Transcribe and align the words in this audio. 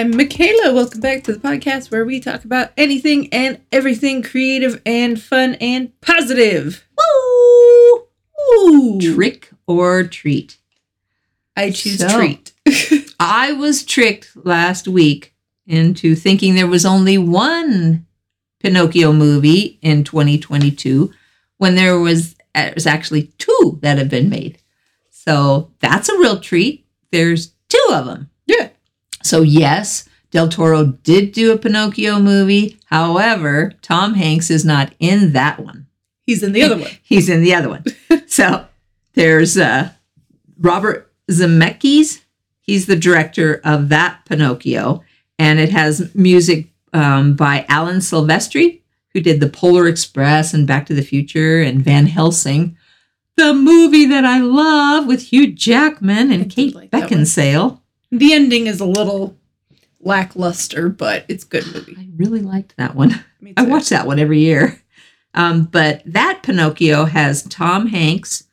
I'm 0.00 0.16
Michaela. 0.16 0.72
Welcome 0.72 1.02
back 1.02 1.24
to 1.24 1.34
the 1.34 1.38
podcast 1.38 1.90
where 1.90 2.06
we 2.06 2.20
talk 2.20 2.46
about 2.46 2.70
anything 2.78 3.28
and 3.34 3.60
everything 3.70 4.22
creative 4.22 4.80
and 4.86 5.20
fun 5.20 5.56
and 5.56 5.92
positive. 6.00 6.86
Woo! 6.96 8.06
Ooh. 8.56 8.98
Trick 9.14 9.50
or 9.66 10.04
treat. 10.04 10.56
I 11.54 11.70
choose 11.70 11.98
So- 11.98 12.16
treat. 12.16 12.54
I 13.20 13.52
was 13.52 13.84
tricked 13.84 14.34
last 14.42 14.88
week 14.88 15.34
into 15.66 16.14
thinking 16.14 16.54
there 16.54 16.66
was 16.66 16.86
only 16.86 17.18
one 17.18 18.06
Pinocchio 18.60 19.12
movie 19.12 19.78
in 19.82 20.04
2022 20.04 21.12
when 21.58 21.74
there 21.74 21.98
was 22.00 22.36
uh, 22.54 22.70
there's 22.70 22.86
actually 22.86 23.24
two 23.36 23.78
that 23.82 23.98
have 23.98 24.08
been 24.08 24.30
made. 24.30 24.62
So 25.10 25.72
that's 25.80 26.08
a 26.08 26.16
real 26.16 26.40
treat. 26.40 26.86
There's 27.12 27.48
two 27.68 27.88
of 27.92 28.06
them. 28.06 28.29
So 29.22 29.42
yes, 29.42 30.08
Del 30.30 30.48
Toro 30.48 30.86
did 30.86 31.32
do 31.32 31.52
a 31.52 31.58
Pinocchio 31.58 32.18
movie. 32.18 32.78
However, 32.86 33.72
Tom 33.82 34.14
Hanks 34.14 34.50
is 34.50 34.64
not 34.64 34.92
in 34.98 35.32
that 35.32 35.60
one. 35.60 35.86
He's 36.26 36.42
in 36.42 36.52
the 36.52 36.62
other 36.62 36.78
one. 36.78 36.90
He's 37.02 37.28
in 37.28 37.42
the 37.42 37.54
other 37.54 37.68
one. 37.68 37.84
so 38.26 38.66
there's 39.14 39.58
uh, 39.58 39.90
Robert 40.58 41.12
Zemeckis. 41.28 42.22
He's 42.60 42.86
the 42.86 42.96
director 42.96 43.60
of 43.64 43.88
that 43.88 44.24
Pinocchio, 44.26 45.02
and 45.38 45.58
it 45.58 45.70
has 45.70 46.14
music 46.14 46.68
um, 46.92 47.34
by 47.34 47.64
Alan 47.68 47.96
Silvestri, 47.96 48.82
who 49.12 49.20
did 49.20 49.40
the 49.40 49.48
Polar 49.48 49.88
Express 49.88 50.54
and 50.54 50.66
Back 50.66 50.86
to 50.86 50.94
the 50.94 51.02
Future 51.02 51.60
and 51.60 51.82
Van 51.82 52.06
Helsing, 52.06 52.76
the 53.36 53.52
movie 53.54 54.06
that 54.06 54.24
I 54.24 54.38
love 54.38 55.06
with 55.06 55.28
Hugh 55.28 55.52
Jackman 55.52 56.30
and 56.30 56.50
Kate 56.50 56.74
like. 56.74 56.90
Beckinsale. 56.90 57.79
The 58.10 58.32
ending 58.32 58.66
is 58.66 58.80
a 58.80 58.86
little 58.86 59.36
lackluster, 60.00 60.88
but 60.88 61.24
it's 61.28 61.44
a 61.44 61.48
good 61.48 61.66
movie. 61.72 61.96
I 61.98 62.08
really 62.16 62.40
liked 62.40 62.76
that 62.76 62.94
one. 62.94 63.24
I 63.56 63.62
watch 63.62 63.88
that 63.90 64.06
one 64.06 64.18
every 64.18 64.40
year. 64.40 64.80
Um, 65.34 65.64
but 65.64 66.02
that 66.06 66.42
Pinocchio 66.42 67.04
has 67.04 67.44
Tom 67.44 67.86
Hanks, 67.88 68.44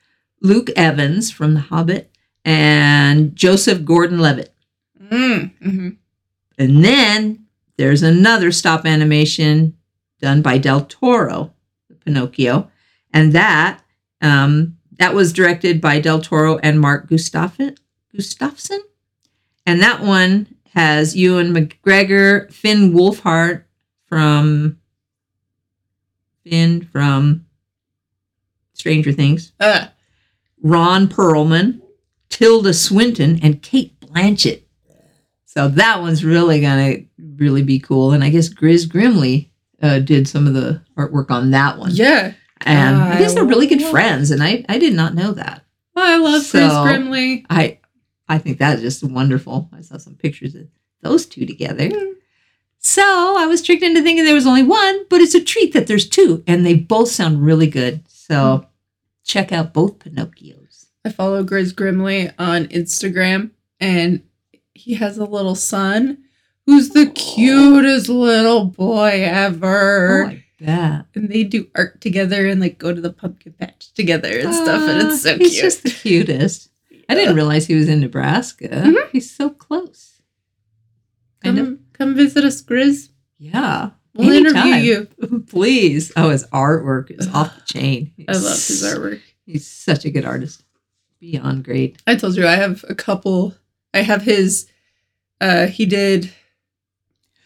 Luke 0.41 0.69
Evans 0.75 1.31
from 1.31 1.55
The 1.55 1.61
Hobbit, 1.61 2.11
and 2.45 3.35
Joseph 3.35 3.83
Gordon 3.83 4.19
Levitt. 4.19 4.53
Mm, 5.01 5.57
mhm. 5.59 5.97
And 6.57 6.85
then 6.85 7.45
there's 7.77 8.03
another 8.03 8.51
stop 8.51 8.85
animation 8.85 9.75
done 10.21 10.41
by 10.41 10.57
Del 10.57 10.81
Toro, 10.81 11.53
Pinocchio, 12.05 12.69
and 13.13 13.33
that 13.33 13.83
um, 14.21 14.77
that 14.97 15.13
was 15.13 15.33
directed 15.33 15.79
by 15.79 15.99
Del 15.99 16.21
Toro 16.21 16.57
and 16.57 16.79
Mark 16.79 17.07
Gustafson. 17.07 17.75
Gustafson, 18.15 18.81
and 19.67 19.81
that 19.81 20.01
one 20.01 20.47
has 20.73 21.15
Ewan 21.15 21.53
McGregor, 21.53 22.51
Finn 22.51 22.93
Wolfhard 22.93 23.63
from 24.07 24.77
Finn 26.43 26.87
from 26.91 27.45
Stranger 28.73 29.11
Things, 29.11 29.51
Uh, 29.59 29.87
Ron 30.61 31.07
Perlman, 31.07 31.81
Tilda 32.29 32.73
Swinton, 32.73 33.39
and 33.43 33.61
Cate 33.61 33.99
Blanchett. 33.99 34.63
So 35.45 35.67
that 35.69 36.01
one's 36.01 36.23
really 36.23 36.61
gonna 36.61 36.97
really 37.37 37.63
be 37.63 37.79
cool. 37.79 38.11
And 38.13 38.23
I 38.23 38.29
guess 38.29 38.47
Gris 38.49 38.85
Grimly 38.85 39.51
uh, 39.81 39.99
did 39.99 40.27
some 40.27 40.47
of 40.47 40.53
the 40.53 40.81
artwork 40.97 41.31
on 41.31 41.51
that 41.51 41.77
one. 41.77 41.91
yeah. 41.93 42.33
And 42.61 42.95
I 42.97 43.19
guess 43.19 43.35
they're 43.35 43.45
really 43.45 43.67
good 43.67 43.83
friends, 43.83 44.31
and 44.31 44.41
I, 44.41 44.65
I 44.67 44.79
did 44.79 44.93
not 44.93 45.13
know 45.13 45.31
that. 45.33 45.63
I 45.95 46.17
love 46.17 46.41
So- 46.43 46.57
Gris 46.59 46.73
Grimly. 46.97 47.45
I 47.51 47.79
I 48.29 48.37
think 48.37 48.59
that 48.59 48.75
is 48.75 48.81
just 48.81 49.03
wonderful. 49.03 49.69
I 49.73 49.81
saw 49.81 49.97
some 49.97 50.15
pictures 50.15 50.55
of 50.55 50.67
those 51.01 51.25
two 51.25 51.45
together. 51.45 51.89
So 52.79 53.35
I 53.37 53.45
was 53.47 53.61
tricked 53.61 53.83
into 53.83 54.01
thinking 54.01 54.23
there 54.23 54.33
was 54.35 54.47
only 54.47 54.63
one, 54.63 55.05
but 55.09 55.21
it's 55.21 55.35
a 55.35 55.43
treat 55.43 55.73
that 55.73 55.87
there's 55.87 56.07
two, 56.07 56.43
and 56.47 56.65
they 56.65 56.75
both 56.75 57.09
sound 57.09 57.43
really 57.45 57.67
good. 57.67 58.03
So 58.07 58.67
check 59.23 59.51
out 59.51 59.73
both 59.73 59.99
Pinocchios. 59.99 60.85
I 61.03 61.09
follow 61.09 61.43
Gris 61.43 61.71
Grimly 61.71 62.29
on 62.37 62.65
Instagram, 62.67 63.51
and 63.79 64.23
he 64.73 64.95
has 64.95 65.17
a 65.17 65.25
little 65.25 65.55
son 65.55 66.23
who's 66.65 66.89
the 66.89 67.07
cutest 67.07 68.09
little 68.09 68.65
boy 68.65 69.23
ever. 69.25 70.31
Oh, 70.31 70.37
bet. 70.59 71.05
and 71.15 71.29
they 71.29 71.43
do 71.43 71.67
art 71.75 72.01
together 72.01 72.47
and 72.47 72.59
like 72.59 72.77
go 72.77 72.93
to 72.93 73.01
the 73.01 73.13
pumpkin 73.13 73.53
patch 73.53 73.91
together 73.93 74.37
and 74.39 74.53
stuff, 74.53 74.87
and 74.87 75.07
it's 75.07 75.23
so 75.23 75.37
he's 75.37 75.51
cute. 75.51 75.63
just 75.63 75.83
the 75.83 75.89
cutest. 75.89 76.69
I 77.09 77.15
didn't 77.15 77.35
realize 77.35 77.65
he 77.67 77.75
was 77.75 77.87
in 77.89 78.01
Nebraska. 78.01 78.67
Mhm. 78.67 79.09
He's 79.11 79.29
so 79.31 79.49
close. 79.49 80.21
Kind 81.43 81.57
come, 81.57 81.67
of. 81.67 81.79
come 81.93 82.15
visit 82.15 82.43
us, 82.43 82.61
Gris. 82.61 83.09
Yeah. 83.37 83.91
We'll 84.13 84.31
Anytime. 84.33 84.67
interview 84.67 85.07
you. 85.21 85.39
Please. 85.47 86.11
Oh, 86.17 86.29
his 86.31 86.45
artwork 86.47 87.11
is 87.11 87.27
off 87.33 87.55
the 87.55 87.73
chain. 87.73 88.13
I 88.27 88.33
love 88.33 88.43
his 88.43 88.83
artwork. 88.83 89.21
He's 89.45 89.67
such 89.67 90.05
a 90.05 90.09
good 90.11 90.25
artist. 90.25 90.63
Beyond 91.19 91.63
great. 91.63 92.01
I 92.07 92.15
told 92.15 92.35
you 92.35 92.45
I 92.47 92.55
have 92.55 92.83
a 92.89 92.95
couple. 92.95 93.55
I 93.93 94.01
have 94.01 94.23
his. 94.23 94.67
Uh, 95.39 95.67
he 95.67 95.85
did 95.85 96.31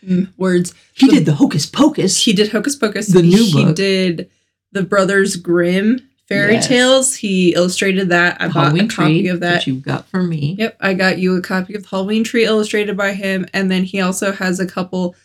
mm, 0.05 0.29
words. 0.37 0.73
He 0.93 1.07
The- 1.07 1.15
did 1.17 1.25
the 1.25 1.33
Hocus 1.35 1.65
Pocus. 1.65 2.23
He 2.23 2.33
did 2.33 2.51
Hocus 2.51 2.75
Pocus. 2.75 3.07
The 3.07 3.21
new 3.21 3.43
He 3.45 3.63
book. 3.65 3.75
did 3.75 4.29
the 4.71 4.83
Brothers 4.83 5.35
Grimm 5.35 5.99
fairy 6.31 6.53
Yes. 6.53 6.67
tales. 6.67 7.15
He 7.15 7.53
illustrated 7.53 8.09
that. 8.09 8.37
I 8.41 8.47
The 8.47 8.53
bought 8.53 8.61
a 8.61 8.65
Halloween 8.69 8.87
copy 8.89 9.27
of 9.27 9.39
that. 9.41 9.67
you 9.67 9.75
got 9.75 10.07
for 10.09 10.23
me. 10.23 10.55
Yep, 10.59 10.77
I 10.79 10.93
got 10.93 11.19
you 11.19 11.35
a 11.35 11.41
copy 11.41 11.75
of 11.75 11.83
the 11.83 11.89
Halloween 11.89 12.23
Tree 12.23 12.45
illustrated 12.45 12.95
by 12.97 13.13
him, 13.13 13.45
and 13.53 13.69
then 13.71 13.83
he 13.83 13.99
also 14.01 14.31
has 14.31 14.59
a 14.59 14.65
couple 14.65 15.15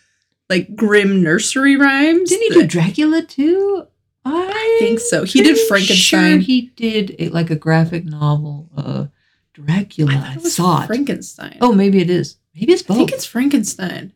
like 0.50 0.76
grim 0.76 1.22
nursery 1.22 1.76
rhymes. 1.76 2.30
Didn't 2.30 2.42
he 2.42 2.48
that- 2.60 2.60
do 2.62 2.66
Dracula 2.66 3.22
too? 3.22 3.86
I 4.24 4.76
think 4.80 4.98
so. 5.00 5.22
He 5.24 5.40
did 5.42 5.56
Frankenstein. 5.68 6.38
Sure 6.38 6.38
he 6.40 6.72
did 6.76 7.14
a, 7.20 7.28
like 7.28 7.48
a 7.50 7.54
graphic 7.56 8.04
novel, 8.04 8.68
uh, 8.76 9.06
Dracula. 9.54 10.12
I 10.12 10.16
I, 10.16 10.20
thought 10.20 10.36
it 10.36 10.42
was 10.42 10.54
saw 10.54 10.82
it. 10.82 10.86
Frankenstein. 10.86 11.58
Oh, 11.60 11.72
maybe 11.72 12.00
it 12.00 12.10
is. 12.10 12.36
Maybe 12.54 12.72
it's 12.72 12.82
both. 12.82 12.96
I 12.96 12.98
think 12.98 13.12
it's 13.12 13.24
Frankenstein. 13.24 14.12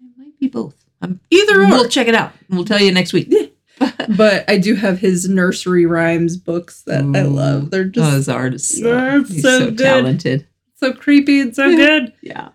it 0.00 0.18
might 0.18 0.38
be 0.40 0.48
both. 0.48 0.74
I'm, 1.00 1.20
Either 1.30 1.62
or. 1.62 1.66
we'll 1.68 1.88
check 1.88 2.08
it 2.08 2.14
out. 2.16 2.32
We'll 2.50 2.64
tell 2.64 2.80
you 2.80 2.90
next 2.90 3.12
week. 3.12 3.32
But 4.16 4.48
I 4.48 4.58
do 4.58 4.74
have 4.74 4.98
his 4.98 5.28
nursery 5.28 5.86
rhymes 5.86 6.36
books 6.36 6.82
that 6.82 7.04
I 7.04 7.22
love. 7.22 7.70
They're 7.70 7.82
oh, 7.82 7.90
just 7.90 8.12
his 8.12 8.28
art 8.28 8.54
is 8.54 8.80
so, 8.80 9.22
he's 9.22 9.42
so 9.42 9.58
so, 9.58 9.74
talented. 9.74 10.46
so 10.74 10.92
creepy 10.92 11.40
and 11.40 11.54
so 11.54 11.74
good. 11.74 12.12
Yeah. 12.22 12.50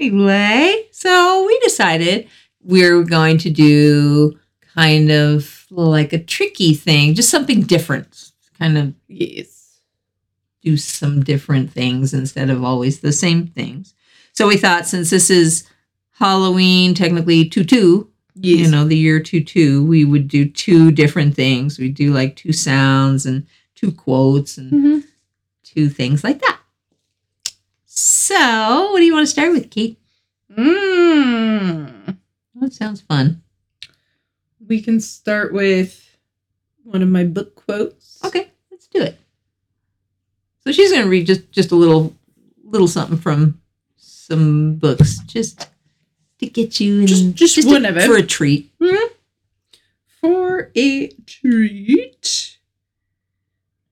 Anyway, 0.00 0.86
so 0.90 1.44
we 1.46 1.58
decided 1.60 2.28
we're 2.62 3.02
going 3.04 3.38
to 3.38 3.50
do 3.50 4.38
kind 4.74 5.10
of 5.10 5.66
like 5.70 6.12
a 6.12 6.22
tricky 6.22 6.74
thing, 6.74 7.14
just 7.14 7.30
something 7.30 7.62
different. 7.62 8.30
Kind 8.58 8.78
of 8.78 8.94
Yes. 9.08 9.80
do 10.62 10.76
some 10.76 11.22
different 11.22 11.70
things 11.72 12.14
instead 12.14 12.48
of 12.50 12.64
always 12.64 13.00
the 13.00 13.12
same 13.12 13.46
things. 13.48 13.94
So 14.32 14.46
we 14.48 14.56
thought 14.56 14.86
since 14.86 15.10
this 15.10 15.28
is 15.30 15.64
Halloween, 16.12 16.94
technically 16.94 17.48
tutu, 17.48 18.04
Yes. 18.42 18.60
you 18.60 18.70
know, 18.70 18.84
the 18.84 18.96
year 18.96 19.20
tutu, 19.20 19.84
we 19.84 20.04
would 20.04 20.26
do 20.28 20.44
two 20.48 20.90
different 20.90 21.34
things. 21.36 21.78
We'd 21.78 21.94
do 21.94 22.12
like 22.12 22.36
two 22.36 22.52
sounds 22.52 23.24
and 23.26 23.46
two 23.74 23.92
quotes 23.92 24.58
and 24.58 24.72
Mhm. 24.72 25.04
two 25.62 25.88
things 25.88 26.24
like 26.24 26.40
that. 26.40 26.58
So, 27.86 28.90
what 28.92 28.98
do 28.98 29.04
you 29.04 29.12
want 29.12 29.26
to 29.26 29.30
start 29.30 29.52
with, 29.52 29.70
Kate? 29.70 29.98
Mm. 30.56 32.16
That 32.60 32.72
sounds 32.72 33.00
fun. 33.00 33.42
We 34.66 34.80
can 34.80 35.00
start 35.00 35.52
with 35.52 36.16
one 36.84 37.02
of 37.02 37.08
my 37.08 37.24
book 37.24 37.54
quotes. 37.54 38.18
Okay, 38.24 38.50
let's 38.70 38.86
do 38.86 39.02
it. 39.02 39.18
So 40.64 40.72
she's 40.72 40.90
going 40.92 41.02
to 41.04 41.08
read 41.10 41.26
just 41.26 41.50
just 41.52 41.72
a 41.72 41.76
little 41.76 42.14
little 42.64 42.86
something 42.88 43.18
from 43.18 43.60
some 43.96 44.76
books, 44.76 45.18
just 45.26 45.68
to 46.42 46.48
get 46.50 46.80
you 46.80 47.00
in, 47.00 47.06
Just- 47.06 47.34
just 47.34 47.54
to- 47.62 47.66
one 47.68 47.84
of 47.84 47.96
it. 47.96 48.06
for 48.06 48.16
a 48.16 48.22
treat. 48.22 48.70
For 50.20 50.70
a 50.76 51.08
treat, 51.26 52.58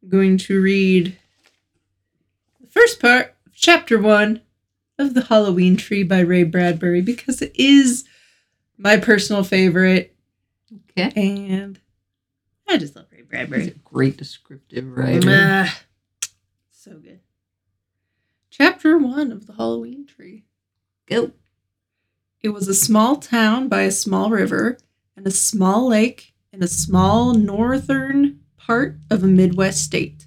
I'm 0.03 0.09
going 0.09 0.39
to 0.39 0.61
read 0.61 1.17
the 2.61 2.67
first 2.69 3.01
part 3.01 3.35
of 3.47 3.53
chapter 3.55 3.99
one 3.99 4.43
of 4.99 5.15
The 5.15 5.23
Halloween 5.23 5.77
Tree 5.77 6.03
by 6.05 6.21
Ray 6.21 6.45
Bradbury 6.45 7.01
because 7.01 7.43
it 7.43 7.53
is 7.57 8.05
my 8.79 8.97
personal 8.97 9.43
favorite. 9.43 10.15
Okay, 10.97 11.11
And 11.17 11.81
I 12.69 12.77
just 12.77 12.95
love 12.95 13.07
Ray 13.11 13.23
Bradbury. 13.23 13.69
a 13.69 13.71
great 13.71 14.17
descriptive 14.17 14.87
writer. 14.97 15.29
Ah, 15.29 15.81
so 16.71 16.93
good. 16.99 17.19
Chapter 18.51 18.97
one 18.99 19.33
of 19.33 19.49
The 19.49 19.55
Halloween 19.55 20.07
Tree. 20.07 20.45
Go. 21.07 21.33
It 22.43 22.51
was 22.51 22.69
a 22.69 22.75
small 22.75 23.17
town 23.17 23.69
by 23.69 23.83
a 23.83 23.91
small 23.91 24.31
river 24.31 24.79
and 25.15 25.27
a 25.27 25.31
small 25.31 25.89
lake 25.89 26.33
in 26.53 26.63
a 26.63 26.69
small 26.69 27.35
northern 27.35 28.41
part 28.57 28.97
of 29.11 29.23
a 29.23 29.27
Midwest 29.27 29.85
state. 29.85 30.27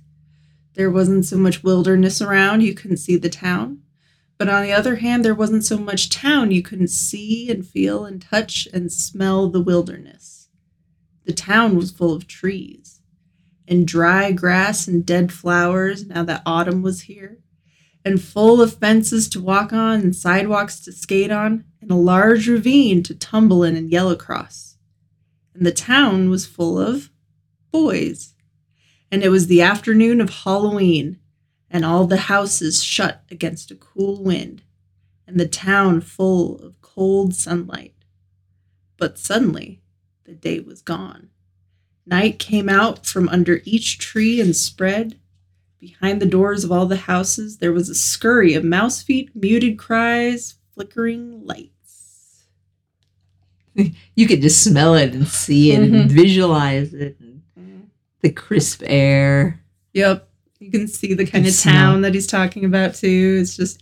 there 0.76 0.92
wasn't 0.92 1.26
so 1.26 1.38
much 1.38 1.64
wilderness 1.64 2.22
around, 2.22 2.62
you 2.62 2.74
couldn't 2.74 2.98
see 2.98 3.16
the 3.16 3.30
town. 3.30 3.80
But 4.38 4.50
on 4.50 4.64
the 4.64 4.72
other 4.72 4.98
hand, 4.98 5.24
there 5.24 5.36
wasn't 5.36 5.64
so 5.64 5.78
much 5.78 6.10
town, 6.10 6.52
you 6.52 6.62
couldn't 6.62 6.90
see 6.90 7.50
and 7.50 7.66
feel 7.66 8.06
and 8.06 8.22
touch 8.22 8.68
and 8.74 8.92
smell 8.92 9.50
the 9.50 9.62
wilderness. 9.62 10.50
The 11.26 11.34
town 11.34 11.76
was 11.76 11.92
full 11.92 12.14
of 12.14 12.28
trees 12.28 13.02
and 13.68 13.88
dry 13.88 14.32
grass 14.32 14.88
and 14.88 15.06
dead 15.06 15.32
flowers 15.32 16.06
now 16.06 16.24
that 16.24 16.44
autumn 16.46 16.82
was 16.82 17.02
here, 17.02 17.40
and 18.06 18.22
full 18.22 18.62
of 18.62 18.76
fences 18.76 19.30
to 19.30 19.42
walk 19.42 19.72
on 19.72 20.02
and 20.02 20.16
sidewalks 20.16 20.80
to 20.82 20.92
skate 20.92 21.32
on, 21.32 21.66
and 21.82 21.92
a 21.92 21.96
large 21.96 22.48
ravine 22.48 23.04
to 23.04 23.16
tumble 23.16 23.64
in 23.64 23.76
and 23.76 23.92
yell 23.92 24.10
across. 24.10 24.78
And 25.54 25.66
the 25.66 25.72
town 25.72 26.30
was 26.30 26.46
full 26.46 26.80
of 26.80 27.10
boys. 27.72 28.36
And 29.12 29.24
it 29.24 29.30
was 29.30 29.48
the 29.48 29.62
afternoon 29.62 30.20
of 30.22 30.30
Halloween, 30.30 31.20
and 31.70 31.86
all 31.86 32.06
the 32.06 32.18
houses 32.18 32.84
shut 32.84 33.24
against 33.30 33.72
a 33.72 33.76
cool 33.76 34.24
wind, 34.24 34.64
and 35.28 35.40
the 35.40 35.48
town 35.48 36.02
full 36.02 36.60
of 36.60 36.82
cold 36.82 37.36
sunlight. 37.36 37.94
But 38.98 39.18
suddenly, 39.18 39.82
the 40.26 40.34
day 40.34 40.60
was 40.60 40.82
gone. 40.82 41.30
Night 42.06 42.38
came 42.38 42.70
out 42.70 43.06
from 43.06 43.30
under 43.30 43.62
each 43.64 43.98
tree 43.98 44.42
and 44.42 44.56
spread. 44.56 45.20
Behind 45.84 46.22
the 46.22 46.26
doors 46.26 46.64
of 46.64 46.72
all 46.72 46.86
the 46.86 46.96
houses, 46.96 47.58
there 47.58 47.74
was 47.74 47.90
a 47.90 47.96
scurry 47.96 48.54
of 48.54 48.64
mouse 48.64 49.02
feet, 49.04 49.30
muted 49.36 49.78
cries, 49.78 50.56
flickering 50.74 51.46
lights. 51.46 52.46
You 54.16 54.28
could 54.28 54.42
just 54.42 54.64
smell 54.64 54.94
it 54.96 55.14
and 55.14 55.28
see 55.28 55.72
it 55.74 55.82
Mhm. 55.82 56.02
and 56.02 56.12
visualize 56.12 56.94
it. 56.94 57.18
And 57.20 57.90
the 58.22 58.30
crisp 58.32 58.82
air. 58.86 59.60
Yep. 59.94 60.30
You 60.60 60.72
can 60.72 60.88
see 60.88 61.14
the 61.16 61.26
kind 61.26 61.46
of 61.46 61.60
town 61.60 62.02
that 62.04 62.14
he's 62.14 62.28
talking 62.28 62.64
about, 62.64 62.96
too. 62.96 63.40
It's 63.42 63.58
just. 63.58 63.82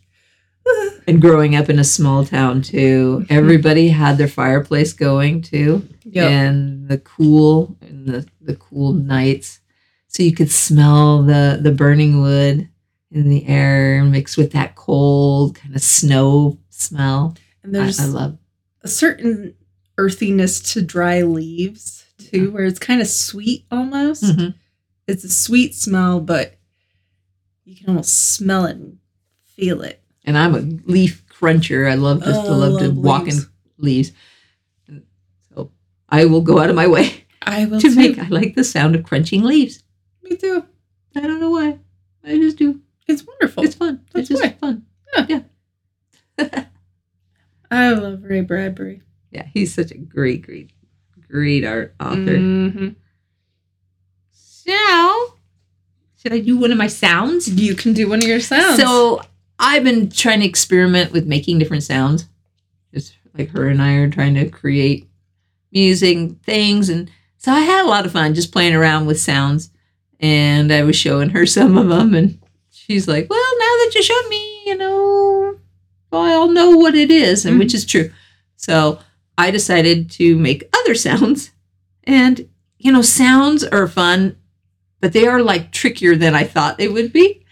And 1.07 1.19
growing 1.19 1.55
up 1.55 1.67
in 1.69 1.79
a 1.79 1.83
small 1.83 2.25
town 2.25 2.61
too, 2.61 3.25
everybody 3.29 3.87
had 3.89 4.17
their 4.19 4.27
fireplace 4.27 4.93
going 4.93 5.41
too. 5.41 5.87
Yep. 6.05 6.29
and 6.31 6.87
the 6.87 6.97
cool 6.99 7.75
and 7.81 8.07
the, 8.07 8.25
the 8.39 8.55
cool 8.55 8.93
nights. 8.93 9.60
So 10.13 10.23
you 10.23 10.33
could 10.33 10.51
smell 10.51 11.23
the 11.23 11.57
the 11.61 11.71
burning 11.71 12.21
wood 12.21 12.67
in 13.11 13.29
the 13.29 13.45
air 13.47 14.03
mixed 14.03 14.37
with 14.37 14.51
that 14.51 14.75
cold 14.75 15.55
kind 15.55 15.73
of 15.73 15.81
snow 15.81 16.57
smell. 16.69 17.35
And 17.63 17.73
there's 17.73 17.97
I 17.99 18.05
love. 18.05 18.37
a 18.81 18.87
certain 18.89 19.53
earthiness 19.97 20.59
to 20.73 20.81
dry 20.81 21.21
leaves, 21.21 22.03
too, 22.17 22.51
where 22.51 22.65
it's 22.65 22.79
kind 22.79 22.99
of 22.99 23.07
sweet 23.07 23.65
almost. 23.71 24.23
Mhm. 24.23 24.53
It's 25.07 25.23
a 25.23 25.29
sweet 25.29 25.75
smell, 25.75 26.19
but 26.19 26.57
you 27.63 27.75
can 27.77 27.87
almost 27.89 28.33
smell 28.33 28.65
it 28.65 28.75
and 28.75 28.97
feel 29.45 29.81
it. 29.81 30.03
And 30.25 30.37
I'm 30.37 30.55
a 30.55 30.59
leaf 30.91 31.23
cruncher. 31.29 31.87
I 31.87 31.95
love 31.95 32.19
just 32.23 32.41
to 32.45 32.47
Oh, 32.49 32.53
I 32.53 32.55
love 32.57 32.79
to 32.79 32.87
love 32.89 32.97
walk 32.97 33.27
in 33.29 33.39
leaves. 33.77 34.11
So 35.53 35.71
I 36.09 36.25
will 36.25 36.41
go 36.41 36.59
out 36.59 36.69
of 36.69 36.75
my 36.75 36.87
way 36.87 37.23
I 37.41 37.65
will 37.65 37.79
to 37.79 37.89
too. 37.89 37.95
make. 37.95 38.19
I 38.19 38.27
like 38.27 38.55
the 38.55 38.63
sound 38.65 38.95
of 38.95 39.03
crunching 39.03 39.43
leaves. 39.43 39.83
Me 40.31 40.37
too. 40.37 40.65
I 41.13 41.19
don't 41.21 41.41
know 41.41 41.49
why. 41.49 41.77
I 42.23 42.37
just 42.37 42.55
do. 42.57 42.79
It's 43.05 43.27
wonderful. 43.27 43.65
It's 43.65 43.75
fun. 43.75 44.05
That's 44.13 44.29
it's 44.31 44.39
just 44.41 44.55
why. 44.61 44.77
fun. 45.17 45.45
I 47.69 47.91
love 47.91 48.23
Ray 48.23 48.39
Bradbury. 48.39 49.01
Yeah, 49.31 49.45
he's 49.53 49.73
such 49.73 49.91
a 49.91 49.97
great, 49.97 50.41
great, 50.43 50.71
great 51.27 51.65
art 51.65 51.93
author. 51.99 52.37
Mhm. 52.37 52.95
So, 54.31 55.33
should 56.15 56.31
I 56.31 56.39
do 56.39 56.57
one 56.57 56.71
of 56.71 56.77
my 56.77 56.87
sounds? 56.87 57.49
You 57.49 57.75
can 57.75 57.91
do 57.91 58.07
one 58.07 58.19
of 58.19 58.27
your 58.29 58.39
sounds. 58.39 58.81
So, 58.81 59.21
I've 59.59 59.83
been 59.83 60.09
trying 60.09 60.39
to 60.39 60.45
experiment 60.45 61.11
with 61.11 61.25
making 61.27 61.59
different 61.59 61.83
sounds. 61.83 62.25
Just 62.93 63.17
like 63.37 63.49
her 63.49 63.67
and 63.67 63.81
I 63.81 63.95
are 63.95 64.09
trying 64.09 64.35
to 64.35 64.49
create 64.49 65.09
music 65.73 66.15
and 66.15 66.41
things. 66.43 66.87
And 66.87 67.11
so, 67.37 67.51
I 67.51 67.59
had 67.61 67.83
a 67.83 67.89
lot 67.89 68.05
of 68.05 68.13
fun 68.13 68.33
just 68.33 68.53
playing 68.53 68.75
around 68.75 69.07
with 69.07 69.19
sounds. 69.19 69.71
And 70.21 70.71
I 70.71 70.83
was 70.83 70.95
showing 70.95 71.29
her 71.31 71.45
some 71.45 71.77
of 71.77 71.89
them. 71.89 72.13
And 72.13 72.39
she's 72.71 73.07
like, 73.07 73.27
Well, 73.29 73.39
now 73.59 73.65
that 73.65 73.91
you 73.95 74.03
showed 74.03 74.29
me, 74.29 74.63
you 74.67 74.77
know, 74.77 75.57
I'll 76.13 76.49
know 76.51 76.71
what 76.71 76.95
it 76.95 77.09
is, 77.11 77.45
and 77.45 77.57
which 77.59 77.73
is 77.73 77.85
true. 77.85 78.11
So, 78.57 78.99
I 79.37 79.49
decided 79.49 80.11
to 80.11 80.37
make 80.37 80.69
other 80.77 80.93
sounds. 81.07 81.51
And, 82.03 82.47
you 82.77 82.91
know, 82.91 83.01
sounds 83.01 83.63
are 83.63 83.87
fun, 83.87 84.35
but 84.99 85.13
they 85.13 85.25
are 85.27 85.41
like 85.41 85.71
trickier 85.71 86.15
than 86.15 86.35
I 86.35 86.43
thought 86.43 86.77
they 86.77 86.87
would 86.87 87.11
be. 87.13 87.43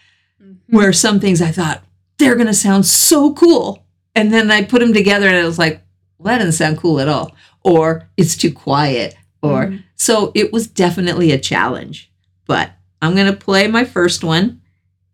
Mhm. 0.43 0.57
Where 0.69 0.93
some 0.93 1.19
things 1.19 1.41
I 1.41 1.51
thought 1.51 1.83
they're 2.17 2.35
going 2.35 2.47
to 2.47 2.53
sound 2.53 2.85
so 2.85 3.33
cool. 3.33 3.85
And 4.13 4.31
then 4.33 4.51
I 4.51 4.63
put 4.63 4.79
them 4.81 4.93
together 4.93 5.27
and 5.27 5.37
it 5.37 5.45
was 5.45 5.57
like, 5.59 5.81
well, 6.17 6.33
that 6.33 6.39
doesn't 6.39 6.51
sound 6.53 6.77
cool 6.77 6.99
at 6.99 7.07
all. 7.07 7.33
Or 7.63 8.09
it's 8.17 8.35
too 8.35 8.51
quiet. 8.51 9.15
Or 9.41 9.67
Mhm. 9.67 9.83
so 9.95 10.31
it 10.35 10.51
was 10.51 10.67
definitely 10.67 11.31
a 11.31 11.37
challenge. 11.39 12.08
But 12.49 12.71
I'm 12.99 13.13
going 13.13 13.31
to 13.31 13.37
play 13.37 13.67
my 13.67 13.85
first 13.85 14.23
one 14.23 14.61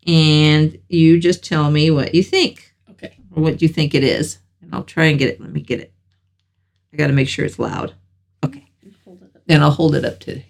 and 0.06 0.78
you 0.88 1.20
just 1.20 1.44
tell 1.44 1.70
me 1.70 1.90
what 1.90 2.14
you 2.14 2.22
think 2.22 2.72
Okay. 2.92 3.12
or 3.30 3.42
what 3.42 3.60
you 3.60 3.68
think 3.68 3.94
it 3.94 4.02
is. 4.02 4.38
And 4.62 4.74
I'll 4.74 4.84
try 4.84 5.04
and 5.04 5.18
get 5.18 5.28
it. 5.28 5.38
Let 5.38 5.52
me 5.52 5.60
get 5.60 5.80
it. 5.80 5.92
I 6.94 6.96
got 6.96 7.08
to 7.08 7.12
make 7.12 7.28
sure 7.28 7.44
it's 7.44 7.58
loud. 7.58 7.92
Okay. 8.42 8.66
Hold 9.04 9.20
it 9.20 9.36
up. 9.36 9.42
Then 9.44 9.62
I'll 9.62 9.70
hold 9.70 9.94
it 9.94 10.06
up 10.06 10.18
to 10.20 10.40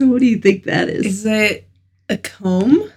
So 0.00 0.06
what 0.08 0.20
do 0.20 0.26
you 0.26 0.38
think 0.38 0.64
that 0.64 0.88
is? 0.88 1.06
Is 1.06 1.26
it 1.26 1.68
a 2.08 2.16
comb? 2.16 2.90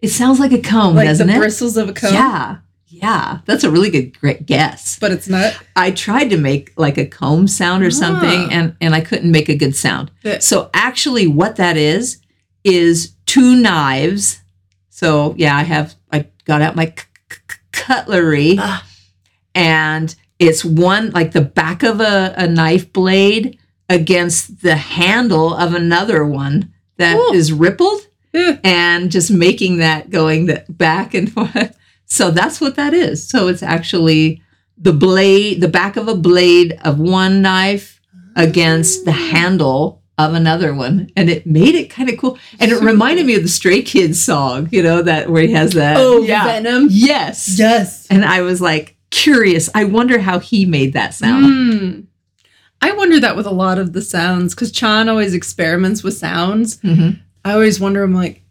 It 0.00 0.08
sounds 0.08 0.38
like 0.40 0.52
a 0.52 0.60
comb, 0.60 0.94
like 0.96 1.06
doesn't 1.06 1.26
the 1.26 1.34
it? 1.34 1.38
bristles 1.38 1.76
of 1.76 1.88
a 1.88 1.92
comb? 1.92 2.12
Yeah. 2.14 2.56
Yeah. 2.86 3.38
That's 3.46 3.64
a 3.64 3.70
really 3.70 3.90
good 3.90 4.18
great 4.20 4.46
guess. 4.46 4.98
But 4.98 5.12
it's 5.12 5.28
not. 5.28 5.56
I 5.76 5.90
tried 5.90 6.28
to 6.30 6.36
make 6.36 6.72
like 6.76 6.96
a 6.98 7.06
comb 7.06 7.48
sound 7.48 7.82
or 7.82 7.90
something 7.90 8.28
Ah. 8.28 8.48
and 8.50 8.76
and 8.80 8.94
I 8.94 9.00
couldn't 9.00 9.30
make 9.30 9.48
a 9.48 9.56
good 9.56 9.74
sound. 9.74 10.10
Yeah. 10.22 10.38
So 10.38 10.70
actually 10.74 11.26
what 11.26 11.56
that 11.56 11.76
is 11.76 12.20
is 12.62 13.14
two 13.26 13.56
knives. 13.56 14.40
So 14.90 15.34
yeah, 15.36 15.56
I 15.56 15.62
have 15.64 15.94
I 16.12 16.26
got 16.44 16.62
out 16.62 16.76
my 16.76 16.86
c- 16.86 17.02
c- 17.32 17.38
c- 17.50 17.58
cutlery 17.72 18.56
Ah. 18.58 18.86
and 19.54 20.14
it's 20.38 20.64
one 20.64 21.10
like 21.10 21.32
the 21.32 21.40
back 21.40 21.82
of 21.82 22.00
a, 22.00 22.34
a 22.36 22.46
knife 22.46 22.92
blade 22.92 23.58
against 23.88 24.62
the 24.62 24.76
handle 24.76 25.54
of 25.54 25.74
another 25.74 26.24
one 26.24 26.72
that 26.96 27.16
is 27.34 27.50
Cool. 27.50 27.58
rippled 27.58 28.00
Yeah. 28.32 28.58
and 28.64 29.10
just 29.10 29.30
making 29.30 29.78
that 29.78 30.10
going 30.10 30.46
the 30.46 30.64
back 30.68 31.14
and 31.14 31.30
forth. 31.32 31.76
So 32.06 32.30
that's 32.30 32.60
what 32.60 32.76
that 32.76 32.94
is. 32.94 33.26
So 33.28 33.48
it's 33.48 33.62
actually 33.62 34.42
the 34.78 34.92
blade, 34.92 35.60
the 35.60 35.68
back 35.68 35.96
of 35.96 36.08
a 36.08 36.14
blade 36.16 36.78
of 36.84 36.98
one 36.98 37.42
knife 37.42 38.00
against 38.36 39.04
the 39.04 39.12
handle 39.12 40.02
of 40.16 40.32
another 40.34 40.72
one, 40.72 41.10
and 41.16 41.28
it 41.28 41.44
made 41.44 41.74
it 41.74 41.90
kind 41.90 42.08
of 42.08 42.16
cool. 42.18 42.38
And 42.60 42.70
it 42.70 42.80
reminded 42.80 43.26
me 43.26 43.34
of 43.34 43.42
the 43.42 43.48
Stray 43.48 43.82
Kids 43.82 44.22
song, 44.22 44.68
you 44.70 44.80
know, 44.82 45.02
that 45.02 45.28
where 45.28 45.42
he 45.42 45.52
has 45.52 45.72
that. 45.72 45.96
Oh, 45.98 46.22
yeah, 46.22 46.44
Venom. 46.44 46.86
yes, 46.90 47.56
Yes. 47.58 48.06
And 48.10 48.24
I 48.24 48.42
was 48.42 48.60
like 48.60 48.96
curious. 49.10 49.68
I 49.74 49.84
wonder 49.84 50.20
how 50.20 50.38
he 50.38 50.66
made 50.66 50.92
that 50.92 51.14
sound. 51.14 51.44
Mm. 51.46 52.06
I 52.84 52.92
wonder 52.92 53.18
that 53.20 53.34
with 53.36 53.46
a 53.46 53.50
lot 53.50 53.78
of 53.78 53.92
the 53.94 54.02
sounds 54.02 54.54
because 54.54 54.70
Chan 54.70 55.08
always 55.08 55.32
experiments 55.32 56.02
with 56.02 56.18
sounds. 56.18 56.76
Mhm. 56.78 57.18
I 57.44 57.52
always 57.52 57.80
wonder, 57.80 58.02
I'm 58.02 58.14
like, 58.14 58.42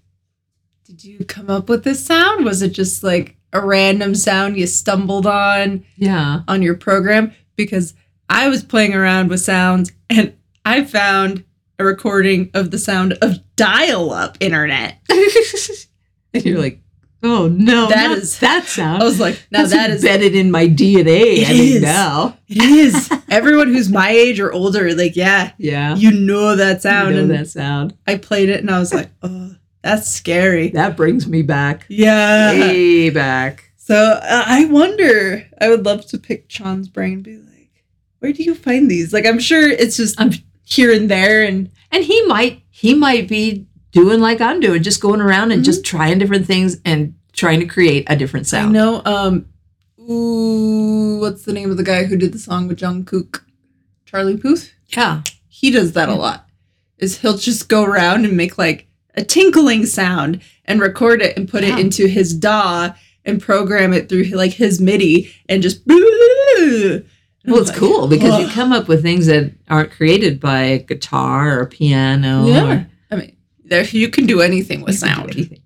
did 0.85 1.03
you 1.03 1.23
come 1.25 1.49
up 1.51 1.69
with 1.69 1.83
this 1.83 2.03
sound? 2.03 2.43
Was 2.45 2.61
it 2.63 2.71
just 2.73 3.03
like 3.03 3.35
a 3.53 3.61
random 3.63 4.15
sound 4.15 4.57
you 4.57 4.65
stumbled 4.65 5.27
on 5.27 5.83
Yeah. 5.97 6.41
on 6.47 6.61
your 6.63 6.73
program? 6.75 7.31
Because 7.55 7.93
I 8.27 8.49
was 8.49 8.63
playing 8.63 8.95
around 8.95 9.29
with 9.29 9.41
sounds 9.41 9.91
and 10.09 10.33
I 10.65 10.83
found 10.83 11.43
a 11.77 11.83
recording 11.85 12.49
of 12.55 12.71
the 12.71 12.79
sound 12.79 13.13
of 13.21 13.37
dial 13.55 14.11
up 14.11 14.37
internet. 14.39 14.99
and 16.33 16.43
you're 16.45 16.59
like, 16.59 16.79
oh 17.23 17.47
no, 17.47 17.87
That 17.89 18.11
is- 18.17 18.39
that 18.39 18.65
sound. 18.65 19.01
I 19.01 19.05
was 19.05 19.19
like, 19.19 19.35
now 19.51 19.59
That's 19.59 19.71
that 19.73 19.89
is 19.91 20.03
embedded 20.03 20.35
in 20.35 20.51
my 20.51 20.67
DNA. 20.67 21.37
It 21.37 21.49
I 21.49 21.53
is. 21.53 21.81
now. 21.81 22.37
it 22.47 22.61
is. 22.63 23.11
Everyone 23.29 23.67
who's 23.73 23.89
my 23.89 24.09
age 24.09 24.39
or 24.39 24.51
older, 24.51 24.93
like, 24.93 25.15
yeah, 25.15 25.51
Yeah. 25.57 25.95
you 25.95 26.11
know 26.11 26.55
that 26.55 26.81
sound. 26.81 27.09
You 27.09 27.15
know 27.15 27.21
and 27.23 27.31
that 27.31 27.47
sound. 27.49 27.95
I 28.05 28.17
played 28.17 28.49
it 28.49 28.59
and 28.59 28.69
I 28.69 28.79
was 28.79 28.93
like, 28.93 29.09
oh, 29.23 29.55
that's 29.81 30.09
scary. 30.09 30.69
That 30.69 30.95
brings 30.97 31.27
me 31.27 31.41
back. 31.41 31.85
Yeah. 31.89 32.51
Way 32.51 33.09
back. 33.09 33.71
So 33.77 33.95
uh, 33.95 34.43
I 34.45 34.65
wonder. 34.65 35.45
I 35.59 35.69
would 35.69 35.85
love 35.85 36.05
to 36.07 36.17
pick 36.17 36.47
Chan's 36.49 36.87
brain 36.87 37.21
be 37.21 37.37
like, 37.37 37.71
where 38.19 38.31
do 38.31 38.43
you 38.43 38.55
find 38.55 38.89
these? 38.89 39.11
Like, 39.11 39.25
I'm 39.25 39.39
sure 39.39 39.67
it's 39.69 39.97
just 39.97 40.19
I'm 40.21 40.31
here 40.65 40.93
and 40.93 41.09
there 41.11 41.43
and 41.43 41.69
and 41.91 42.03
he 42.05 42.25
might 42.25 42.63
he 42.69 42.93
might 42.95 43.27
be 43.27 43.67
doing 43.93 44.19
like 44.19 44.41
I'm 44.41 44.59
doing, 44.59 44.83
just 44.83 45.01
going 45.01 45.21
around 45.21 45.51
and 45.51 45.63
just 45.63 45.85
trying 45.85 46.19
different 46.19 46.45
things 46.45 46.77
and 46.83 47.15
trying 47.31 47.61
to 47.61 47.65
create 47.65 48.05
a 48.09 48.15
different 48.17 48.45
sound. 48.47 48.69
I 48.69 48.79
know 48.79 49.01
um 49.05 49.45
ooh 49.99 51.19
what's 51.21 51.43
the 51.45 51.53
name 51.53 51.71
of 51.71 51.77
the 51.77 51.83
guy 51.83 52.03
who 52.03 52.17
did 52.17 52.33
the 52.33 52.39
song 52.39 52.67
with 52.67 52.79
Jungkook? 52.79 53.41
Charlie 54.05 54.37
Puth? 54.37 54.73
Yeah. 54.89 55.21
He 55.47 55.71
does 55.71 55.93
that 55.93 56.09
a 56.09 56.13
lot. 56.15 56.45
Is 56.97 57.19
he'll 57.19 57.37
just 57.37 57.69
go 57.69 57.83
around 57.83 58.25
and 58.25 58.35
make 58.37 58.57
like 58.57 58.87
a 59.15 59.23
tinkling 59.23 59.85
sound 59.85 60.41
and 60.65 60.79
record 60.81 61.21
it 61.21 61.37
and 61.37 61.47
put 61.49 61.63
Yeah. 61.63 61.73
it 61.77 61.79
into 61.79 62.07
his 62.07 62.33
DAW 62.33 62.93
and 63.25 63.41
program 63.41 63.93
it 63.93 64.09
through 64.09 64.23
like 64.25 64.51
his 64.53 64.81
MIDI 64.81 65.33
and 65.47 65.61
just 65.63 65.81
Well, 67.45 67.59
it's 67.59 67.71
cool 67.71 68.07
because 68.07 68.39
you 68.41 68.47
come 68.53 68.71
up 68.71 68.87
with 68.87 69.01
things 69.01 69.25
that 69.27 69.51
aren't 69.69 69.91
created 69.91 70.39
by 70.39 70.61
a 70.61 70.79
guitar 70.79 71.57
or 71.57 71.61
a 71.63 71.67
piano. 71.67 72.45
Yeah. 72.47 72.71
or- 72.73 72.87
there 73.73 73.83
you 73.85 74.09
can 74.09 74.25
do 74.27 74.41
anything 74.41 74.81
with 74.81 74.93
you 74.93 74.99
sound. 74.99 75.31
anything. 75.31 75.61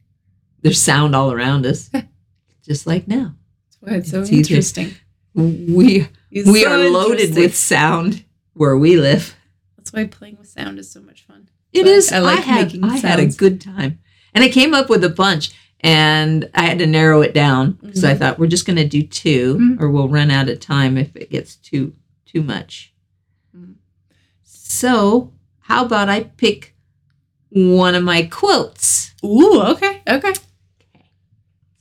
There's 0.62 0.82
sound 0.82 1.16
all 1.16 1.32
around 1.32 1.66
us, 1.66 1.90
just 2.66 2.88
like 2.88 3.08
now. 3.08 3.36
That's 3.70 3.78
why 3.82 3.98
it's 3.98 4.12
so 4.12 4.22
It's 4.22 4.32
interesting. 4.32 4.92
We 5.34 6.08
It's 6.32 6.50
we 6.50 6.64
so 6.64 6.72
are 6.72 6.90
loaded 6.90 7.36
with 7.36 7.56
sound 7.56 8.24
where 8.54 8.78
we 8.78 8.98
live. 8.98 9.36
That's 9.78 9.92
why 9.94 10.06
playing 10.06 10.38
with 10.40 10.48
sound 10.48 10.80
is 10.80 10.90
so 10.90 11.02
much 11.02 11.26
fun. 11.28 11.50
It 11.74 11.84
But 11.84 11.92
is. 11.92 12.12
I 12.12 12.20
like 12.20 12.40
had, 12.44 12.66
making 12.68 12.84
I 12.86 12.98
had 12.98 13.20
a 13.20 13.28
good 13.28 13.60
time, 13.62 14.00
and 14.34 14.44
I 14.44 14.50
came 14.50 14.74
up 14.74 14.90
with 14.90 15.04
a 15.04 15.10
bunch, 15.10 15.52
and 15.82 16.50
I 16.56 16.64
had 16.64 16.80
to 16.80 16.88
narrow 16.88 17.22
it 17.22 17.34
down 17.34 17.74
because 17.74 18.04
I 18.04 18.14
Mhm. 18.16 18.20
thought 18.20 18.40
we're 18.40 18.48
just 18.48 18.66
going 18.66 18.78
to 18.78 18.88
do 18.88 19.04
2 19.04 19.56
Mhm. 19.58 19.82
or 19.82 19.92
we'll 19.92 20.10
run 20.10 20.32
out 20.32 20.50
of 20.50 20.60
time 20.60 20.98
if 20.98 21.14
it 21.16 21.30
gets 21.30 21.56
too 21.58 21.94
too 22.26 22.42
much. 22.42 22.94
Mhm. 23.56 23.76
So, 24.44 25.34
how 25.60 25.86
about 25.86 26.10
I 26.10 26.24
pick 26.24 26.74
one 27.50 27.96
of 27.96 28.04
my 28.04 28.24
quotes? 28.24 29.14
Ooh, 29.24 29.62
okay, 29.62 30.02
okay. 30.08 30.34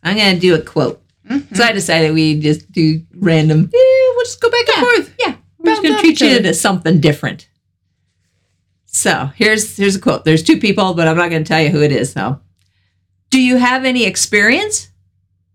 I'm 0.03 0.17
to 0.17 0.39
do 0.39 0.55
a 0.55 0.61
quote. 0.63 1.03
Mhm. 1.29 1.57
So 1.57 1.65
I 1.65 1.73
decided 1.73 2.15
we 2.15 2.39
just 2.41 2.71
do 2.71 3.03
random. 3.17 3.71
Yeah, 3.73 4.13
we'll 4.15 4.25
just 4.25 4.41
go 4.41 4.51
back 4.51 4.69
and 4.77 4.87
forth. 4.87 5.15
Yeah, 5.19 5.35
we're 5.59 5.73
just 5.73 5.83
to 5.83 5.99
treat 6.01 6.21
you 6.21 6.41
to 6.43 6.55
something 6.55 7.01
different. 7.01 7.49
So 8.87 9.31
here's 9.35 9.77
here's 9.77 9.97
a 9.97 10.01
quote. 10.01 10.25
There's 10.25 10.43
two 10.43 10.59
people, 10.59 10.95
but 10.95 11.09
I'm 11.09 11.17
not 11.17 11.31
to 11.45 11.49
tell 11.49 11.61
you 11.61 11.71
who 11.71 11.83
it 11.83 11.93
is. 11.93 12.15
though. 12.15 12.41
do 13.31 13.41
you 13.41 13.57
have 13.57 13.85
any 13.85 14.05
experience? 14.05 14.89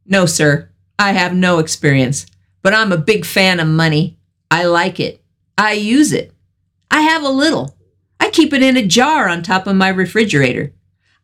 No, 0.05 0.25
sir. 0.25 0.69
I 0.99 1.13
have 1.13 1.33
no 1.33 1.59
experience, 1.59 2.25
but 2.61 2.73
I'm 2.73 2.91
a 2.91 2.97
big 2.97 3.25
fan 3.25 3.59
of 3.59 3.67
money. 3.67 4.17
I 4.51 4.65
like 4.65 4.99
it. 4.99 5.23
I 5.57 5.73
use 5.73 6.11
it. 6.11 6.33
I 6.91 7.01
have 7.01 7.23
a 7.23 7.29
little. 7.29 7.75
Keep 8.31 8.53
it 8.53 8.63
in 8.63 8.77
a 8.77 8.85
jar 8.85 9.27
on 9.27 9.43
top 9.43 9.67
of 9.67 9.75
my 9.75 9.89
refrigerator. 9.89 10.73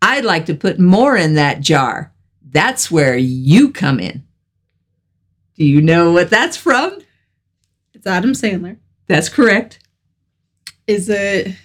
I'd 0.01 0.25
like 0.25 0.45
to 0.47 0.53
put 0.55 0.79
more 0.79 1.15
in 1.17 1.35
that 1.35 1.61
jar. 1.61 2.13
That's 2.49 2.91
where 2.91 3.17
you 3.17 3.71
come 3.71 3.99
in. 3.99 4.25
Do 5.55 5.65
you 5.65 5.81
know 5.81 6.11
what 6.11 6.29
that's 6.29 6.55
from? 6.55 6.99
It's 7.93 8.05
Adam 8.05 8.31
Sandler. 8.33 8.77
That's 9.07 9.29
correct. 9.29 9.79
Is 10.85 11.09
it 11.09 11.55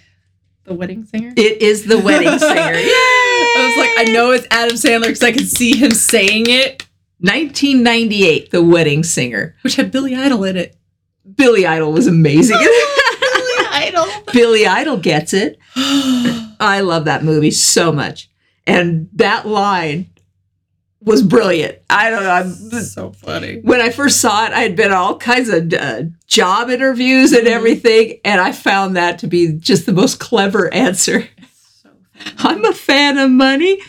the 0.63 0.73
wedding 0.73 1.05
singer? 1.05 1.33
It 1.37 1.61
is 1.61 1.85
the 1.85 1.99
wedding 1.99 2.27
singer. 2.39 2.51
I 2.55 3.75
was 3.77 3.77
like, 3.77 4.07
I 4.09 4.11
know 4.13 4.31
it's 4.31 4.47
Adam 4.49 4.75
Sandler 4.75 5.07
because 5.07 5.23
I 5.23 5.31
can 5.31 5.45
see 5.45 5.77
him 5.77 5.91
saying 5.91 6.45
it, 6.47 6.87
1998, 7.19 8.51
The 8.51 8.63
Wedding 8.63 9.03
Singer. 9.03 9.55
which 9.61 9.75
had 9.75 9.91
Billy 9.91 10.15
Idol 10.15 10.43
in 10.43 10.57
it. 10.57 10.75
Billy 11.35 11.65
Idol 11.65 11.93
was 11.93 12.07
amazing. 12.07 12.57
Billy 13.73 13.87
Idol. 13.87 14.07
Billy 14.33 14.67
Idol 14.67 14.97
gets 14.97 15.33
it. 15.33 15.57
I 15.75 16.81
love 16.81 17.05
that 17.05 17.23
movie 17.23 17.51
so 17.51 17.91
much. 17.91 18.29
And 18.65 19.09
that 19.15 19.45
line 19.47 20.09
was 21.01 21.21
brilliant. 21.21 21.79
I 21.89 22.09
don't 22.09 22.23
know. 22.23 22.29
I'm, 22.29 22.49
so 22.83 23.11
funny. 23.11 23.59
when 23.61 23.81
I 23.81 23.89
first 23.89 24.21
saw 24.21 24.45
it, 24.45 24.53
I 24.53 24.61
had 24.61 24.75
been 24.77 24.91
all 24.93 25.17
kinds 25.17 25.49
of 25.49 25.73
uh, 25.73 26.03
job 26.27 26.69
interviews 26.69 27.33
and 27.33 27.45
Mhm. 27.45 27.51
everything, 27.51 28.19
and 28.23 28.39
I 28.39 28.53
found 28.53 28.95
that 28.95 29.19
to 29.19 29.27
be 29.27 29.51
just 29.53 29.85
the 29.85 29.91
most 29.93 30.19
clever 30.19 30.73
answer. 30.73 31.27
So. 31.81 31.89
I'm 32.37 32.63
a 32.63 32.71
fan 32.71 33.17
of 33.17 33.29
money. 33.31 33.79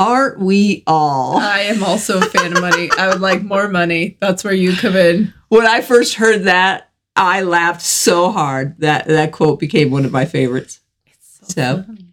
Aren't 0.00 0.40
we 0.40 0.82
all? 0.88 1.36
I 1.38 1.60
am 1.60 1.84
also 1.84 2.18
a 2.18 2.22
fan 2.24 2.52
of 2.56 2.60
money. 2.60 2.90
I 2.98 3.06
would 3.06 3.20
like 3.20 3.42
more 3.44 3.68
money. 3.68 4.16
That's 4.18 4.42
where 4.42 4.52
you 4.52 4.74
come 4.74 4.96
in. 4.96 5.32
when 5.48 5.68
I 5.68 5.80
first 5.80 6.14
heard 6.14 6.44
that, 6.44 6.90
I 7.16 7.42
laughed 7.42 7.82
so 7.82 8.30
hard 8.32 8.78
that 8.80 9.06
that 9.06 9.32
quote 9.32 9.60
became 9.60 9.90
one 9.90 10.04
of 10.04 10.12
my 10.12 10.24
favorites. 10.24 10.80
It's 11.06 11.54
So. 11.54 11.84
funny. 11.86 12.08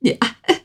Yeah. 0.00 0.16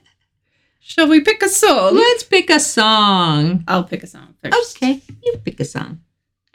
Shall 0.80 1.08
we 1.10 1.20
pick 1.22 1.44
a 1.44 1.50
song? 1.50 1.96
Let's 1.96 2.24
pick 2.24 2.50
a 2.50 2.60
song. 2.60 3.64
I'll 3.68 3.84
pick 3.84 4.04
a 4.04 4.08
song 4.08 4.34
first. 4.42 4.78
Okay, 4.78 5.02
you 5.24 5.38
pick 5.44 5.60
a 5.60 5.66
song. 5.66 6.00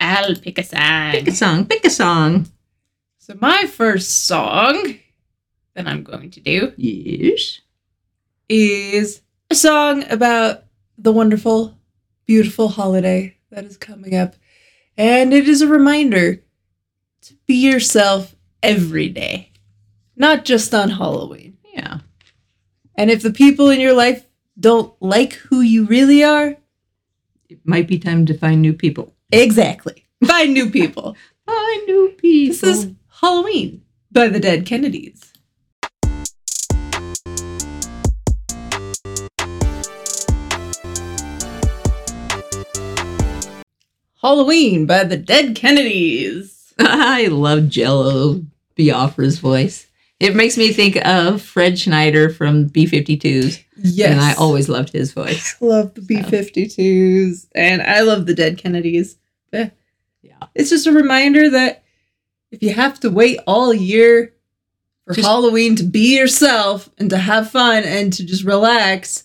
I'll 0.00 0.34
pick 0.34 0.58
a 0.58 0.64
song. 0.64 1.12
Pick 1.12 1.28
a 1.28 1.32
song. 1.32 1.66
Pick 1.66 1.84
a 1.84 1.90
song. 1.90 2.46
So 3.18 3.36
my 3.40 3.66
first 3.66 4.26
song 4.26 4.96
that 5.74 5.86
I'm 5.86 6.02
going 6.02 6.30
to 6.32 6.40
do 6.40 6.72
Yes. 6.76 7.60
is 8.48 9.20
a 9.50 9.54
song 9.54 10.04
about 10.10 10.64
the 10.98 11.12
wonderful, 11.12 11.78
beautiful 12.26 12.68
holiday 12.68 13.36
that 13.50 13.64
is 13.64 13.76
coming 13.76 14.14
up. 14.16 14.34
And 14.96 15.32
it 15.32 15.48
is 15.48 15.62
a 15.62 15.68
reminder 15.68 16.42
to 17.22 17.34
be 17.46 17.54
yourself 17.54 18.34
every 18.62 19.08
day, 19.08 19.50
not 20.16 20.44
just 20.44 20.74
on 20.74 20.90
Halloween. 20.90 21.56
Yeah. 21.72 21.98
And 22.96 23.10
if 23.10 23.22
the 23.22 23.32
people 23.32 23.70
in 23.70 23.80
your 23.80 23.94
life 23.94 24.26
don't 24.58 24.92
like 25.00 25.34
who 25.34 25.60
you 25.60 25.86
really 25.86 26.22
are, 26.22 26.56
It 27.48 27.60
might 27.64 27.86
be 27.88 27.98
time 27.98 28.26
to 28.26 28.36
find 28.38 28.60
new 28.62 28.72
people. 28.74 29.14
exactly. 29.30 30.06
Find 30.24 30.54
new 30.54 30.70
people. 30.70 31.16
Find 31.46 31.86
new 31.86 32.14
people. 32.16 32.54
This 32.54 32.62
is 32.62 32.92
Halloween 33.20 33.82
by 34.12 34.28
the 34.28 34.38
Dead 34.38 34.64
Kennedys. 34.66 35.32
Halloween 44.20 44.86
by 44.86 45.04
the 45.04 45.16
Dead 45.16 45.56
Kennedys. 45.56 46.61
I 46.88 47.26
love 47.28 47.68
Jello 47.68 48.42
Biafra's 48.76 49.38
voice. 49.38 49.86
It 50.20 50.36
makes 50.36 50.56
me 50.56 50.72
think 50.72 50.96
of 51.04 51.42
Fred 51.42 51.78
Schneider 51.78 52.30
from 52.30 52.66
B 52.66 52.86
52s. 52.86 53.62
Yes. 53.76 54.10
And 54.12 54.20
I 54.20 54.34
always 54.34 54.68
loved 54.68 54.92
his 54.92 55.12
voice. 55.12 55.56
love 55.60 55.94
the 55.94 56.00
B 56.00 56.16
52s 56.16 57.48
and 57.54 57.82
I 57.82 58.00
love 58.02 58.26
the 58.26 58.34
Dead 58.34 58.58
Kennedys. 58.58 59.16
Yeah. 59.52 59.70
Yeah. 60.22 60.46
It's 60.54 60.70
just 60.70 60.86
a 60.86 60.92
reminder 60.92 61.50
that 61.50 61.82
if 62.52 62.62
you 62.62 62.72
have 62.72 63.00
to 63.00 63.10
wait 63.10 63.40
all 63.46 63.74
year 63.74 64.32
for 65.06 65.14
Just- 65.14 65.26
Halloween 65.26 65.74
to 65.76 65.82
be 65.82 66.16
yourself 66.16 66.88
and 66.98 67.10
to 67.10 67.18
have 67.18 67.50
fun 67.50 67.82
and 67.82 68.12
to 68.12 68.24
just 68.24 68.44
relax, 68.44 69.24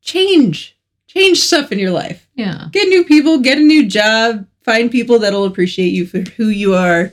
change. 0.00 0.76
Change 1.06 1.38
stuff 1.38 1.72
in 1.72 1.78
your 1.78 1.92
life. 1.92 2.28
Yeah. 2.34 2.68
Get 2.72 2.88
new 2.88 3.04
people, 3.04 3.38
get 3.38 3.58
a 3.58 3.62
new 3.62 3.86
job, 3.88 4.46
find 4.68 4.90
people 4.90 5.18
that'll 5.18 5.44
appreciate 5.46 5.88
you 5.92 6.04
for 6.06 6.20
who 6.36 6.48
you 6.48 6.74
are. 6.74 7.12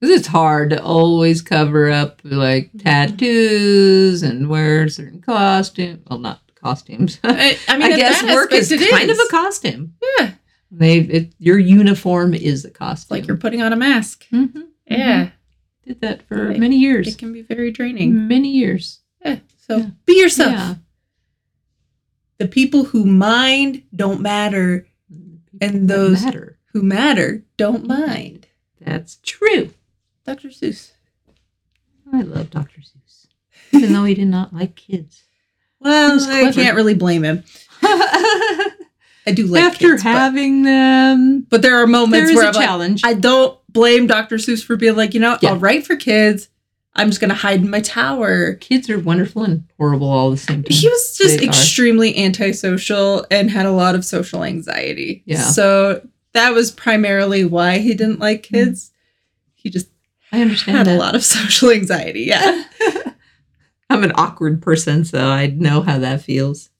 Because 0.00 0.18
it's 0.18 0.26
hard 0.28 0.70
to 0.70 0.82
always 0.82 1.40
cover 1.40 1.88
up 1.90 2.20
like 2.24 2.70
tattoos 2.78 4.22
and 4.22 4.48
wear 4.48 4.88
certain 4.88 5.20
costumes. 5.22 6.00
Well, 6.10 6.18
not 6.18 6.40
costumes. 6.54 7.18
I, 7.24 7.56
I 7.68 7.74
I, 7.74 7.78
mean, 7.78 7.92
at 7.92 7.96
guess 7.96 8.22
work 8.24 8.52
is 8.52 8.68
kind 8.68 9.08
is. 9.10 9.18
of 9.18 9.26
a 9.26 9.30
costume. 9.30 9.94
Yeah. 10.18 10.32
They, 10.70 10.98
it, 10.98 11.32
your 11.38 11.58
uniform 11.58 12.34
is 12.34 12.64
a 12.64 12.68
It's 12.68 12.76
costume. 12.76 13.16
like 13.16 13.26
you're 13.28 13.36
putting 13.36 13.62
on 13.62 13.72
a 13.72 13.76
mask. 13.76 14.24
Mhm. 14.32 14.64
Yeah. 14.86 15.30
Did 15.86 16.00
that 16.00 16.26
for 16.28 16.48
Right. 16.48 16.58
many 16.58 16.76
years. 16.76 17.06
It 17.08 17.18
can 17.18 17.32
be 17.32 17.42
very 17.42 17.70
draining. 17.70 18.26
Many 18.28 18.50
years. 18.50 19.00
Yeah. 19.24 19.38
So 19.66 19.76
Yeah. 19.78 19.86
be 20.04 20.18
yourself. 20.20 20.52
Yeah. 20.52 20.74
The 22.38 22.48
people 22.48 22.84
who 22.84 23.04
mind 23.06 23.82
don't 23.94 24.20
matter. 24.20 24.86
And 25.60 25.88
those- 25.88 26.22
matter. 26.24 26.55
Who 26.76 26.82
matter 26.82 27.42
don't 27.56 27.86
mind. 27.86 28.48
That's 28.78 29.16
true. 29.22 29.70
Dr. 30.26 30.48
Seuss. 30.48 30.90
I 32.12 32.20
love 32.20 32.50
Dr. 32.50 32.82
Seuss, 32.82 33.28
even 33.72 33.94
though 33.94 34.04
he 34.04 34.12
did 34.14 34.28
not 34.28 34.52
like 34.52 34.76
kids. 34.76 35.22
Well, 35.80 36.18
I 36.30 36.52
can't 36.52 36.76
really 36.76 36.92
blame 36.92 37.24
him. 37.24 37.44
I 37.82 38.72
do 39.34 39.46
like 39.46 39.62
After 39.64 39.92
kids, 39.92 40.02
but- 40.04 40.10
having 40.10 40.64
them, 40.64 41.46
but, 41.48 41.62
there 41.62 41.82
are 41.82 41.86
moments 41.86 42.26
there 42.26 42.30
is 42.30 42.36
where 42.36 42.44
a 42.44 42.48
I'm 42.48 42.54
like, 42.54 42.64
challenge. 42.66 43.00
I 43.04 43.14
don't 43.14 43.58
blame 43.72 44.06
Dr. 44.06 44.36
Seuss 44.36 44.62
for 44.62 44.76
being 44.76 44.96
like, 44.96 45.14
you 45.14 45.20
know, 45.20 45.38
Yeah. 45.40 45.52
I'll 45.52 45.56
write 45.58 45.86
for 45.86 45.96
kids. 45.96 46.48
I'm 46.94 47.08
just 47.08 47.20
gonna 47.22 47.32
hide 47.34 47.60
in 47.62 47.70
my 47.70 47.80
tower. 47.80 48.52
kids 48.54 48.90
are 48.90 48.98
wonderful 48.98 49.44
and 49.44 49.64
horrible 49.78 50.10
all 50.10 50.30
the 50.30 50.36
same 50.36 50.62
time. 50.62 50.72
He 50.76 50.88
was 50.88 51.16
just 51.16 51.38
They 51.38 51.46
are. 51.46 51.48
extremely 51.48 52.16
antisocial 52.18 53.26
and 53.30 53.50
had 53.50 53.64
a 53.64 53.72
lot 53.72 53.94
of 53.94 54.04
social 54.04 54.44
anxiety. 54.44 55.22
Yeah. 55.26 55.40
So 55.42 56.06
that 56.36 56.54
was 56.54 56.70
primarily 56.70 57.44
why 57.44 57.78
he 57.78 57.94
didn't 57.94 58.20
like 58.20 58.42
kids. 58.44 58.92
He 59.54 59.68
just 59.70 59.88
I 60.32 60.40
understand 60.40 60.78
had 60.78 60.86
that. 60.86 60.96
a 60.96 60.98
lot 60.98 61.14
of 61.14 61.24
social 61.36 61.70
anxiety. 61.70 62.22
Yeah. 62.22 62.64
I'm 63.90 64.02
an 64.04 64.12
awkward 64.16 64.62
person, 64.62 65.04
so 65.04 65.28
I 65.28 65.46
know 65.48 65.80
how 65.82 65.98
that 65.98 66.22
feels. 66.22 66.70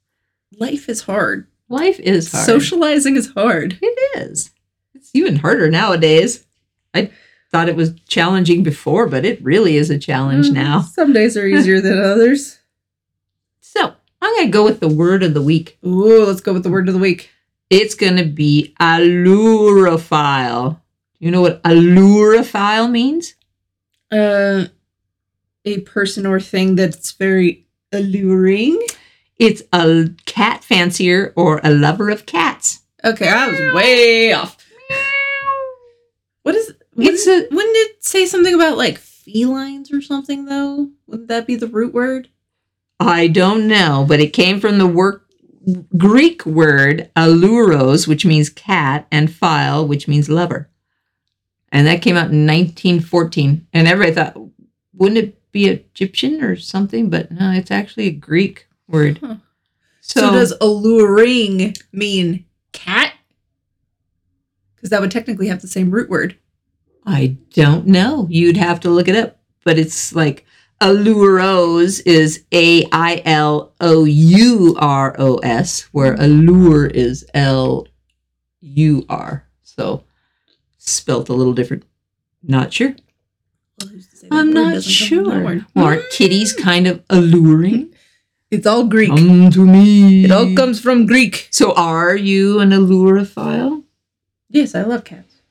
Life 0.59 0.89
is 0.89 1.03
hard. 1.03 1.47
Life 1.69 2.01
is 2.01 2.31
hard. 2.33 2.47
Socializing 2.47 3.17
is 3.17 3.31
hard. 3.33 3.79
It 3.83 4.19
is. 4.19 4.51
It's 4.95 5.11
even 5.15 5.37
harder 5.37 5.71
nowadays. 5.71 6.45
I 6.95 7.11
thought 7.53 7.69
it 7.69 7.77
was 7.77 7.93
challenging 8.09 8.63
before, 8.63 9.07
but 9.07 9.25
it 9.25 9.43
really 9.43 9.77
is 9.77 9.91
a 9.91 9.99
challenge 9.99 10.47
Mm, 10.47 10.55
now. 10.55 10.81
Some 10.83 11.13
days 11.13 11.37
are 11.37 11.47
easier 11.47 11.81
than 11.81 11.99
others. 12.03 12.59
So 13.61 13.95
I'm 14.21 14.35
going 14.35 14.47
to 14.47 14.53
go 14.53 14.65
with 14.65 14.81
the 14.81 14.89
word 14.89 15.23
of 15.23 15.35
the 15.35 15.43
week. 15.43 15.79
Ooh, 15.87 16.25
let's 16.25 16.41
go 16.41 16.53
with 16.53 16.63
the 16.65 16.71
word 16.71 16.89
of 16.89 16.95
the 16.95 17.01
week. 17.01 17.31
It's 17.71 17.95
going 17.95 18.17
to 18.17 18.25
be 18.25 18.75
allurophile. 18.81 20.81
You 21.19 21.31
know 21.31 21.41
what 21.41 21.63
allurophile 21.63 22.91
means? 22.91 23.35
Uh, 24.11 24.67
a 25.65 25.81
person 25.81 26.27
or 26.27 26.41
thing 26.41 26.77
that's 26.77 27.13
very 27.13 27.67
alluring. 27.93 28.81
It's 29.39 29.63
a 29.73 30.09
cat 30.27 30.65
fancier 30.65 31.33
or 31.37 31.61
a 31.65 31.71
lover 31.71 32.09
of 32.09 32.27
cats. 32.27 32.81
Okay, 33.05 33.29
I 33.29 33.49
was 33.49 33.75
way 33.75 34.33
off. 34.33 34.57
What 36.43 36.55
is? 36.55 36.73
It's 36.99 37.27
Wouldn't, 37.27 37.53
a 37.53 37.55
wouldn't 37.55 37.77
it 37.77 38.05
say 38.05 38.27
something 38.27 38.55
about 38.55 38.79
like 38.79 38.99
felines 38.99 39.93
or 39.93 40.01
something 40.01 40.47
though? 40.47 40.91
Wouldn't 41.07 41.29
that 41.29 41.47
be 41.47 41.57
the 41.57 41.67
root 41.67 41.93
word? 41.93 42.29
I 42.99 43.27
don't 43.27 43.69
know, 43.69 44.07
but 44.09 44.21
it 44.21 44.33
came 44.33 44.61
from 44.61 44.79
the 44.79 44.87
work 44.87 45.26
Greek 45.97 46.47
word 46.47 47.11
alluros, 47.17 48.07
which 48.07 48.25
means 48.25 48.49
cat, 48.49 49.07
and 49.11 49.29
phile, 49.29 49.87
which 49.87 50.07
means 50.07 50.29
lover. 50.29 50.71
And 51.73 51.87
that 51.87 52.03
came 52.03 52.17
out 52.17 52.31
in 52.31 52.47
1914. 52.47 53.67
And 53.73 53.89
everybody 53.89 54.15
thought, 54.15 54.37
wouldn't 54.95 55.19
it 55.19 55.53
be 55.53 55.67
Egyptian 55.67 56.43
or 56.43 56.57
something? 56.57 57.11
But 57.11 57.31
no, 57.33 57.51
it's 57.51 57.71
actually 57.71 58.07
a 58.07 58.13
Greek 58.13 58.69
word. 58.89 59.19
Huh. 59.19 59.37
So, 60.01 60.21
So, 60.21 60.33
does 60.33 60.55
alluring 60.61 61.75
mean 61.93 62.45
cat? 62.73 63.15
Because 64.75 64.91
that 64.91 65.01
would 65.01 65.11
technically 65.11 65.49
have 65.49 65.63
the 65.63 65.69
same 65.69 65.91
root 65.91 66.09
word. 66.09 66.39
I 67.05 67.37
don't 67.55 67.89
know. 67.89 68.29
You'd 68.31 68.57
have 68.57 68.79
to 68.81 68.91
look 68.91 69.09
it 69.09 69.17
up. 69.17 69.39
But 69.65 69.79
it's 69.79 70.15
like 70.15 70.46
alluros 70.81 72.03
is 72.05 72.45
A 72.53 72.87
I 72.93 73.23
L 73.25 73.73
O 73.81 74.05
U 74.05 74.77
R 74.79 75.15
O 75.19 75.37
S, 75.39 75.83
where 75.93 76.15
mm-hmm. 76.15 76.23
allure 76.23 76.87
is 76.87 77.27
L 77.35 77.87
U 78.61 79.05
R. 79.09 79.47
So 79.63 80.05
spelt 80.79 81.29
a 81.29 81.35
little 81.35 81.55
different. 81.55 81.85
Not 82.43 82.73
sure. 82.73 82.95
Well, 83.81 83.91
who's 83.91 84.09
to 84.09 84.17
say 84.17 84.29
that 84.29 84.37
I'm 84.37 84.53
not 84.53 84.75
doesn't 84.75 85.09
come 85.09 85.25
from 85.25 85.25
that 85.25 85.35
sure. 85.35 85.45
word? 85.45 85.67
Well, 85.75 85.85
are 85.87 85.97
mm. 85.97 86.11
kitties 86.11 86.53
kind 86.53 86.87
of 86.87 87.03
alluring? 87.11 87.93
It's 88.49 88.65
all 88.65 88.85
Greek. 88.85 89.09
Come 89.09 89.51
to 89.51 89.67
me. 89.67 90.25
it 90.25 90.31
all 90.31 90.55
comes 90.55 90.81
from 90.81 91.05
Greek. 91.05 91.49
So 91.51 91.75
are 91.75 92.15
you 92.15 92.61
an 92.61 92.71
allurophile? 92.71 93.83
Yes, 94.49 94.77
I 94.77 94.83
love 94.83 95.03
cats. 95.03 95.43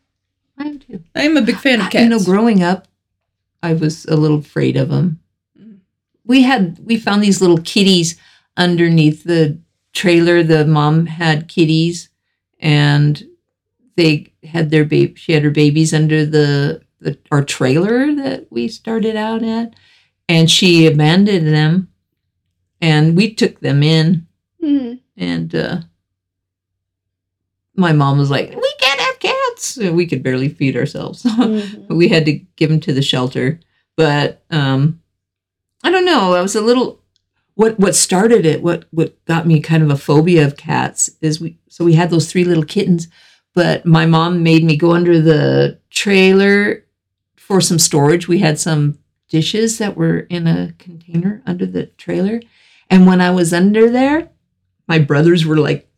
I 0.58 0.64
am 0.68 0.80
too. 0.80 1.04
I 1.14 1.24
am 1.24 1.36
a 1.36 1.42
big 1.42 1.58
fan 1.58 1.82
of 1.82 1.90
cats. 1.90 2.04
You 2.04 2.10
know, 2.10 2.24
growing 2.24 2.64
up, 2.64 2.88
I 3.66 3.74
was 3.74 4.06
a 4.06 4.16
little 4.16 4.40
afraid 4.40 4.78
of 4.78 4.90
them. 4.90 5.20
Mm. 5.60 5.80
We 6.24 6.44
had 6.44 6.78
we 6.84 6.98
found 6.98 7.24
these 7.24 7.42
little 7.42 7.58
kitties 7.58 8.18
underneath 8.58 9.24
the 9.24 9.60
trailer. 9.94 10.44
The 10.44 10.66
mom 10.66 11.06
had 11.08 11.48
kitties, 11.48 12.10
and 12.60 13.24
they 13.96 14.34
had 14.44 14.70
their 14.70 14.86
baby. 14.86 15.16
She 15.16 15.34
had 15.34 15.44
her 15.44 15.52
babies 15.52 15.94
under 15.94 16.26
the, 16.26 16.82
the 17.00 17.18
our 17.32 17.44
trailer 17.44 18.14
that 18.16 18.48
we 18.52 18.68
started 18.68 19.16
out 19.16 19.42
at, 19.44 19.74
and 20.30 20.50
she 20.50 20.86
abandoned 20.86 21.48
them, 21.48 21.90
and 22.82 23.16
we 23.18 23.34
took 23.34 23.60
them 23.62 23.82
in, 23.84 24.28
Mhm. 24.64 25.00
and 25.18 25.56
uh, 25.56 25.82
my 27.76 27.92
mom 27.94 28.18
was 28.18 28.30
like, 28.30 28.52
"We 28.56 28.74
cats." 29.56 29.78
We 29.78 30.06
could 30.06 30.24
barely 30.24 30.50
feed 30.50 30.76
ourselves. 30.76 31.24
Mhm. 31.24 31.88
we 31.90 32.08
had 32.10 32.26
to 32.26 32.34
give 32.56 32.72
him 32.72 32.80
to 32.82 32.94
the 32.94 33.02
shelter. 33.02 33.60
But 33.98 34.44
um, 34.52 35.02
I 35.84 35.92
don't 35.92 36.06
know. 36.06 36.34
I 36.34 36.42
was 36.42 36.56
a 36.56 36.62
little. 36.62 37.02
What 37.56 37.80
what 37.80 37.96
started 37.96 38.46
it? 38.46 38.62
What 38.62 38.86
what 38.92 39.24
got 39.26 39.48
me 39.48 39.62
kind 39.62 39.82
of 39.84 39.90
a 39.90 39.98
phobia 39.98 40.46
of 40.46 40.58
cats 40.58 41.10
is 41.22 41.40
we. 41.40 41.58
So 41.70 41.86
we 41.86 41.94
had 41.94 42.10
those 42.10 42.30
three 42.30 42.44
little 42.44 42.66
kittens, 42.66 43.08
but 43.54 43.86
my 43.86 44.06
mom 44.06 44.44
made 44.44 44.64
me 44.64 44.76
go 44.76 44.92
under 44.92 45.22
the 45.22 45.80
trailer 45.90 46.84
for 47.38 47.62
some 47.62 47.80
storage. 47.80 48.28
We 48.28 48.40
had 48.40 48.60
some 48.60 48.98
dishes 49.30 49.78
that 49.78 49.96
were 49.96 50.20
in 50.30 50.48
a 50.48 50.74
container 50.80 51.42
under 51.46 51.66
the 51.66 51.86
trailer, 51.98 52.42
and 52.90 53.08
when 53.08 53.22
I 53.22 53.32
was 53.32 53.54
under 53.54 53.90
there, 53.90 54.30
my 54.90 55.00
brothers 55.00 55.46
were 55.46 55.58
like 55.58 55.90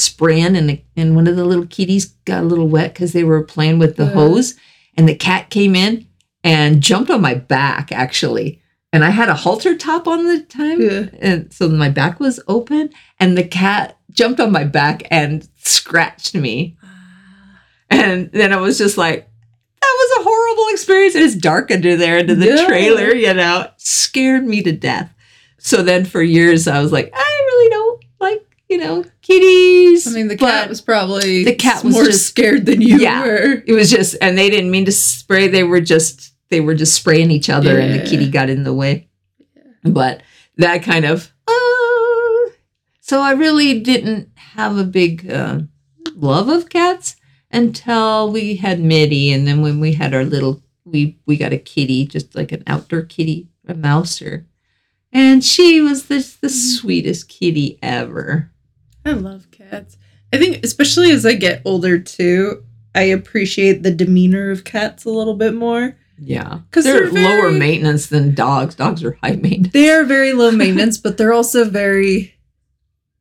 spraying, 0.00 0.56
and 0.56 0.80
and 0.96 1.14
one 1.14 1.26
of 1.26 1.36
the 1.36 1.44
little 1.44 1.66
kitties 1.66 2.06
got 2.24 2.42
a 2.42 2.46
little 2.46 2.68
wet 2.68 2.94
because 2.94 3.12
they 3.12 3.24
were 3.24 3.42
playing 3.44 3.78
with 3.78 3.96
the 3.96 4.04
Yeah. 4.04 4.12
hose, 4.12 4.54
and 4.96 5.08
the 5.08 5.14
cat 5.14 5.50
came 5.50 5.74
in 5.76 6.06
and 6.42 6.82
jumped 6.82 7.10
on 7.10 7.20
my 7.20 7.34
back 7.34 7.92
actually. 7.92 8.60
And 8.92 9.04
I 9.04 9.10
had 9.10 9.28
a 9.28 9.34
halter 9.34 9.76
top 9.76 10.08
on 10.08 10.26
the 10.26 10.40
time. 10.40 10.80
Yeah. 10.80 11.06
And 11.20 11.52
so 11.52 11.68
my 11.68 11.90
back 11.90 12.18
was 12.18 12.40
open 12.48 12.90
and 13.20 13.38
the 13.38 13.44
cat 13.44 13.96
jumped 14.10 14.40
on 14.40 14.50
my 14.50 14.64
back 14.64 15.04
and 15.12 15.46
scratched 15.58 16.34
me. 16.34 16.76
Ah. 16.82 17.60
And 17.90 18.32
then 18.32 18.52
I 18.52 18.56
was 18.56 18.78
just 18.78 18.98
like, 18.98 19.28
that 19.80 19.96
was 19.98 20.20
a 20.20 20.28
horrible 20.28 20.72
experience. 20.72 21.14
It's 21.14 21.36
dark 21.36 21.70
under 21.70 21.94
there 21.96 22.18
under 22.18 22.34
the 22.34 22.64
trailer, 22.66 23.14
you 23.14 23.32
know, 23.32 23.68
scared 23.76 24.44
me 24.44 24.60
to 24.64 24.72
death. 24.72 25.14
So 25.58 25.82
then 25.84 26.04
for 26.04 26.20
years 26.20 26.66
I 26.66 26.80
was 26.80 26.90
like, 26.90 27.12
I 27.14 27.42
really 27.46 27.70
don't 27.70 28.04
like, 28.18 28.56
you 28.68 28.78
know, 28.78 29.04
kitties. 29.30 30.06
I 30.06 30.10
mean, 30.12 30.28
the 30.28 30.36
cat 30.36 30.68
was 30.68 30.80
probably 30.80 31.44
the 31.44 31.54
cat 31.54 31.84
was 31.84 31.94
more 31.94 32.04
just- 32.04 32.26
scared 32.26 32.66
than 32.66 32.80
you 32.82 32.98
Yeah. 32.98 33.22
were. 33.22 33.62
it 33.66 33.72
was 33.72 33.90
just 33.90 34.16
and 34.20 34.36
they 34.36 34.50
didn't 34.50 34.70
mean 34.70 34.84
to 34.86 34.92
spray 34.92 35.48
they 35.48 35.64
were 35.64 35.80
just 35.80 36.32
they 36.50 36.60
were 36.60 36.74
just 36.74 36.94
spraying 36.94 37.30
each 37.30 37.48
other 37.48 37.78
and 37.78 37.92
the 38.00 38.04
kitty 38.08 38.28
got 38.28 38.50
in 38.50 38.64
the 38.64 38.74
way 38.74 39.08
but 39.84 40.22
that 40.56 40.82
kind 40.82 41.04
of 41.04 41.32
uh, 41.46 42.50
so 43.00 43.20
i 43.20 43.30
really 43.32 43.78
didn't 43.80 44.28
have 44.36 44.76
a 44.76 44.84
big 44.84 45.30
uh, 45.30 45.60
love 46.16 46.48
of 46.48 46.68
cats 46.68 47.14
until 47.52 48.30
we 48.32 48.56
had 48.56 48.80
mitty 48.80 49.30
and 49.32 49.46
then 49.46 49.62
when 49.62 49.78
we 49.80 49.92
had 49.92 50.12
our 50.12 50.24
little 50.24 50.60
we 50.84 51.18
we 51.24 51.36
got 51.36 51.52
a 51.52 51.58
kitty 51.58 52.04
just 52.04 52.34
like 52.34 52.50
an 52.52 52.62
outdoor 52.66 53.02
kitty 53.02 53.48
a 53.68 53.74
mouser 53.74 54.44
and 55.12 55.44
she 55.44 55.80
was 55.80 56.06
the, 56.06 56.18
the 56.40 56.48
sweetest 56.48 57.28
kitty 57.28 57.78
ever 57.82 58.50
I 59.04 59.12
love 59.12 59.50
cats. 59.50 59.96
I 60.32 60.36
think, 60.38 60.64
especially 60.64 61.10
as 61.10 61.24
I 61.26 61.34
get 61.34 61.62
older 61.64 61.98
too, 61.98 62.62
I 62.94 63.02
appreciate 63.02 63.82
the 63.82 63.90
demeanor 63.90 64.50
of 64.50 64.64
cats 64.64 65.04
a 65.04 65.10
little 65.10 65.34
bit 65.34 65.54
more. 65.54 65.96
yeah 66.18 66.60
'Cause 66.70 66.84
they're, 66.84 67.08
they're 67.10 67.22
lower 67.22 67.50
maintenance 67.50 68.06
than 68.06 68.34
dogs 68.34 68.74
dogs 68.74 69.02
are 69.02 69.18
high 69.22 69.36
maintenance 69.36 69.72
They 69.72 69.90
are 69.90 70.04
very 70.04 70.32
low 70.32 70.50
maintenance, 70.62 70.98
but 70.98 71.16
they're 71.16 71.32
also 71.32 71.64
very, 71.64 72.34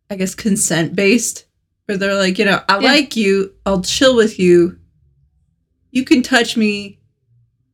I 0.09 0.15
guess, 0.15 0.35
consent 0.35 0.95
based. 0.95 1.45
Where 1.85 1.97
they're 1.97 2.15
like, 2.15 2.37
you 2.37 2.45
know, 2.45 2.61
I 2.69 2.75
Yeah. 2.79 2.87
like 2.91 3.15
you, 3.15 3.53
I'll 3.65 3.81
chill 3.81 4.15
with 4.15 4.37
you. 4.37 4.77
You 5.91 6.03
can 6.05 6.21
touch 6.21 6.55
me 6.55 6.99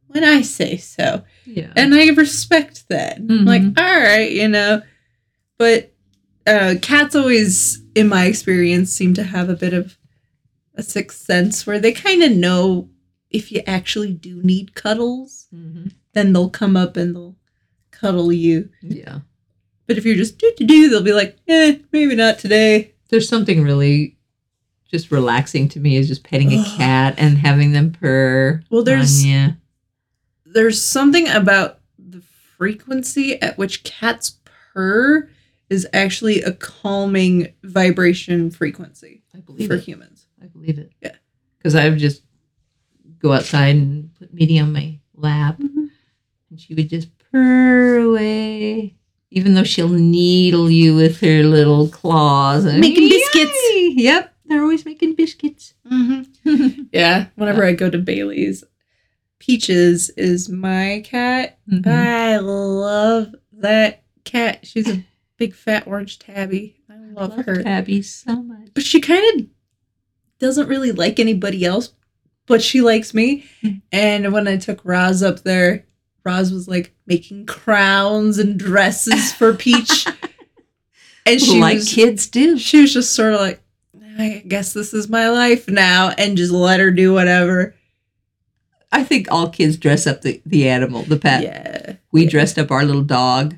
when 0.07 0.23
I 0.23 0.41
say 0.41 0.77
so. 0.77 1.23
yeah 1.45 1.73
and 1.75 1.93
I 1.93 2.07
respect 2.09 2.87
that. 2.89 3.19
Mhm. 3.19 3.45
Like, 3.45 3.61
all 3.77 3.99
right, 3.99 4.31
you 4.31 4.47
know, 4.47 4.81
but 5.57 5.91
uh, 6.47 6.75
cats 6.81 7.15
always, 7.15 7.81
in 7.95 8.07
my 8.09 8.25
experience, 8.25 8.91
seem 8.91 9.13
to 9.15 9.23
have 9.23 9.49
a 9.49 9.55
bit 9.55 9.73
of 9.73 9.97
a 10.75 10.83
sixth 10.83 11.25
sense 11.25 11.65
where 11.65 11.79
they 11.79 11.91
kind 11.93 12.21
of 12.21 12.31
know 12.31 12.89
if 13.29 13.51
you 13.51 13.61
actually 13.65 14.13
do 14.13 14.41
need 14.43 14.75
cuddles, 14.75 15.47
Mhm. 15.55 15.91
then 16.13 16.33
they'll 16.33 16.49
come 16.49 16.75
up 16.77 16.95
and 16.97 17.15
they'll 17.15 17.35
cuddle 17.91 18.31
you. 18.31 18.69
Yeah. 18.81 19.19
But 19.87 19.97
if 19.97 20.05
you're 20.05 20.15
just 20.15 20.37
do 20.37 20.51
to 20.57 20.63
do, 20.65 20.89
they'll 20.89 21.01
be 21.01 21.13
like, 21.13 21.37
eh, 21.47 21.77
maybe 21.91 22.15
not 22.15 22.39
today. 22.39 22.91
There's 23.09 23.29
something 23.29 23.63
really 23.63 24.17
just 24.91 25.11
relaxing 25.11 25.67
to 25.69 25.79
me 25.79 25.95
is 25.97 26.07
just 26.07 26.23
petting 26.23 26.51
a 26.53 26.63
cat 26.77 27.15
and 27.17 27.37
having 27.37 27.71
them 27.71 27.91
purr. 27.91 28.61
Well, 28.69 28.83
there's 28.83 29.23
there's 30.45 30.81
something 30.81 31.27
about 31.27 31.79
the 31.99 32.21
frequency 32.57 33.41
at 33.41 33.57
which 33.57 33.83
cats 33.83 34.37
purr 34.73 35.29
is 35.69 35.87
actually 35.93 36.41
a 36.41 36.51
calming 36.53 37.53
vibration 37.63 38.51
frequency 38.51 39.23
I 39.35 39.39
believe 39.39 39.67
for 39.67 39.75
it. 39.75 39.83
humans. 39.83 40.27
I 40.41 40.45
believe 40.47 40.77
it. 40.79 40.91
Yeah. 41.01 41.15
Because 41.57 41.75
I 41.75 41.89
would 41.89 41.97
just 41.99 42.21
go 43.19 43.31
outside 43.33 43.75
and 43.75 44.13
put 44.15 44.33
Mitty 44.33 44.59
on 44.59 44.71
my 44.73 44.99
lap 45.15 45.57
Mm-hmm. 45.57 45.85
and 46.51 46.59
she 46.59 46.73
would 46.75 46.89
just 46.89 47.09
purr 47.31 47.97
away. 47.99 48.95
Even 49.31 49.55
though 49.55 49.63
she'll 49.63 49.89
needle 49.89 50.69
you 50.69 50.95
with 50.95 51.19
her 51.21 51.43
little 51.43 51.89
claws 51.89 52.63
and 52.65 52.79
Making 52.79 53.09
biscuits. 53.09 53.57
Yep, 53.97 54.33
they're 54.45 54.61
always 54.61 54.85
making 54.85 55.15
biscuits. 55.15 55.73
Mm-hmm. 55.91 56.83
Yeah, 56.93 57.25
whenever 57.35 57.65
I 57.65 57.73
go 57.73 57.89
to 57.89 57.97
Bailey's, 57.97 58.63
Peaches 59.39 60.09
is 60.11 60.47
my 60.47 61.01
cat. 61.03 61.57
Mhm. 61.69 61.85
I 61.87 62.37
love 62.37 63.35
that 63.53 64.03
cat. 64.23 64.65
She's 64.65 64.87
a 64.89 65.03
big 65.37 65.53
fat 65.53 65.87
orange 65.87 66.19
tabby. 66.19 66.77
I 66.89 66.95
love, 67.11 67.45
her. 67.45 67.63
Tabby 67.63 68.01
so 68.01 68.41
much. 68.41 68.69
But 68.73 68.83
she 68.83 68.99
kind 69.01 69.39
of 69.41 69.47
doesn't 70.39 70.67
really 70.67 70.91
like 70.91 71.19
anybody 71.19 71.65
else, 71.65 71.93
but 72.45 72.61
she 72.61 72.81
likes 72.81 73.13
me. 73.13 73.45
Mm. 73.63 73.81
And 73.91 74.33
when 74.33 74.47
I 74.47 74.57
took 74.57 74.81
Roz 74.83 75.23
up 75.23 75.41
there, 75.41 75.85
Roz 76.23 76.51
was 76.51 76.67
like 76.67 76.93
making 77.05 77.45
crowns 77.45 78.37
and 78.37 78.57
dresses 78.57 79.33
for 79.33 79.53
Peach. 79.53 80.05
and 81.25 81.39
she 81.41 81.59
like 81.59 81.75
was, 81.77 81.93
kids 81.93 82.27
do. 82.27 82.57
she 82.57 82.81
was 82.81 82.93
just 82.93 83.13
sort 83.13 83.33
of 83.33 83.39
like, 83.39 83.61
I 84.17 84.43
guess 84.47 84.73
this 84.73 84.93
is 84.93 85.09
my 85.09 85.29
life 85.29 85.67
now, 85.67 86.11
and 86.17 86.37
just 86.37 86.51
let 86.53 86.79
her 86.79 86.89
do 86.91 87.13
whatever. 87.13 87.75
I 88.91 89.03
think 89.03 89.29
all 89.29 89.49
kids 89.49 89.75
dress 89.75 90.07
up 90.07 90.21
the, 90.21 90.41
the 90.45 90.69
animal, 90.69 91.03
the 91.03 91.17
pet. 91.17 91.43
Yeah. 91.43 91.95
We 92.13 92.23
Yeah. 92.23 92.29
dressed 92.29 92.57
up 92.57 92.71
our 92.71 92.85
little 92.85 93.01
dog. 93.03 93.55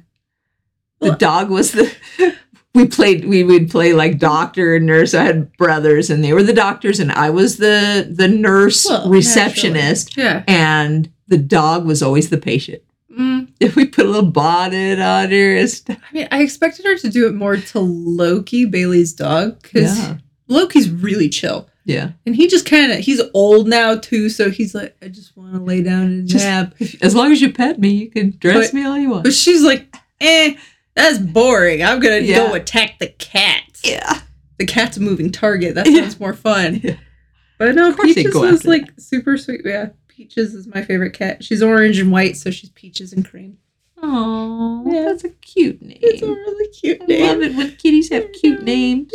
The 0.99 1.11
dog 1.11 1.49
was 1.49 1.71
the. 1.71 1.93
We 2.75 2.85
played. 2.85 3.25
We 3.25 3.43
would 3.43 3.71
play 3.71 3.93
like 3.93 4.19
doctor 4.19 4.75
and 4.75 4.85
nurse. 4.85 5.15
I 5.15 5.23
had 5.23 5.51
brothers, 5.57 6.11
and 6.11 6.23
they 6.23 6.31
were 6.31 6.43
the 6.43 6.53
doctors, 6.53 6.99
and 6.99 7.11
I 7.11 7.31
was 7.31 7.57
the 7.57 8.07
the 8.07 8.27
nurse 8.27 8.85
Well, 8.87 9.09
receptionist, 9.09 10.15
Yeah. 10.15 10.43
and 10.47 11.09
the 11.27 11.39
dog 11.39 11.87
was 11.87 12.03
always 12.03 12.29
the 12.29 12.37
patient. 12.37 12.83
Mm, 13.11 13.47
If 13.59 13.75
we 13.75 13.85
put 13.85 14.05
a 14.05 14.09
little 14.09 14.29
bonnet 14.29 14.99
on 14.99 15.31
her 15.31 15.55
and 15.55 15.67
stuff. 15.67 15.97
I 16.07 16.13
mean, 16.13 16.27
I 16.29 16.43
expected 16.43 16.85
her 16.85 16.95
to 16.99 17.09
do 17.09 17.25
it 17.27 17.33
more 17.33 17.57
to 17.57 17.79
Loki, 17.79 18.65
Bailey's 18.65 19.11
dog, 19.13 19.59
because 19.63 19.97
Yeah, 19.97 20.17
Loki's 20.47 20.87
really 20.91 21.29
chill. 21.29 21.67
yeah. 21.83 22.11
And 22.27 22.35
he 22.35 22.45
just 22.47 22.67
kind 22.67 22.91
of, 22.91 22.99
he's 22.99 23.21
old 23.33 23.67
now 23.67 23.95
too, 23.95 24.29
so 24.29 24.51
he's 24.51 24.75
like, 24.75 24.95
I 25.01 25.07
just 25.07 25.35
want 25.35 25.53
to 25.55 25.59
lay 25.59 25.81
down 25.81 26.03
and 26.03 26.27
Just- 26.27 26.45
nap. 26.45 26.75
As 27.01 27.15
long 27.15 27.31
as 27.31 27.41
you 27.41 27.51
pet 27.51 27.79
me, 27.79 27.89
you 27.89 28.11
can 28.11 28.35
dress 28.37 28.67
But- 28.67 28.73
me 28.75 28.85
all 28.85 28.99
you 28.99 29.09
want. 29.09 29.23
But 29.23 29.33
she's 29.33 29.63
like, 29.63 29.95
eh, 30.21 30.53
that's 30.97 31.17
boring. 31.19 31.83
I'm 31.83 31.99
going 31.99 32.21
to 32.23 32.27
Yeah. 32.27 32.47
go 32.47 32.53
attack 32.53 32.99
the 32.99 33.07
cat. 33.07 33.63
yeah. 33.83 34.21
The 34.57 34.65
cat's 34.65 34.97
a 34.97 35.01
moving 35.01 35.31
target. 35.31 35.75
That 35.75 35.87
Yeah. 35.89 36.01
sounds 36.01 36.19
more 36.19 36.33
fun. 36.33 36.81
Yeah. 36.83 36.95
But 37.59 37.75
no, 37.75 37.89
Of 37.89 37.95
course 37.97 38.13
they 38.15 38.23
Peaches 38.23 38.35
was 38.35 38.65
like 38.65 38.91
super 38.99 39.37
sweet. 39.37 39.61
Yeah, 39.65 39.89
Peaches 40.07 40.53
is 40.53 40.67
my 40.67 40.81
favorite 40.83 41.13
cat. 41.13 41.43
She's 41.43 41.61
orange 41.63 41.99
and 41.99 42.11
white, 42.11 42.37
so 42.37 42.51
she's 42.51 42.69
Peaches 42.71 43.13
and 43.13 43.23
cream. 43.27 43.57
Oh, 44.01 44.83
Yeah. 44.91 45.05
that's 45.05 45.23
a 45.23 45.29
cute 45.29 45.81
name. 45.81 45.97
It's 46.01 46.21
a 46.21 46.27
really 46.27 46.67
cute 46.71 47.01
I 47.01 47.05
name. 47.05 47.21
love 47.27 47.41
it 47.41 47.55
when 47.55 47.75
kitties 47.77 48.09
have 48.09 48.31
cute 48.33 48.63
names. 48.63 49.11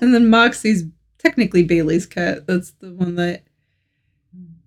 And 0.00 0.14
then 0.14 0.28
Moxie's 0.28 0.84
technically 1.18 1.62
Bailey's 1.64 2.06
cat. 2.06 2.46
That's 2.46 2.70
the 2.80 2.92
one 2.92 3.16
that 3.16 3.44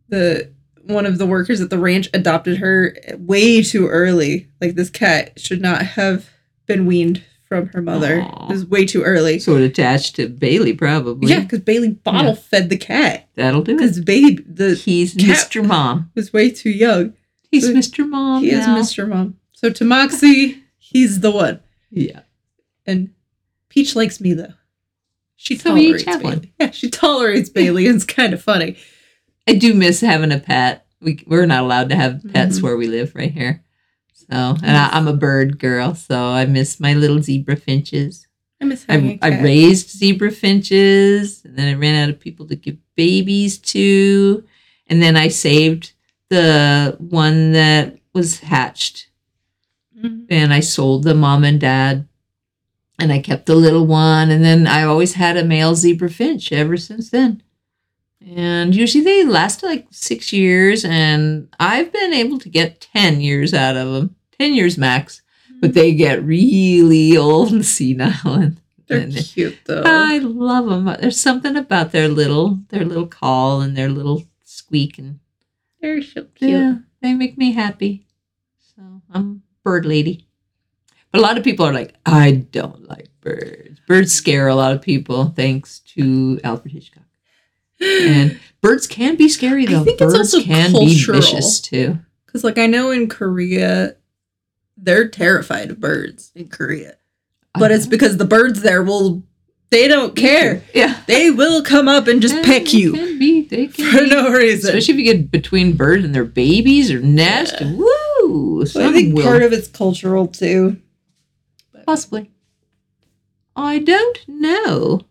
the 0.10 0.52
one 0.84 1.06
of 1.06 1.18
the 1.18 1.26
workers 1.26 1.62
at 1.62 1.70
the 1.70 1.80
ranch 1.80 2.08
adopted 2.14 2.58
her 2.58 2.96
way 3.18 3.64
too 3.64 3.88
early. 3.88 4.50
Like 4.62 4.76
this 4.76 4.90
cat 4.90 5.40
should 5.40 5.62
not 5.62 5.82
have 5.84 6.30
been 6.66 6.86
weaned 6.86 7.24
from 7.48 7.68
her 7.68 7.82
mother. 7.82 8.22
Aw. 8.22 8.46
It 8.48 8.52
was 8.52 8.66
way 8.66 8.86
too 8.86 9.04
early. 9.04 9.40
Sort 9.40 9.60
of 9.62 9.66
attached 9.70 10.16
to 10.16 10.28
Bailey, 10.28 10.74
probably. 10.74 11.30
Yeah, 11.32 11.42
because 11.42 11.60
Bailey 11.62 11.90
bottle 11.90 12.36
fed 12.36 12.70
the 12.70 12.78
cat. 12.78 13.30
That'll 13.36 13.62
do 13.62 13.74
it. 13.74 13.78
Because 13.78 14.00
baby 14.00 14.44
the 14.48 14.74
He's 14.76 15.16
Mr. 15.16 15.66
Mom. 15.66 16.12
was 16.16 16.34
way 16.34 16.50
too 16.50 16.72
young. 16.72 17.14
He's 17.52 17.66
So 17.68 17.74
Mr. 17.74 18.08
Mom. 18.10 18.42
he 18.44 18.52
is. 18.52 18.66
Mr. 18.66 19.08
Mom. 19.08 19.38
So 19.54 19.70
to 19.70 19.86
Moxie, 19.86 20.64
he's 20.78 21.20
the 21.22 21.32
one. 21.32 21.60
Yeah. 21.92 22.22
And 22.86 23.12
Peach 23.70 23.96
likes 23.96 24.20
me 24.20 24.34
though. 24.34 24.54
She 25.36 25.56
So 25.58 25.70
tolerates 25.70 26.04
Bailey. 26.04 26.24
one. 26.24 26.52
Yeah, 26.60 26.72
she 26.72 26.90
tolerates 26.90 27.50
Bailey, 27.50 27.86
it's 27.88 28.06
kind 28.06 28.34
of 28.34 28.42
funny. 28.42 28.78
I 29.48 29.54
do 29.54 29.74
miss 29.76 30.02
having 30.02 30.32
a 30.32 30.40
pet. 30.40 30.86
We, 31.02 31.24
we're 31.28 31.46
not 31.46 31.64
allowed 31.64 31.90
to 31.90 31.96
have 31.96 32.24
pets 32.34 32.60
Mhm. 32.60 32.64
where 32.64 32.78
we 32.78 32.88
live 32.88 33.14
right 33.14 33.32
here. 33.32 33.64
So, 34.32 34.56
and 34.64 34.76
I, 34.78 34.90
I'm 34.92 35.08
a 35.08 35.14
bird 35.14 35.60
girl, 35.60 35.94
so 35.96 36.20
I 36.20 36.46
miss 36.46 36.80
my 36.80 36.94
little 36.94 37.22
zebra 37.22 37.56
finches. 37.58 38.28
I 38.62 38.66
miss 38.66 38.86
I, 38.90 39.20
I 39.22 39.42
raised 39.42 39.90
zebra 39.92 40.32
finches, 40.32 41.44
and 41.46 41.56
then 41.58 41.68
I 41.68 41.78
ran 41.80 41.96
out 42.04 42.10
of 42.10 42.20
people 42.20 42.48
to 42.48 42.56
give 42.56 42.78
babies 42.96 43.58
to, 43.60 44.44
and 44.88 45.02
then 45.02 45.16
I 45.16 45.28
saved 45.28 45.92
the 46.30 46.96
one 47.00 47.52
that 47.52 47.98
was 48.14 48.40
hatched, 48.40 49.10
Mhm. 49.98 50.26
and 50.30 50.52
I 50.54 50.60
sold 50.62 51.04
the 51.04 51.14
mom 51.14 51.44
and 51.44 51.60
dad, 51.60 52.08
and 52.98 53.12
I 53.12 53.20
kept 53.20 53.46
the 53.46 53.56
little 53.56 53.86
one, 53.86 54.32
and 54.32 54.44
then 54.44 54.66
I 54.68 54.84
always 54.84 55.14
had 55.14 55.38
a 55.38 55.44
male 55.44 55.76
zebra 55.76 56.10
finch 56.10 56.52
ever 56.52 56.78
since 56.78 57.10
then. 57.12 57.44
And 58.26 58.76
usually 58.76 59.04
they 59.04 59.24
last 59.24 59.62
like 59.62 59.86
six 59.92 60.34
years, 60.34 60.84
and 60.84 61.48
I've 61.60 61.94
been 61.94 62.14
able 62.14 62.40
to 62.40 62.50
get 62.50 62.82
10 62.82 63.22
years 63.22 63.54
out 63.54 63.78
of 63.78 63.94
them, 63.94 64.16
10 64.40 64.54
years 64.56 64.78
max. 64.78 65.22
Mm-hmm. 65.48 65.60
But 65.62 65.74
they 65.74 65.94
get 65.94 66.24
really 66.24 67.16
old 67.16 67.52
and 67.52 67.66
senile, 67.66 68.34
and 68.34 68.62
They're 68.88 69.00
and 69.02 69.14
cute 69.14 69.58
though. 69.66 69.84
I 69.86 70.18
love 70.18 70.68
them. 70.68 70.86
There's 71.00 71.20
something 71.20 71.56
about 71.56 71.92
their 71.92 72.08
little, 72.08 72.60
their 72.70 72.84
little 72.84 73.08
call 73.08 73.62
and 73.62 73.78
their 73.78 73.90
little 73.90 74.24
squeak, 74.44 74.98
and 74.98 75.20
They're 75.80 76.02
so 76.02 76.24
cute. 76.36 76.52
yeah, 76.52 76.76
they 77.02 77.14
make 77.14 77.38
me 77.38 77.52
happy. 77.52 78.08
So 78.76 79.02
I'm 79.12 79.44
bird 79.64 79.86
lady. 79.86 80.28
But 81.12 81.20
a 81.20 81.22
lot 81.22 81.38
of 81.38 81.44
people 81.44 81.66
are 81.66 81.74
like, 81.74 81.94
I 82.06 82.32
don't 82.32 82.90
like 82.90 83.10
birds. 83.22 83.80
Birds 83.88 84.12
scare 84.14 84.48
a 84.48 84.56
lot 84.56 84.74
of 84.74 84.82
people, 84.82 85.26
thanks 85.30 85.80
to 85.94 86.40
Alfred 86.44 86.74
Hitchcock. 86.74 87.05
And 87.82 88.40
birds 88.62 88.88
can 88.88 89.16
be 89.16 89.30
scary 89.30 89.66
though. 89.66 89.82
I 89.82 89.84
think 89.84 90.02
it's 90.02 90.14
birds 90.14 90.34
also 90.34 90.42
can 90.42 90.72
cultural. 90.72 91.20
be 91.20 91.22
vicious 91.22 91.60
too. 91.60 92.00
Because 92.26 92.44
like 92.44 92.58
I 92.58 92.68
know 92.68 92.92
in 92.92 93.08
Korea, 93.10 93.96
they're 94.78 95.08
terrified 95.08 95.72
of 95.72 95.80
birds 95.80 96.32
in 96.36 96.48
Korea, 96.50 96.96
but 97.54 97.72
it's 97.72 97.88
because 97.88 98.18
the 98.18 98.26
birds 98.26 98.62
there 98.62 98.84
will. 98.84 99.24
They 99.72 99.88
don't 99.88 100.16
care. 100.16 100.64
Yeah. 100.76 101.02
They 101.08 101.32
will 101.32 101.62
come 101.64 101.88
up 101.90 102.08
and 102.08 102.22
just 102.22 102.36
And 102.36 102.46
peck 102.46 102.72
you 102.72 102.94
Can 102.94 103.18
be. 103.20 103.42
They 103.42 103.68
can 103.68 103.92
for 103.92 104.04
be. 104.04 104.10
no 104.10 104.30
reason. 104.30 104.70
Especially 104.70 104.94
if 104.94 105.00
you 105.06 105.14
get 105.14 105.32
between 105.32 105.76
birds 105.76 106.06
and 106.06 106.14
their 106.14 106.24
babies 106.24 106.92
or 106.92 107.00
nest. 107.02 107.56
Yeah. 107.60 107.74
Woo! 107.74 108.66
So 108.68 108.88
I 108.88 108.94
think 108.94 109.16
will. 109.16 109.24
part 109.24 109.42
of 109.42 109.52
it's 109.52 109.68
cultural 109.68 110.28
too. 110.28 110.80
Possibly. 111.86 112.30
I 113.56 113.80
don't 113.80 114.20
know. 114.28 115.02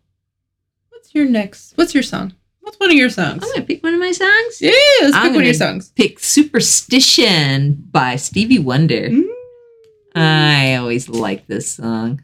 What's 0.90 1.14
your 1.14 1.26
next? 1.26 1.72
What's 1.76 1.92
your 1.92 2.02
song? 2.04 2.32
What's 2.64 2.80
one 2.80 2.90
of 2.90 2.96
your 2.96 3.10
songs? 3.10 3.44
I'm 3.44 3.52
gonna 3.52 3.66
pick 3.66 3.82
one 3.82 3.92
of 3.92 4.00
my 4.00 4.10
songs. 4.12 4.62
Yeah, 4.62 4.72
let's 5.02 5.14
I'm 5.14 5.24
pick 5.24 5.32
one 5.32 5.42
of 5.42 5.44
your 5.44 5.52
songs. 5.52 5.90
Pick 5.90 6.18
"Superstition" 6.18 7.76
by 7.90 8.16
Stevie 8.16 8.58
Wonder. 8.58 9.10
Mm. 9.10 9.24
I 10.14 10.76
always 10.76 11.10
like 11.10 11.46
this 11.46 11.74
song. 11.74 12.22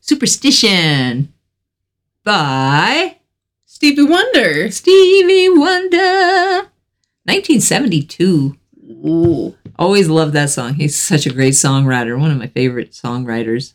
Superstition 0.00 1.32
by 2.24 3.18
Stevie 3.66 4.02
Wonder. 4.02 4.68
Stevie 4.72 5.48
Wonder. 5.48 6.72
1972. 7.24 8.56
Ooh. 9.06 9.54
Always 9.82 10.08
loved 10.08 10.32
that 10.34 10.50
song. 10.50 10.74
He's 10.74 10.94
such 10.96 11.26
a 11.26 11.32
great 11.32 11.54
songwriter, 11.54 12.18
one 12.18 12.30
of 12.30 12.38
my 12.38 12.46
favorite 12.46 12.92
songwriters. 12.92 13.74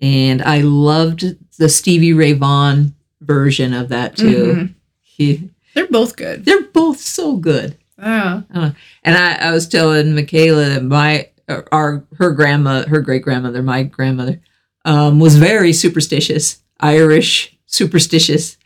And 0.00 0.40
I 0.42 0.62
loved 0.62 1.36
the 1.58 1.68
Stevie 1.68 2.14
Ray 2.14 2.32
Vaughan 2.32 2.94
version 3.20 3.74
of 3.74 3.88
that 3.90 4.16
too. 4.16 4.54
Mhm. 4.54 4.74
He, 5.02 5.50
They're 5.74 5.86
both 5.88 6.16
good. 6.16 6.44
they're 6.46 6.62
both 6.62 6.98
so 6.98 7.36
good. 7.36 7.76
Wow. 7.98 8.44
And 8.52 8.74
I, 9.16 9.34
I 9.34 9.50
was 9.52 9.68
telling 9.68 10.14
Michaela 10.14 10.64
that 10.70 10.82
my 10.84 11.28
our 11.70 12.04
her 12.18 12.30
grandma, 12.30 12.84
her 12.88 13.00
great 13.02 13.22
grandmother, 13.22 13.62
my 13.62 13.82
grandmother, 13.82 14.40
um, 14.86 15.20
was 15.20 15.36
very 15.36 15.72
superstitious, 15.74 16.60
Irish 16.80 17.54
superstitious. 17.66 18.56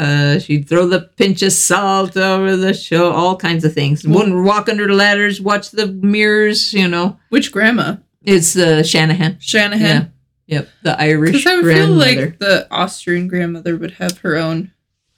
Uh, 0.00 0.38
she'd 0.38 0.66
throw 0.66 0.86
the 0.86 1.00
pinch 1.16 1.42
of 1.42 1.52
salt 1.52 2.16
over 2.16 2.56
the 2.56 2.72
show, 2.72 3.12
all 3.12 3.36
kinds 3.36 3.64
of 3.66 3.74
things. 3.74 4.06
Wouldn't 4.06 4.44
walk 4.46 4.68
under 4.70 4.86
the 4.86 4.94
ladders, 4.94 5.40
watch 5.42 5.70
the 5.72 5.88
mirrors. 5.88 6.72
You 6.72 6.88
know, 6.88 7.18
Which 7.28 7.52
grandma? 7.52 7.96
it's 8.22 8.56
uh, 8.56 8.82
Shanahan. 8.82 9.36
Shanahan. 9.40 10.12
Yeah, 10.46 10.56
yep, 10.60 10.68
the 10.82 10.98
Irish 11.00 11.32
Because 11.32 11.46
I 11.46 11.54
would 11.56 11.74
feel 11.76 11.88
like 11.90 12.38
the 12.38 12.66
Austrian 12.70 13.28
grandmother 13.28 13.76
would 13.76 13.90
have 13.92 14.18
her 14.18 14.36
own 14.36 14.72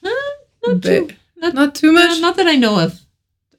Uh, 0.05 0.09
not, 0.67 0.83
too, 0.83 1.09
not, 1.37 1.55
Not 1.55 1.75
too 1.77 1.93
much. 1.93 2.21
not 2.21 2.37
that 2.37 2.49
I 2.49 2.57
know 2.57 2.81
of. 2.81 3.01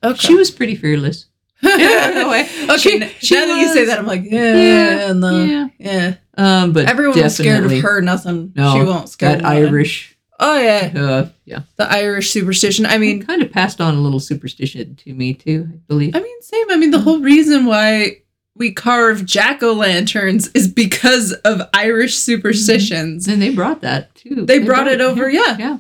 okay. 0.04 0.18
She 0.20 0.36
was 0.36 0.52
pretty 0.52 0.76
fearless. 0.76 1.28
no 1.64 2.30
way. 2.30 2.42
okay. 2.64 2.78
She- 2.78 3.08
she 3.20 3.36
now 3.36 3.46
that 3.46 3.60
you 3.62 3.70
say 3.74 3.86
that, 3.86 3.98
I'm 4.00 4.06
like, 4.08 4.24
yeah, 4.26 5.14
no, 5.14 5.44
yeah. 5.44 5.68
yeah. 5.80 6.16
Um, 6.38 6.74
but 6.74 6.88
Everyone's 6.90 7.36
scared 7.36 7.64
of 7.64 7.72
her. 7.80 8.02
Nothing. 8.02 8.52
No, 8.56 8.74
she 8.74 8.84
won't 8.84 9.08
scare 9.08 9.38
that. 9.38 9.46
Irish. 9.46 10.13
Oh 10.40 10.60
yeah, 10.60 10.92
Uh, 10.96 11.30
yeah. 11.46 11.60
the 11.78 11.90
Irish 11.92 12.32
superstition. 12.32 12.86
I 12.86 12.98
mean, 12.98 13.18
mean, 13.20 13.26
kind 13.26 13.42
of 13.42 13.52
passed 13.52 13.80
on 13.80 13.96
a 13.96 14.02
little 14.02 14.20
superstition 14.20 14.96
to 14.98 15.14
me 15.14 15.34
too. 15.34 15.68
I 15.72 15.78
believe. 15.88 16.16
I 16.16 16.20
mean, 16.22 16.42
same. 16.42 16.70
I 16.72 16.76
mean, 16.78 16.92
the 16.92 17.00
whole 17.00 17.20
reason 17.20 17.66
why 17.66 18.18
we 18.56 18.72
carve 18.72 19.26
jack 19.26 19.62
o' 19.64 19.74
lanterns 19.74 20.48
is 20.54 20.68
because 20.68 21.34
of 21.46 21.62
Irish 21.74 22.16
superstitions. 22.18 23.28
And 23.28 23.42
they 23.42 23.54
brought 23.54 23.82
that 23.82 24.14
too. 24.16 24.46
They 24.46 24.60
brought 24.60 24.88
it 24.88 25.02
over, 25.02 25.30
yeah. 25.30 25.58
Yeah. 25.58 25.78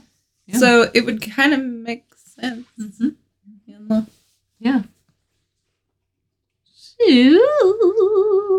Yeah. 0.48 0.58
So 0.58 0.89
it 0.94 1.06
would 1.06 1.22
kind 1.22 1.54
of 1.54 1.60
make 1.62 2.06
sense. 2.16 2.66
Mhm. 2.80 3.16
You? 3.66 4.06
Yeah. 4.60 4.84
So, 6.76 7.06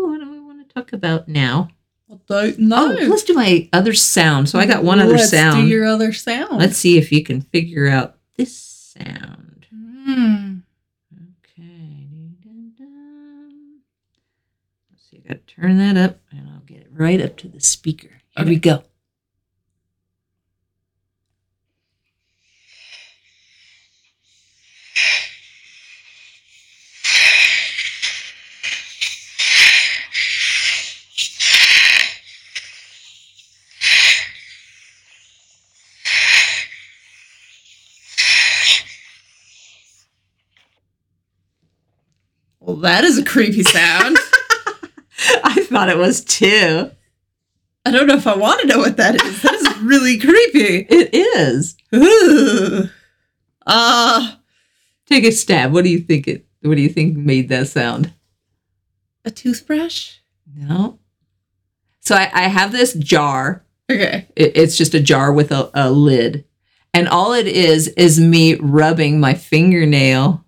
what 0.07 0.19
do 0.19 0.29
we 0.31 0.39
want 0.39 0.67
to 0.67 0.73
talk 0.73 0.93
about 0.93 1.27
now? 1.27 1.69
I 2.11 2.17
don't 2.27 2.59
know. 2.59 2.95
Oh, 2.99 3.05
let's 3.05 3.23
do 3.23 3.33
my 3.33 3.67
other 3.73 3.93
sound. 3.93 4.49
So 4.49 4.59
I 4.59 4.65
got 4.65 4.83
one 4.83 4.99
other 4.99 5.17
sound. 5.17 5.57
Let's 5.57 5.65
do 5.65 5.69
your 5.69 5.85
other 5.85 6.13
sound. 6.13 6.59
Let's 6.59 6.77
see 6.77 6.97
if 6.97 7.11
you 7.11 7.23
can 7.23 7.41
figure 7.41 7.87
out 7.87 8.17
this 8.37 8.55
sound. 8.55 9.65
Hmm. 9.73 10.57
Okay. 11.13 12.07
Let's 14.91 15.09
see. 15.09 15.21
I 15.25 15.29
got 15.29 15.47
to 15.47 15.55
turn 15.55 15.77
that 15.79 15.97
up, 15.97 16.19
and 16.31 16.49
I'll 16.49 16.59
get 16.61 16.81
it 16.81 16.89
right 16.91 17.21
up 17.21 17.37
to 17.37 17.47
the 17.47 17.59
speaker. 17.59 18.09
Here 18.37 18.45
we 18.45 18.57
go. 18.57 18.83
That 42.85 43.03
is 43.03 43.17
a 43.17 43.25
creepy 43.25 43.63
sound. 43.63 44.17
I 45.43 45.65
thought 45.69 45.89
it 45.89 45.97
was 45.97 46.23
too. 46.23 46.91
I 47.85 47.91
don't 47.91 48.07
know 48.07 48.15
if 48.15 48.25
I 48.25 48.35
want 48.35 48.61
to 48.61 48.67
know 48.67 48.79
what 48.79 48.97
that 48.97 49.21
is. 49.21 49.41
That 49.43 49.53
is 49.53 49.77
really 49.79 50.17
creepy. 50.17 50.87
It 50.89 51.09
is. 51.13 51.75
Ugh. 51.93 52.89
Ah, 53.67 54.39
Take 55.05 55.23
a 55.23 55.31
stab. 55.31 55.71
What 55.71 55.83
do 55.83 55.89
you 55.89 55.99
think 55.99 56.27
it? 56.27 56.45
What 56.61 56.75
do 56.75 56.81
you 56.81 56.89
think 56.89 57.15
made 57.15 57.49
that 57.49 57.67
sound? 57.67 58.11
a 59.25 59.31
toothbrush. 59.31 60.17
No. 60.55 60.99
So 61.99 62.15
I, 62.15 62.29
I 62.31 62.41
have 62.43 62.71
this 62.71 62.93
jar. 62.93 63.65
Okay. 63.91 64.27
It, 64.35 64.55
it's 64.55 64.77
just 64.77 64.93
a 64.93 64.99
jar 64.99 65.33
with 65.33 65.51
a, 65.51 65.71
a 65.73 65.89
lid, 65.91 66.45
and 66.93 67.07
all 67.07 67.33
it 67.33 67.47
is 67.47 67.87
is 67.89 68.19
me 68.19 68.55
rubbing 68.55 69.19
my 69.19 69.33
fingernail 69.33 70.44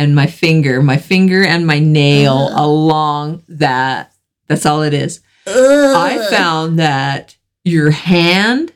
and 0.00 0.14
my 0.14 0.26
finger, 0.26 0.82
my 0.82 0.96
finger 0.96 1.44
and 1.44 1.66
my 1.66 1.78
nail 1.78 2.48
Ugh. 2.50 2.54
along 2.56 3.42
that. 3.48 4.14
That's 4.48 4.64
all 4.64 4.82
it 4.82 4.94
is. 4.94 5.20
I 5.46 6.26
found 6.30 6.78
that 6.78 7.36
your 7.64 7.90
hand 7.90 8.72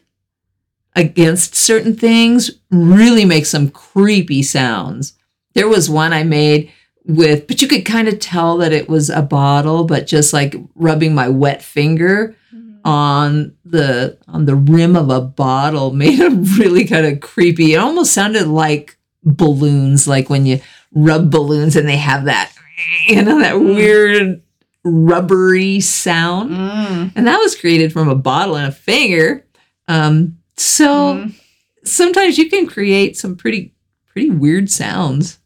against 0.94 1.54
certain 1.54 1.96
things 1.96 2.50
really 2.70 3.24
makes 3.24 3.48
some 3.48 3.70
creepy 3.70 4.42
sounds. 4.42 5.14
There 5.54 5.66
was 5.66 5.88
one 5.88 6.12
I 6.12 6.24
made 6.24 6.70
with, 7.06 7.46
but 7.46 7.62
you 7.62 7.68
could 7.68 7.86
kind 7.86 8.06
of 8.06 8.18
tell 8.18 8.58
that 8.58 8.74
it 8.74 8.90
was 8.90 9.08
a 9.08 9.22
bottle, 9.22 9.84
but 9.84 10.06
just 10.06 10.34
like 10.34 10.54
rubbing 10.74 11.14
my 11.14 11.30
wet 11.30 11.62
finger 11.62 12.36
mm-hmm. 12.54 12.86
on 12.86 13.56
the 13.64 14.18
on 14.28 14.44
the 14.44 14.56
rim 14.56 14.94
of 14.94 15.08
a 15.08 15.22
bottle 15.22 15.90
made 15.94 16.20
a 16.20 16.28
really 16.58 16.84
kind 16.84 17.06
of 17.06 17.20
creepy. 17.20 17.72
It 17.72 17.78
almost 17.78 18.12
sounded 18.12 18.46
like 18.46 18.98
balloons, 19.22 20.06
like 20.06 20.28
when 20.28 20.44
you 20.44 20.60
rub 20.94 21.30
balloons 21.30 21.76
and 21.76 21.88
they 21.88 21.96
have 21.96 22.24
that, 22.26 22.52
you 23.06 23.22
know, 23.22 23.38
that 23.40 23.54
Mm. 23.54 23.74
weird 23.74 24.42
rubbery 24.84 25.80
sound 25.80 26.50
Mm. 26.50 27.12
and 27.16 27.26
that 27.26 27.38
was 27.38 27.54
created 27.56 27.92
from 27.92 28.08
a 28.08 28.14
bottle 28.14 28.56
and 28.56 28.68
a 28.68 28.72
finger. 28.72 29.44
Um, 29.88 30.38
so 30.56 31.14
Mm. 31.14 31.34
sometimes 31.84 32.38
you 32.38 32.48
can 32.48 32.66
create 32.66 33.16
some 33.16 33.36
pretty 33.36 33.72
pretty 34.12 34.30
weird 34.30 34.70
sounds. 34.70 35.38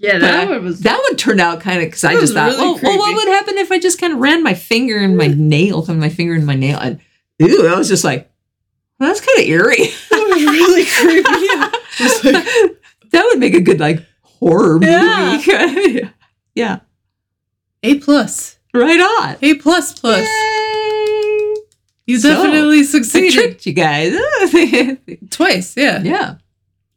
Yeah, 0.00 0.18
that 0.18 0.48
one 0.48 0.62
was. 0.62 0.80
That 0.82 1.00
would 1.08 1.18
turn 1.18 1.40
out 1.40 1.60
kind 1.60 1.78
of 1.82 1.86
because 1.86 2.04
I 2.04 2.14
just 2.14 2.32
thought, 2.32 2.46
really 2.52 2.58
well, 2.58 2.78
well, 2.80 2.98
what 2.98 3.16
would 3.16 3.26
happen 3.34 3.58
if 3.58 3.72
I 3.72 3.80
just 3.80 4.00
kind 4.00 4.12
of 4.12 4.20
ran 4.20 4.44
my 4.44 4.54
finger 4.54 4.98
in 4.98 5.16
my 5.16 5.26
nail, 5.26 5.84
and 5.88 5.98
my 5.98 6.08
finger 6.08 6.36
in 6.36 6.44
my 6.44 6.54
nail, 6.54 6.78
and 6.78 7.00
ooh, 7.42 7.66
I 7.66 7.76
was 7.76 7.88
just 7.88 8.04
like, 8.04 8.30
well, 9.00 9.08
that's 9.08 9.20
kind 9.20 9.40
of 9.40 9.46
eerie. 9.46 9.76
that 10.10 10.28
was 10.30 10.44
really 10.44 10.84
creepy. 10.84 11.46
Yeah. 11.46 11.70
Like, 12.32 13.10
that 13.10 13.24
would 13.24 13.40
make 13.40 13.54
a 13.54 13.60
good 13.60 13.80
like 13.80 14.04
horror 14.38 14.78
Yeah. 14.82 15.42
movie. 15.46 16.10
yeah, 16.54 16.80
A 17.82 17.98
plus. 18.00 18.58
right 18.74 19.00
on. 19.00 19.36
A 19.42 19.54
plus 19.54 19.98
plus. 19.98 20.20
Yay. 20.26 21.54
You 22.06 22.18
So, 22.18 22.30
definitely 22.30 22.80
I 22.80 22.82
succeeded 22.84 23.32
tricked 23.32 23.66
you 23.66 23.72
guys. 23.74 24.14
twice. 25.30 25.76
Yeah. 25.76 26.02
yeah, 26.02 26.34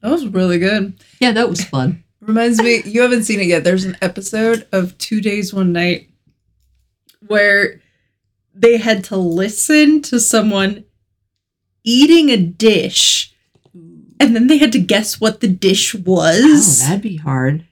That 0.02 0.12
was 0.12 0.26
really 0.28 0.58
good. 0.60 0.94
yeah, 1.20 1.32
that 1.34 1.50
was 1.50 1.64
fun. 1.64 2.04
Reminds 2.22 2.62
me, 2.62 2.82
you 2.86 3.02
haven't 3.02 3.24
seen 3.24 3.40
it 3.40 3.48
yet. 3.48 3.64
There's 3.64 3.84
an 3.84 3.98
episode 4.02 4.68
of 4.72 4.98
Two 5.00 5.20
Days, 5.22 5.54
One 5.54 5.74
Night 5.74 6.10
where 7.28 7.82
they 8.54 8.78
had 8.78 9.04
to 9.06 9.18
listen 9.18 10.02
to 10.04 10.20
someone 10.20 10.84
eating 11.84 12.30
a 12.30 12.38
dish 12.38 13.31
and 14.22 14.36
then 14.36 14.48
they 14.48 14.58
had 14.60 14.72
to 14.74 14.80
guess 14.80 15.20
what 15.20 15.40
the 15.42 15.48
dish 15.48 15.96
was. 15.96 16.82
Oh, 16.84 16.88
that'd 16.88 17.02
be 17.02 17.18
hard. 17.18 17.66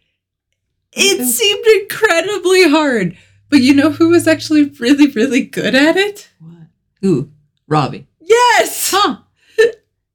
it 0.94 1.26
seemed 1.26 1.66
incredibly 1.82 2.70
hard. 2.70 3.16
But 3.50 3.62
you 3.62 3.74
know 3.74 3.92
who 3.92 4.10
was 4.10 4.28
actually 4.28 4.66
really, 4.80 5.08
really 5.12 5.42
good 5.42 5.74
at 5.76 5.96
it? 5.98 6.30
What? 6.40 6.68
Who? 7.02 7.32
Ravi. 7.68 8.08
Yes! 8.20 8.92
Huh. 8.94 9.18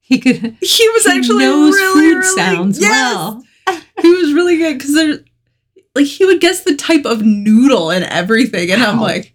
He 0.07 0.19
could. 0.19 0.57
He 0.61 0.89
was 0.91 1.05
he 1.07 1.13
actually 1.19 1.45
knows 1.45 1.75
really, 1.75 1.93
food 1.95 2.17
really 2.19 2.37
sounds 2.37 2.79
yes! 2.79 3.15
well. 3.15 3.45
he 4.03 4.15
was 4.15 4.35
really 4.35 4.59
good 4.59 4.77
because 4.77 4.95
there 4.95 5.19
like 5.95 6.07
he 6.07 6.27
would 6.27 6.41
guess 6.43 6.63
the 6.65 6.77
type 6.77 7.07
of 7.07 7.23
noodle 7.23 7.91
and 7.91 8.05
everything 8.05 8.71
and 8.71 8.83
i'm 8.83 9.01
like 9.01 9.34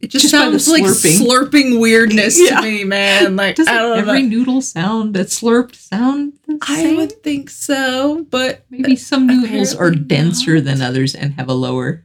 it 0.00 0.08
just, 0.08 0.22
Just 0.22 0.30
sounds 0.30 0.68
like 0.68 0.84
slurping. 0.84 1.26
slurping 1.26 1.80
weirdness 1.80 2.38
Yeah. 2.40 2.60
to 2.60 2.62
me 2.62 2.84
man 2.84 3.34
like 3.36 3.56
Doesn't 3.56 3.72
i 3.74 3.78
don't 3.78 3.98
every 3.98 4.22
know 4.22 4.28
noodle 4.28 4.62
sound 4.62 5.14
that 5.14 5.26
slurped 5.26 5.74
sound 5.74 6.34
the 6.46 6.58
i 6.62 6.94
would 6.94 7.22
think 7.22 7.50
so 7.50 8.24
but 8.30 8.64
Maybe 8.70 8.94
some 8.96 9.26
noodles 9.26 9.74
are 9.74 9.90
denser 9.90 10.56
not. 10.56 10.64
than 10.64 10.82
others 10.82 11.14
and 11.16 11.32
have 11.34 11.48
a 11.48 11.52
lower. 11.54 12.04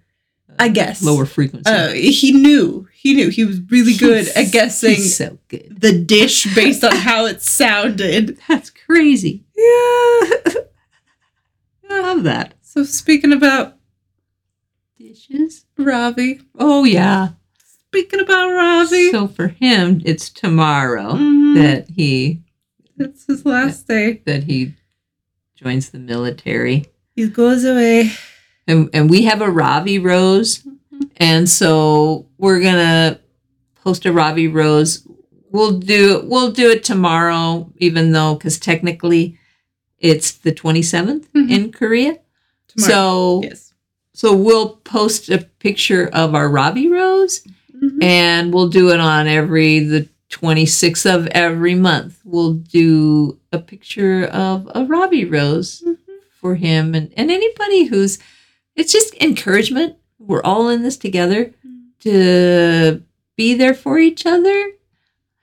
uh, 0.50 0.54
I 0.60 0.70
guess. 0.70 1.04
lower 1.04 1.26
frequency. 1.26 1.70
uh, 1.70 1.90
he 1.92 2.32
knew 2.32 2.88
he 2.94 3.14
knew 3.14 3.30
he 3.30 3.46
was 3.46 3.60
really 3.70 3.94
good 3.96 4.26
He's- 4.26 4.38
at 4.38 4.52
guessing 4.52 4.96
so 5.02 5.38
good. 5.50 5.78
the 5.80 5.94
dish 6.00 6.54
based 6.56 6.84
on 6.84 6.96
how 6.96 7.26
it 7.28 7.42
sounded 7.44 8.38
That's 8.48 8.70
crazy. 8.72 9.44
yeah 9.56 9.64
I 11.90 12.00
love 12.02 12.24
that. 12.24 12.56
so 12.64 12.84
speaking 12.84 13.34
about 13.34 13.76
Dishes. 14.98 15.66
ravi 15.78 16.42
Oh 16.58 16.86
yeah. 16.86 17.30
Speaking 17.94 18.20
about 18.20 18.50
ravi 18.50 19.12
So 19.12 19.28
for 19.28 19.50
him, 19.50 20.02
it's 20.04 20.30
tomorrow 20.32 21.12
Mhm. 21.14 21.56
that 21.56 21.90
he 21.90 22.42
it's 22.98 23.26
his 23.28 23.46
last 23.46 23.88
day 23.88 24.22
that 24.26 24.46
he 24.46 24.74
joins 25.56 25.90
the 25.90 26.00
military. 26.00 26.86
he 27.16 27.28
goes 27.28 27.64
away 27.64 28.12
and, 28.68 28.90
and 28.94 29.10
we 29.12 29.24
have 29.26 29.42
a 29.42 29.52
Ravi 29.52 30.00
rose, 30.00 30.66
and 31.18 31.48
so 31.50 32.28
we're 32.40 32.62
gonna 32.62 33.20
post 33.84 34.06
a 34.06 34.14
Ravi 34.14 34.48
rose. 34.48 35.06
We'll 35.52 35.78
do 35.80 36.24
we'll 36.26 36.52
do 36.52 36.72
it 36.72 36.84
tomorrow, 36.84 37.72
even 37.78 38.12
though 38.14 38.34
because 38.36 38.58
technically 38.58 39.38
it's 40.00 40.32
the 40.32 40.52
twenty 40.54 40.82
seventh 40.82 41.32
Mhm. 41.34 41.50
in 41.52 41.72
Korea. 41.72 42.18
Tomorrow. 42.70 42.90
So 42.92 43.42
yes 43.44 43.70
so 44.16 44.34
we'll 44.36 44.70
post 44.78 45.30
a 45.30 45.40
picture 45.60 46.08
of 46.14 46.34
our 46.36 46.48
Ravi 46.50 46.88
rose, 46.88 47.42
Mhm. 47.84 48.04
and 48.04 48.54
we'll 48.54 48.70
do 48.70 48.90
it 48.92 49.00
on 49.00 49.28
every 49.28 49.80
the 49.80 50.08
26th 50.30 51.06
of 51.06 51.28
every 51.28 51.76
month. 51.76 52.20
We'll 52.24 52.54
do 52.54 53.38
a 53.52 53.60
picture 53.60 54.26
of 54.26 54.70
a 54.74 54.86
Ravi 54.86 55.26
rose 55.26 55.84
Mhm. 55.86 55.98
for 56.40 56.56
him 56.56 56.96
and, 56.96 57.12
and 57.18 57.30
anybody 57.30 57.86
who's 57.86 58.20
it's 58.76 58.92
just 58.92 59.14
encouragement. 59.22 59.96
We're 60.20 60.42
all 60.44 60.70
in 60.70 60.82
this 60.84 60.98
together 60.98 61.52
to 62.02 63.02
be 63.38 63.54
there 63.54 63.74
for 63.74 64.00
each 64.00 64.26
other. 64.26 64.72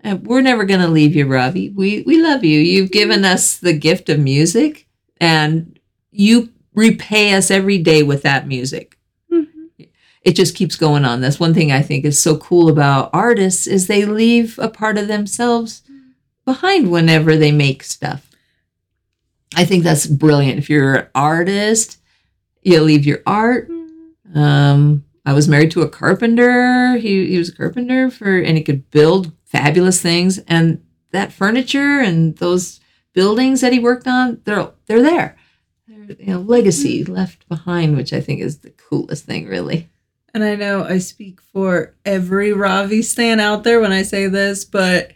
And 0.03 0.27
we're 0.27 0.41
never 0.41 0.65
gonna 0.65 0.89
leave 0.89 1.15
you, 1.15 1.27
Ravi. 1.27 1.69
We 1.69 2.03
we 2.07 2.21
love 2.23 2.43
you. 2.45 2.59
You've 2.61 2.91
given 2.91 3.25
us 3.25 3.57
the 3.59 3.73
gift 3.75 4.09
of 4.09 4.19
music 4.19 4.87
and 5.21 5.79
you 6.11 6.49
repay 6.75 7.35
us 7.35 7.51
every 7.51 7.79
day 7.79 8.03
with 8.03 8.23
that 8.23 8.49
music. 8.49 8.97
It 10.23 10.37
just 10.37 10.55
keeps 10.55 10.77
going 10.77 11.05
on. 11.05 11.21
That's 11.21 11.41
one 11.41 11.55
thing 11.55 11.73
I 11.73 11.83
think 11.83 12.05
is 12.05 12.19
so 12.19 12.37
cool 12.37 12.69
about 12.69 13.11
artists 13.13 13.67
is 13.67 13.87
they 13.87 14.05
leave 14.05 14.59
a 14.59 14.69
part 14.69 14.99
of 14.99 15.09
themselves 15.09 15.83
behind 16.45 16.91
whenever 16.91 17.37
they 17.37 17.53
make 17.53 17.83
stuff. 17.83 18.31
I 19.57 19.65
think 19.65 19.83
that's 19.83 20.07
brilliant. 20.07 20.59
If 20.59 20.71
you're 20.71 20.95
an 20.95 21.07
artist, 21.15 21.99
you 22.63 22.81
leave 22.81 23.07
your 23.07 23.21
art. 23.27 23.69
Um, 24.35 25.05
I 25.27 25.33
was 25.33 25.49
married 25.49 25.71
to 25.73 25.83
a 25.83 25.89
carpenter. 25.89 26.97
He 26.97 27.27
he 27.27 27.39
was 27.39 27.49
a 27.49 27.57
carpenter 27.57 28.11
for 28.11 28.39
and 28.39 28.57
he 28.57 28.63
could 28.63 28.91
build 28.91 29.33
fabulous 29.45 30.01
things 30.01 30.39
and 30.47 30.83
that 31.13 31.33
furniture 31.33 32.01
and 32.01 32.37
those 32.37 32.81
buildings 33.13 33.61
that 33.61 33.73
he 33.73 33.79
worked 33.79 34.07
on, 34.07 34.41
they're 34.45 34.71
they're 34.87 35.03
there. 35.03 35.37
They're, 35.87 36.17
you 36.19 36.35
know, 36.35 36.41
legacy 36.41 37.05
left 37.05 37.49
behind, 37.49 37.97
which 37.97 38.13
I 38.13 38.21
think 38.21 38.41
is 38.41 38.59
the 38.59 38.71
coolest 38.71 39.25
thing 39.25 39.47
really. 39.47 39.90
And 40.33 40.45
I 40.45 40.55
know 40.55 40.85
I 40.85 40.99
speak 40.99 41.41
for 41.53 41.95
every 42.05 42.53
Ravi 42.53 43.03
stan 43.03 43.41
out 43.41 43.65
there 43.65 43.81
when 43.81 43.93
I 43.93 44.03
say 44.03 44.27
this, 44.29 44.65
but 44.65 45.13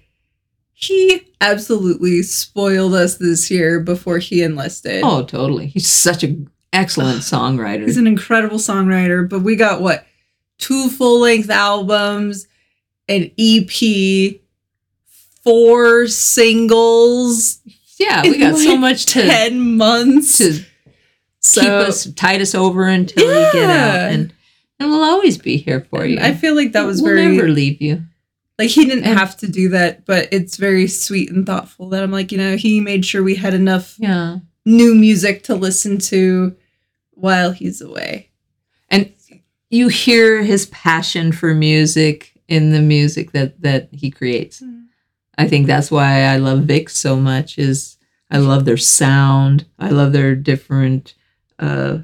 he 0.73 1.29
absolutely 1.41 2.23
spoiled 2.23 2.95
us 2.95 3.17
this 3.19 3.51
year 3.51 3.79
before 3.81 4.19
he 4.19 4.43
enlisted. 4.43 5.03
Oh, 5.05 5.23
totally. 5.25 5.69
He's 5.69 5.89
such 5.89 6.25
an 6.25 6.51
excellent 6.73 7.19
songwriter. 7.21 7.83
He's 7.87 7.97
an 7.97 8.07
incredible 8.09 8.59
songwriter, 8.59 9.29
but 9.29 9.41
we 9.41 9.55
got 9.57 9.81
what? 9.81 10.05
Two 10.59 10.89
full 10.89 11.21
length 11.21 11.51
albums, 11.51 12.47
an 13.09 13.31
EP, 13.39 14.41
four 15.43 16.07
singles. 16.09 17.61
yeah, 17.99 18.23
we 18.23 18.39
got 18.39 18.57
so 18.57 18.71
like 18.71 18.81
much 18.81 19.07
to 19.07 19.23
10 19.23 19.77
months. 19.77 20.39
to 20.39 20.65
so, 21.41 21.61
keep 21.61 21.71
us 21.71 22.07
tide 22.15 22.41
us 22.41 22.55
over 22.55 22.87
until 22.87 23.27
we 23.27 23.33
get 23.33 23.55
Yeah. 23.55 23.71
out 24.07 24.13
and 24.13 24.33
and 24.81 24.91
we'll 24.91 25.03
always 25.05 25.39
be 25.39 25.57
here 25.57 25.87
for 25.91 26.05
you. 26.05 26.19
I 26.21 26.35
feel 26.35 26.55
like 26.55 26.73
that 26.73 26.85
was 26.87 27.01
we'll 27.03 27.15
very 27.15 27.37
never 27.37 27.49
leave 27.49 27.81
you. 27.81 28.03
like 28.59 28.71
he 28.71 28.85
didn't 28.85 29.05
And- 29.05 29.19
have 29.19 29.37
to 29.39 29.49
do 29.49 29.69
that, 29.71 30.05
but 30.07 30.29
it's 30.33 30.57
very 30.57 30.87
sweet 30.87 31.31
and 31.31 31.45
thoughtful 31.47 31.89
that 31.91 32.03
I'm 32.03 32.11
like, 32.13 32.31
you 32.33 32.39
know, 32.39 32.57
he 32.57 32.81
made 32.81 33.05
sure 33.05 33.23
we 33.23 33.35
had 33.37 33.55
enough 33.55 33.97
Yeah. 33.99 34.39
new 34.65 34.95
music 34.95 35.43
to 35.45 35.55
listen 35.55 35.99
to 35.99 36.55
while 37.13 37.53
he's 37.53 37.81
away. 37.81 38.31
And 38.91 39.11
you 39.71 39.89
hear 39.89 40.43
his 40.43 40.67
passion 40.67 41.33
for 41.33 41.55
music 41.55 42.33
in 42.49 42.71
the 42.71 42.81
music 42.81 43.33
that 43.33 43.61
that 43.63 43.89
he 43.93 44.11
creates. 44.11 44.63
I 45.37 45.49
think 45.49 45.67
that's 45.67 45.91
why 45.91 46.23
I 46.25 46.37
love 46.37 46.61
VIXX 46.61 46.91
so 46.91 47.17
much 47.17 47.59
is 47.59 47.97
I 48.31 48.39
love 48.39 48.65
their 48.67 48.77
sound. 48.77 49.65
I 49.79 49.89
love 49.91 50.13
their 50.13 50.35
different 50.37 51.15
uh 51.59 51.99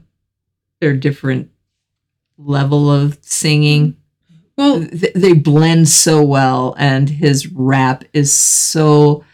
their 0.80 0.96
different 0.96 1.50
level 2.44 2.90
of 2.90 3.18
singing. 3.22 3.96
Well, 4.57 4.85
Th- 4.87 5.12
they 5.14 5.33
blend 5.33 5.88
so 5.88 6.22
well 6.22 6.74
and 6.79 7.09
his 7.09 7.46
rap 7.48 8.05
is 8.12 8.33
so 8.35 9.24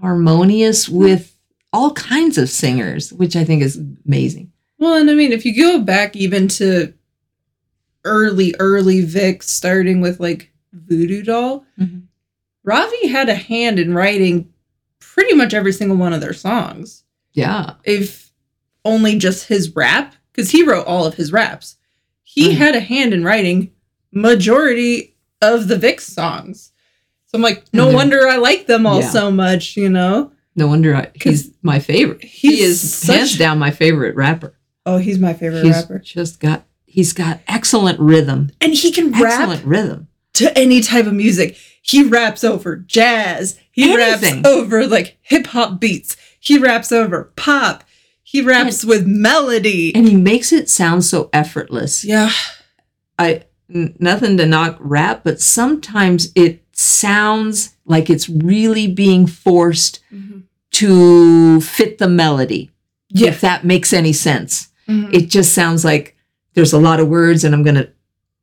harmonious 0.00 0.88
with 0.88 1.36
all 1.72 1.92
kinds 1.94 2.38
of 2.38 2.50
singers, 2.50 3.12
which 3.12 3.36
I 3.36 3.44
think 3.44 3.62
is 3.62 3.80
amazing. 4.06 4.52
well, 4.78 4.94
and 5.00 5.08
I 5.10 5.14
mean, 5.14 5.32
if 5.32 5.44
you 5.44 5.56
go 5.56 5.80
back 5.80 6.16
even 6.16 6.48
to 6.48 6.92
early, 8.04 8.54
early 8.58 9.02
VIXX, 9.06 9.44
starting 9.44 10.00
with 10.00 10.18
like 10.20 10.52
Voodoo 10.72 11.22
Doll, 11.22 11.64
Mhm. 11.80 12.02
Ravi 12.64 13.06
had 13.08 13.28
a 13.28 13.34
hand 13.34 13.78
in 13.78 13.94
writing 13.94 14.48
pretty 14.98 15.34
much 15.34 15.54
every 15.54 15.72
single 15.72 15.96
one 15.96 16.12
of 16.12 16.20
their 16.20 16.32
songs. 16.32 17.04
Yeah. 17.34 17.74
if 17.84 18.30
only 18.84 19.16
just 19.16 19.46
his 19.46 19.74
rap 19.74 20.14
because 20.32 20.50
he 20.50 20.62
wrote 20.62 20.86
all 20.86 21.04
of 21.06 21.14
his 21.14 21.32
raps 21.32 21.76
he 22.22 22.50
Mm. 22.52 22.56
had 22.56 22.74
a 22.74 22.80
hand 22.80 23.12
in 23.12 23.24
writing 23.24 23.70
majority 24.26 25.16
of 25.40 25.68
the 25.68 25.76
VIXX 25.76 26.00
songs 26.00 26.72
so 27.26 27.36
i'm 27.36 27.42
like 27.42 27.64
no 27.72 27.90
wonder 27.90 28.28
i 28.28 28.36
like 28.36 28.66
them 28.66 28.86
all 28.86 29.00
Yeah. 29.00 29.08
so 29.10 29.30
much 29.30 29.76
you 29.76 29.88
know 29.88 30.30
No 30.54 30.66
wonder 30.68 30.94
I, 30.94 31.10
he's 31.14 31.50
my 31.62 31.78
favorite. 31.80 32.22
he's 32.22 32.58
he 32.58 32.62
is 32.62 32.94
such- 32.94 33.16
hands 33.16 33.38
down 33.38 33.58
my 33.58 33.70
favorite 33.70 34.14
rapper. 34.14 34.54
oh 34.86 34.98
he's 34.98 35.18
my 35.18 35.32
favorite 35.32 35.64
He's 35.64 35.74
rapper 35.74 35.98
just 35.98 36.38
got 36.40 36.64
he's 36.86 37.12
got 37.12 37.40
excellent 37.48 37.98
rhythm. 37.98 38.50
and 38.60 38.72
he 38.74 38.92
can 38.92 39.10
rap 39.12 39.40
Excellent 39.40 39.64
rhythm. 39.64 40.08
to 40.34 40.56
any 40.56 40.80
type 40.80 41.06
of 41.06 41.14
music 41.14 41.56
he 41.82 42.04
raps 42.04 42.44
over 42.44 42.76
jazz 42.76 43.58
he 43.72 43.92
Anything. 43.92 44.36
raps 44.42 44.48
over 44.48 44.86
like 44.86 45.18
hip-hop 45.22 45.80
beats 45.80 46.16
he 46.38 46.58
raps 46.58 46.92
over 46.92 47.32
pop 47.36 47.82
he 48.32 48.40
raps 48.42 48.84
with 48.84 49.06
melody 49.06 49.94
And 49.94 50.08
he 50.08 50.16
makes 50.16 50.52
it 50.52 50.68
sound 50.70 51.04
so 51.04 51.28
effortless. 51.32 52.04
yeah 52.04 52.30
I 53.18 53.42
n- 53.72 53.94
nothing 53.98 54.36
to 54.38 54.46
knock 54.46 54.76
rap, 54.80 55.20
but 55.22 55.40
sometimes 55.40 56.30
it 56.34 56.62
sounds 56.72 57.76
like 57.84 58.08
it's 58.10 58.28
really 58.28 58.86
being 58.88 59.26
forced 59.26 60.00
to 60.72 61.60
fit 61.60 61.98
the 61.98 62.08
melody. 62.08 62.70
yeah 63.10 63.28
If 63.28 63.40
that 63.42 63.64
makes 63.64 63.92
any 63.92 64.12
sense. 64.12 64.68
Mhm. 64.88 65.12
It 65.14 65.28
just 65.28 65.52
sounds 65.52 65.84
like 65.84 66.16
there's 66.54 66.72
a 66.72 66.78
lot 66.78 67.00
of 67.00 67.08
words 67.08 67.44
and 67.44 67.54
I'm 67.54 67.62
going 67.62 67.76
to 67.76 67.88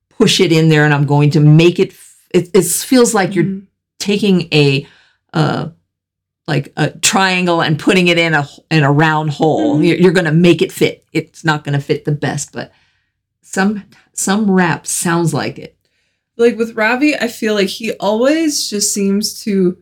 push 0.09 0.39
it 0.39 0.51
in 0.51 0.69
there 0.69 0.85
and 0.85 0.93
I'm 0.93 1.05
going 1.05 1.31
to 1.31 1.39
make 1.39 1.79
it 1.79 1.93
it, 2.31 2.49
it 2.53 2.63
feels 2.65 3.13
like 3.15 3.33
you're 3.35 3.45
Mhm. 3.45 3.63
taking 3.97 4.47
a 4.53 4.87
uh 5.33 5.69
like 6.49 6.73
a 6.75 6.89
triangle 6.99 7.61
and 7.61 7.79
putting 7.79 8.07
it 8.09 8.17
in 8.17 8.33
a 8.33 8.45
in 8.69 8.83
a 8.83 8.91
round 8.91 9.29
hole. 9.29 9.77
Mhm. 9.77 9.87
You're, 9.87 9.97
you're 9.97 10.11
going 10.11 10.25
to 10.25 10.31
make 10.33 10.61
it 10.61 10.71
fit. 10.73 11.05
It's 11.13 11.45
not 11.45 11.63
going 11.63 11.77
to 11.79 11.83
fit 11.85 12.03
the 12.03 12.11
best, 12.11 12.51
but 12.51 12.71
some 13.41 13.83
some 14.13 14.51
rap 14.51 14.85
sounds 14.85 15.33
like 15.33 15.57
it. 15.57 15.77
like 16.37 16.57
with 16.57 16.75
Ravi, 16.75 17.15
I 17.15 17.27
feel 17.29 17.53
like 17.53 17.67
he 17.69 17.93
always 17.93 18.69
just 18.69 18.93
seems 18.93 19.41
to 19.43 19.77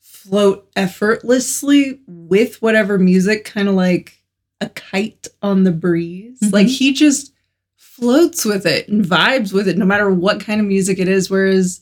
float 0.00 0.68
effortlessly 0.76 2.00
with 2.06 2.60
whatever 2.62 2.98
music, 2.98 3.44
kind 3.44 3.68
of 3.68 3.74
like 3.74 4.22
a 4.60 4.68
kite 4.70 5.28
on 5.42 5.64
the 5.64 5.72
breeze. 5.72 6.38
Mhm. 6.40 6.52
Like 6.52 6.66
he 6.66 6.92
just 6.92 7.32
floats 7.76 8.44
with 8.44 8.66
it 8.66 8.88
and 8.88 9.04
vibes 9.04 9.52
with 9.52 9.68
it, 9.68 9.76
no 9.78 9.84
matter 9.84 10.10
what 10.10 10.40
kind 10.40 10.60
of 10.60 10.66
music 10.66 10.98
it 10.98 11.08
is. 11.08 11.30
Whereas, 11.30 11.80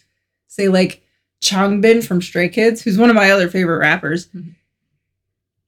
say, 0.49 0.69
like 0.69 1.02
Changbin 1.43 2.05
from 2.07 2.23
Stray 2.23 2.49
Kids, 2.49 2.83
who's 2.83 2.97
one 2.97 3.11
of 3.11 3.17
my 3.17 3.31
other 3.31 3.49
favorite 3.51 3.79
rappers, 3.79 4.29
Mhm. 4.29 4.55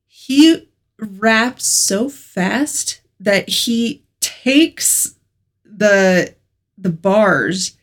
he 0.07 0.69
raps 0.99 1.67
so 1.67 2.09
fast 2.09 3.01
that 3.21 3.49
he 3.49 4.05
takes 4.21 5.15
the 5.65 6.35
the 6.79 6.91
bars 6.91 7.77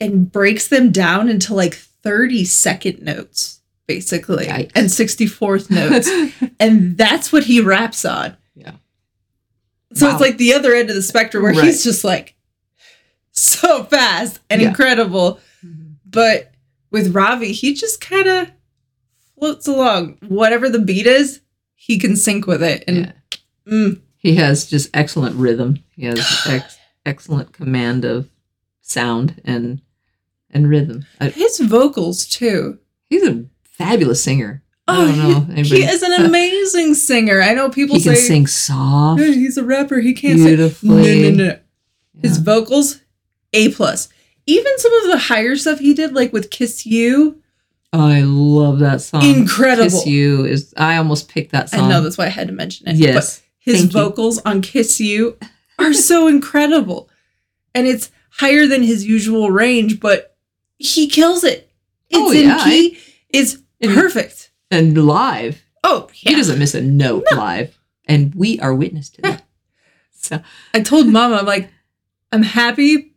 and 0.00 0.30
breaks 0.30 0.68
them 0.68 0.90
down 0.90 1.28
into 1.28 1.54
like 1.54 1.74
30 1.74 2.44
second 2.44 3.02
notes 3.02 3.60
basically 3.86 4.46
Yikes. 4.46 4.70
and 4.74 4.88
64th 4.88 5.70
notes 5.70 6.08
and 6.60 6.96
that's 6.96 7.32
what 7.32 7.44
he 7.44 7.60
raps 7.60 8.04
on 8.04 8.36
Yeah. 8.54 8.72
so 9.94 10.06
Wow. 10.06 10.12
it's 10.12 10.20
like 10.20 10.38
the 10.38 10.54
other 10.54 10.74
end 10.74 10.88
of 10.90 10.96
the 10.96 11.02
spectrum 11.02 11.42
where 11.42 11.52
Right. 11.52 11.64
he's 11.64 11.82
just 11.84 12.04
like 12.04 12.34
so 13.32 13.84
fast 13.84 14.38
and 14.48 14.60
Yeah. 14.62 14.68
incredible 14.68 15.40
but 16.08 16.49
with 16.90 17.14
ravi 17.14 17.52
he 17.52 17.74
just 17.74 18.00
kind 18.00 18.26
of 18.28 18.50
floats 19.38 19.66
along 19.66 20.18
whatever 20.28 20.68
the 20.68 20.78
beat 20.78 21.06
is 21.06 21.40
he 21.74 21.98
can 21.98 22.16
sync 22.16 22.46
with 22.46 22.62
it 22.62 22.84
and 22.86 22.96
Yeah. 22.98 23.12
mm, 23.72 24.00
He 24.18 24.34
has 24.36 24.66
just 24.66 24.90
excellent 24.92 25.34
rhythm. 25.36 25.78
He 25.96 26.04
has 26.04 26.18
ex- 26.46 26.76
excellent 27.06 27.52
command 27.54 28.04
of 28.04 28.28
sound 28.82 29.40
and 29.44 29.80
and 30.50 30.68
rhythm. 30.68 31.06
His 31.20 31.60
vocals 31.60 32.26
too 32.26 32.78
he's 33.08 33.22
a 33.26 33.44
fabulous 33.62 34.22
singer. 34.22 34.62
I 34.86 34.96
Oh, 35.02 35.06
don't 35.06 35.18
know. 35.48 35.54
he, 35.54 35.62
he 35.62 35.82
is 35.84 36.02
an 36.02 36.12
amazing 36.26 36.94
singer. 36.94 37.40
I 37.40 37.54
know 37.54 37.70
people 37.70 37.96
he 37.96 38.02
can 38.02 38.16
say 38.16 38.20
sing 38.22 38.46
soft, 38.46 39.20
"Hey, 39.22 39.32
he's 39.34 39.56
a 39.56 39.64
rapper. 39.64 40.00
He 40.00 40.12
can't 40.12 40.38
sing. 40.38 40.48
beautifully. 40.48 41.22
No, 41.22 41.30
no, 41.30 41.44
no. 41.50 41.58
His 42.20 42.38
vocals, 42.38 43.00
a 43.54 43.70
plus. 43.70 44.08
Even 44.50 44.78
some 44.78 44.92
of 45.04 45.10
the 45.10 45.18
higher 45.18 45.56
stuff 45.56 45.78
he 45.78 45.94
did, 45.94 46.12
like 46.14 46.32
with 46.32 46.50
"Kiss 46.50 46.84
You," 46.86 47.40
oh, 47.92 48.06
I 48.08 48.20
love 48.22 48.78
that 48.80 49.00
song. 49.00 49.24
incredible. 49.24 49.84
Kiss 49.90 50.06
You 50.06 50.44
is. 50.44 50.74
I 50.76 50.96
almost 50.96 51.28
picked 51.28 51.52
that 51.52 51.70
song. 51.70 51.80
I 51.80 51.88
know 51.88 52.00
that's 52.02 52.18
why 52.18 52.26
I 52.26 52.30
had 52.30 52.48
to 52.48 52.52
mention 52.52 52.88
it. 52.88 52.96
Yes. 52.96 53.14
but 53.40 53.46
his 53.58 53.80
thank 53.82 53.92
you. 53.94 54.00
vocals 54.00 54.38
on 54.44 54.62
"Kiss 54.62 55.00
You" 55.00 55.36
are 55.78 55.92
so 55.92 56.26
incredible, 56.34 57.08
and 57.74 57.86
it's 57.86 58.10
higher 58.30 58.66
than 58.66 58.82
his 58.82 59.04
usual 59.06 59.50
range, 59.50 60.00
but 60.00 60.36
he 60.78 61.08
kills 61.08 61.44
it. 61.44 61.70
It's 62.08 62.18
Oh, 62.18 62.32
in 62.32 62.46
yeah, 62.48 62.64
key. 62.64 62.98
It's 63.28 63.58
And- 63.80 63.94
perfect. 63.94 64.50
and 64.70 64.96
live. 65.06 65.62
Oh, 65.84 66.08
He 66.12 66.34
doesn't 66.34 66.58
miss 66.58 66.74
a 66.74 66.80
note 66.82 67.24
live, 67.32 67.78
and 68.06 68.34
we 68.34 68.58
are 68.60 68.74
witness 68.74 69.08
to 69.10 69.22
that. 69.22 69.44
So 70.12 70.40
I 70.74 70.80
told 70.80 71.06
mama, 71.08 71.36
I'm 71.36 71.46
like, 71.46 71.70
I'm 72.32 72.42
happy, 72.42 73.09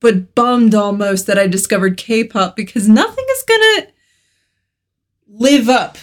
but 0.00 0.34
bummed 0.34 0.74
almost 0.74 1.26
that 1.26 1.38
I 1.38 1.46
discovered 1.46 1.96
K 1.96 2.24
pop 2.24 2.54
because 2.56 2.88
nothing 2.88 3.24
is 3.30 3.42
gonna 3.48 3.86
live 5.28 5.68
up 5.68 5.98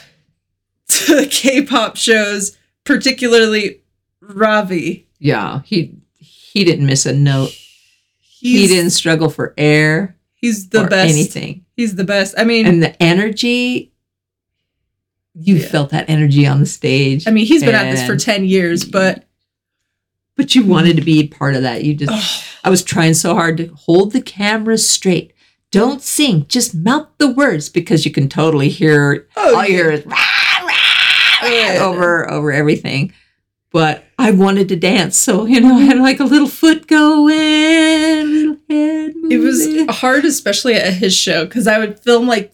to 0.87 1.25
K 1.29 1.63
pop 1.63 1.95
shows, 1.95 2.57
particularly 2.83 3.81
Ravi. 4.21 5.07
yeah, 5.19 5.61
he 5.65 5.95
he 6.17 6.63
didn't 6.63 6.85
miss 6.85 7.05
a 7.05 7.13
note. 7.13 7.51
He's, 8.19 8.69
he 8.69 8.75
didn't 8.75 8.91
struggle 8.91 9.29
for 9.29 9.53
air 9.57 10.17
He's 10.35 10.67
the 10.69 10.83
or 10.83 10.87
best. 10.87 11.09
anything. 11.13 11.65
He's 11.77 11.95
the 11.95 12.03
best. 12.03 12.35
I 12.37 12.43
mean, 12.43 12.65
and 12.67 12.83
the 12.83 13.01
energy 13.01 13.93
you 15.33 15.55
Yeah. 15.55 15.67
felt 15.67 15.89
that 15.91 16.09
energy 16.09 16.45
on 16.45 16.59
the 16.59 16.65
stage 16.65 17.25
I 17.27 17.31
mean, 17.31 17.45
he's 17.45 17.63
been 17.63 17.73
at 17.73 17.89
this 17.89 18.05
for 18.05 18.15
10 18.17 18.43
years, 18.45 18.83
but 18.85 19.23
but 20.35 20.55
you 20.55 20.65
wanted 20.65 20.95
to 20.97 21.01
be 21.03 21.27
part 21.27 21.55
of 21.55 21.61
that. 21.61 21.83
You 21.83 21.93
just, 21.95 22.45
I 22.63 22.69
was 22.69 22.83
trying 22.83 23.13
so 23.13 23.33
hard 23.35 23.57
to 23.57 23.67
hold 23.75 24.11
the 24.11 24.21
camera 24.21 24.77
straight. 24.77 25.33
Don't 25.71 26.01
sing, 26.01 26.45
just 26.47 26.75
mouth 26.75 27.07
the 27.17 27.31
words 27.31 27.67
because 27.69 28.05
you 28.05 28.11
can 28.11 28.29
totally 28.29 28.69
hear 28.69 29.27
oh, 29.35 29.55
all 29.55 29.65
you 29.65 29.73
hear 29.73 30.03
rah, 30.05 30.17
rah, 30.61 31.47
rah, 31.47 31.85
over 31.85 32.29
over 32.29 32.51
everything. 32.51 33.11
But 33.71 34.03
I 34.19 34.29
wanted 34.29 34.69
to 34.69 34.75
dance, 34.75 35.17
so 35.17 35.45
you 35.45 35.59
know, 35.59 35.75
I 35.77 35.81
had 35.81 35.97
like 35.97 36.19
a 36.19 36.25
little 36.25 36.47
foot 36.47 36.85
going, 36.85 37.27
little 37.27 38.57
head 38.69 39.13
It 39.31 39.39
was 39.39 39.97
hard, 39.97 40.25
especially 40.25 40.75
at 40.75 40.93
his 40.93 41.15
show, 41.15 41.45
because 41.45 41.65
I 41.65 41.79
would 41.79 41.99
film 41.99 42.27
like 42.27 42.53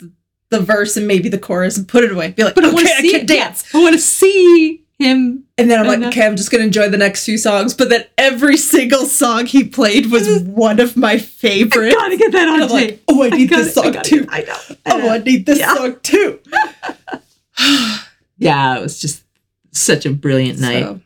the, 0.50 0.62
verse 0.62 0.96
and 0.96 1.06
maybe 1.08 1.28
the 1.28 1.38
chorus 1.38 1.78
and 1.78 1.88
put 1.88 2.06
it 2.06 2.12
away. 2.14 2.32
Be 2.32 2.44
like, 2.46 2.56
But 2.56 2.64
I 2.66 2.72
want 2.74 2.88
to 2.88 2.94
I 2.94 3.02
see 3.02 3.12
can 3.12 3.22
it. 3.22 3.28
dance. 3.28 3.66
I 3.76 3.82
want 3.82 3.94
to 3.96 4.00
see 4.02 4.86
him. 5.00 5.46
And 5.58 5.70
then 5.72 5.80
I'm 5.80 5.86
I 5.88 5.96
like, 5.96 6.04
okay, 6.14 6.26
I'm 6.26 6.36
just 6.36 6.52
gonna 6.52 6.64
enjoy 6.66 6.90
the 6.90 6.98
next 6.98 7.26
few 7.26 7.38
songs. 7.38 7.74
But 7.74 7.90
then 7.90 8.06
every 8.18 8.58
single 8.58 9.06
song 9.06 9.46
he 9.46 9.64
played 9.64 10.12
was 10.12 10.42
one 10.44 10.80
of 10.80 10.96
my 10.96 11.14
I 11.14 11.18
favorites. 11.20 11.96
gotta 11.96 12.18
get 12.18 12.32
that 12.34 12.48
on 12.50 12.60
tape. 12.62 12.70
like, 12.70 13.04
oh, 13.08 13.24
I 13.24 13.30
need 13.30 13.50
gotta- 13.50 13.64
this 13.64 13.74
song 13.74 13.96
too. 14.04 14.26
get- 14.26 14.30
I 14.34 14.42
know. 14.42 14.76
Oh, 14.86 15.10
I 15.10 15.18
need 15.20 15.46
this 15.46 15.60
Yeah. 15.60 15.74
song 15.76 15.96
too. 16.04 16.40
Yeah, 18.42 18.78
it 18.78 18.82
was 18.82 19.02
just 19.02 19.24
such 19.72 20.06
a 20.06 20.12
brilliant 20.12 20.60
night. 20.60 20.84
So, 20.84 21.02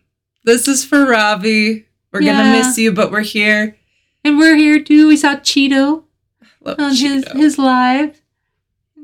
this 0.46 0.68
is 0.68 0.86
for 0.86 1.04
Ravi. 1.06 1.86
We're 2.12 2.22
Yeah. 2.22 2.34
gonna 2.44 2.52
miss 2.60 2.78
you, 2.78 2.92
but 2.92 3.12
we're 3.12 3.22
here. 3.22 3.76
And 4.24 4.38
we're 4.38 4.56
here 4.56 4.80
too. 4.80 5.08
We 5.08 5.18
saw 5.18 5.36
Cheeto 5.38 6.04
Love 6.64 6.80
on 6.80 6.96
his 6.96 7.26
his 7.34 7.58
live. 7.58 8.22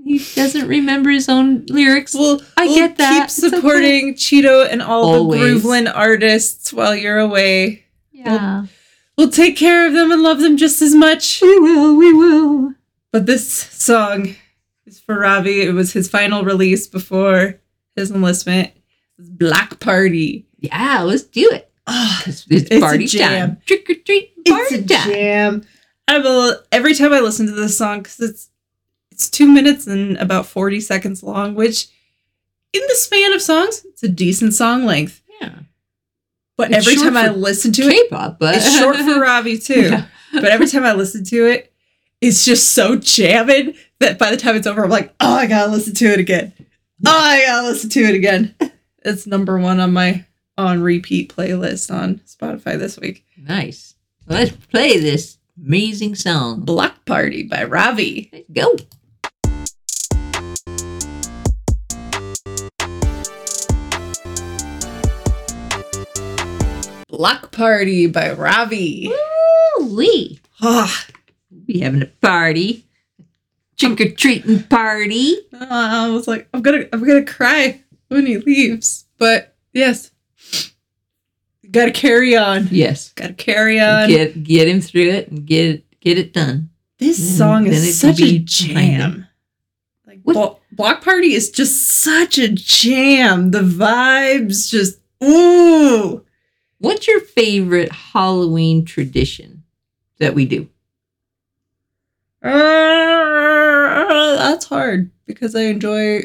He 0.05 0.17
doesn't 0.35 0.67
remember 0.67 1.09
his 1.09 1.29
own 1.29 1.65
lyrics. 1.67 2.13
We'll, 2.13 2.41
I 2.57 2.65
we'll 2.65 2.75
get 2.75 2.97
that. 2.97 3.13
Keep 3.13 3.23
It's 3.25 3.43
okay. 3.43 3.55
supporting 3.55 4.13
Cheeto 4.15 4.67
and 4.69 4.81
all 4.81 5.03
Always. 5.15 5.61
the 5.61 5.67
GROOVL1N 5.69 5.91
artists 5.95 6.73
while 6.73 6.95
you're 6.95 7.19
away. 7.19 7.85
yeah, 8.11 8.65
We'll 9.17 9.29
take 9.29 9.57
care 9.57 9.85
of 9.85 9.93
them 9.93 10.11
and 10.11 10.21
love 10.23 10.39
them 10.39 10.57
just 10.57 10.81
as 10.81 10.95
much. 10.95 11.41
we 11.41 11.59
will. 11.59 11.95
We 11.95 12.13
will. 12.13 12.73
But 13.11 13.25
this 13.25 13.51
song 13.51 14.35
is 14.85 14.99
for 14.99 15.19
Ravi. 15.19 15.61
It 15.61 15.73
was 15.73 15.91
his 15.93 16.09
final 16.09 16.43
release 16.43 16.87
before 16.87 17.59
his 17.95 18.11
enlistment. 18.11 18.71
Block 19.19 19.79
Party. 19.79 20.47
Yeah, 20.59 21.01
let's 21.01 21.23
do 21.23 21.49
it. 21.51 21.71
Ah, 21.87 22.23
It's, 22.25 22.45
it's 22.49 22.69
It's 22.69 22.75
a 22.75 22.79
party 22.79 23.05
jam. 23.05 23.49
time. 23.49 23.61
Trick 23.65 23.89
or 23.89 23.95
treat 23.95 24.31
it's 24.45 24.71
a 24.71 24.77
time. 24.85 25.09
jam. 25.11 25.61
I 26.07 26.19
will 26.19 26.55
every 26.71 26.93
time 26.95 27.11
I 27.13 27.19
listen 27.19 27.45
to 27.47 27.51
this 27.51 27.77
song 27.77 27.99
because 27.99 28.19
it's 28.19 28.48
it's 29.19 29.29
two 29.29 29.51
minutes 29.51 29.85
and 29.85 30.15
about 30.15 30.45
forty 30.45 30.79
seconds 30.79 31.21
long, 31.21 31.53
which 31.53 31.87
in 32.71 32.81
the 32.87 32.95
span 32.95 33.33
of 33.33 33.41
songs, 33.41 33.83
it's 33.89 34.01
a 34.01 34.07
decent 34.07 34.53
song 34.53 34.85
length. 34.85 35.21
Yeah, 35.41 35.59
But 36.55 36.71
It's 36.71 36.87
every 36.87 36.95
time 36.95 37.17
I 37.17 37.27
listen 37.27 37.73
to 37.73 37.81
it, 37.81 37.91
K-pop, 38.09 38.39
but 38.39 38.55
it's 38.55 38.79
short 38.79 38.95
for 38.95 39.19
Ravi 39.21 39.57
too. 39.57 39.89
Yeah. 39.89 40.05
But 40.31 40.45
every 40.45 40.67
time 40.67 40.85
I 40.85 40.93
listen 40.93 41.25
to 41.25 41.47
it, 41.47 41.73
it's 42.21 42.45
just 42.45 42.69
so 42.73 42.95
jamming 42.95 43.75
that 43.99 44.17
by 44.17 44.31
the 44.31 44.37
time 44.37 44.55
it's 44.55 44.67
over, 44.67 44.85
I'm 44.85 44.89
like, 44.89 45.13
oh, 45.19 45.33
I 45.33 45.47
gotta 45.47 45.69
listen 45.69 45.93
to 45.95 46.05
it 46.05 46.19
again. 46.21 46.53
Oh, 47.05 47.11
I 47.11 47.41
gotta 47.45 47.67
listen 47.67 47.89
to 47.89 47.99
it 48.03 48.15
again. 48.15 48.55
It's 49.03 49.27
number 49.27 49.59
one 49.59 49.81
on 49.81 49.91
my 49.91 50.25
on 50.57 50.81
repeat 50.81 51.35
playlist 51.35 51.93
on 51.93 52.21
Spotify 52.25 52.79
this 52.79 52.97
week. 52.97 53.25
Nice. 53.37 53.95
Let's 54.27 54.51
play 54.67 54.97
this 54.97 55.37
amazing 55.57 56.15
song. 56.15 56.61
Block 56.61 57.03
Party 57.05 57.43
by 57.43 57.65
Ravi. 57.65 58.29
Let's 58.31 58.49
go. 58.51 58.75
Block 67.19 67.51
Party 67.51 68.07
by 68.07 68.31
Ravi. 68.31 69.11
Woo-wee. 69.77 70.39
Ah, 70.61 71.05
We 71.67 71.79
having 71.81 72.01
a 72.01 72.05
party. 72.05 72.85
Trick 73.77 73.99
or 73.99 74.09
treating 74.11 74.63
party. 74.63 75.35
I 75.51 76.07
was 76.07 76.29
like, 76.29 76.47
I'm 76.53 76.61
gonna, 76.61 76.85
I'm 76.93 77.05
gonna 77.05 77.25
cry 77.25 77.81
when 78.07 78.25
he 78.25 78.37
leaves. 78.37 79.03
But 79.17 79.53
yes, 79.73 80.11
gotta 81.69 81.91
carry 81.91 82.37
on. 82.37 82.69
Yes. 82.71 83.11
Gotta 83.15 83.33
carry 83.33 83.81
on. 83.81 84.07
Get 84.07 84.41
get 84.41 84.69
him 84.69 84.79
through 84.79 85.09
it 85.09 85.27
and 85.27 85.45
get 85.45 85.65
it 85.67 85.99
get 85.99 86.17
it 86.17 86.31
done. 86.31 86.69
This 86.99 87.19
Mm, 87.19 87.37
song 87.37 87.67
is 87.67 87.99
such 87.99 88.21
a 88.21 88.39
jam. 88.39 89.27
Like 90.07 90.21
What- 90.23 90.33
Blo- 90.35 90.59
Block 90.71 91.03
Party 91.03 91.33
is 91.33 91.49
just 91.51 91.85
such 91.85 92.37
a 92.37 92.47
jam. 92.47 93.51
The 93.51 93.59
vibes 93.59 94.69
just 94.71 94.99
ooh. 95.21 96.23
What's 96.79 97.07
your 97.07 97.19
favorite 97.19 97.91
Halloween 97.91 98.85
tradition 98.85 99.63
that 100.19 100.33
we 100.33 100.45
do? 100.45 100.69
Uh, 102.41 102.49
that's 104.37 104.65
hard 104.65 105.11
because 105.25 105.55
I 105.55 105.63
enjoy 105.63 106.21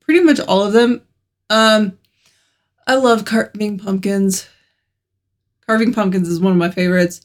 pretty 0.00 0.20
much 0.20 0.38
all 0.40 0.62
of 0.62 0.72
them. 0.72 1.02
Um, 1.50 1.98
I 2.86 2.94
love 2.94 3.24
carving 3.24 3.78
pumpkins. 3.78 4.48
Carving 5.66 5.92
pumpkins 5.92 6.28
is 6.28 6.40
one 6.40 6.52
of 6.52 6.58
my 6.58 6.70
favorites. 6.70 7.20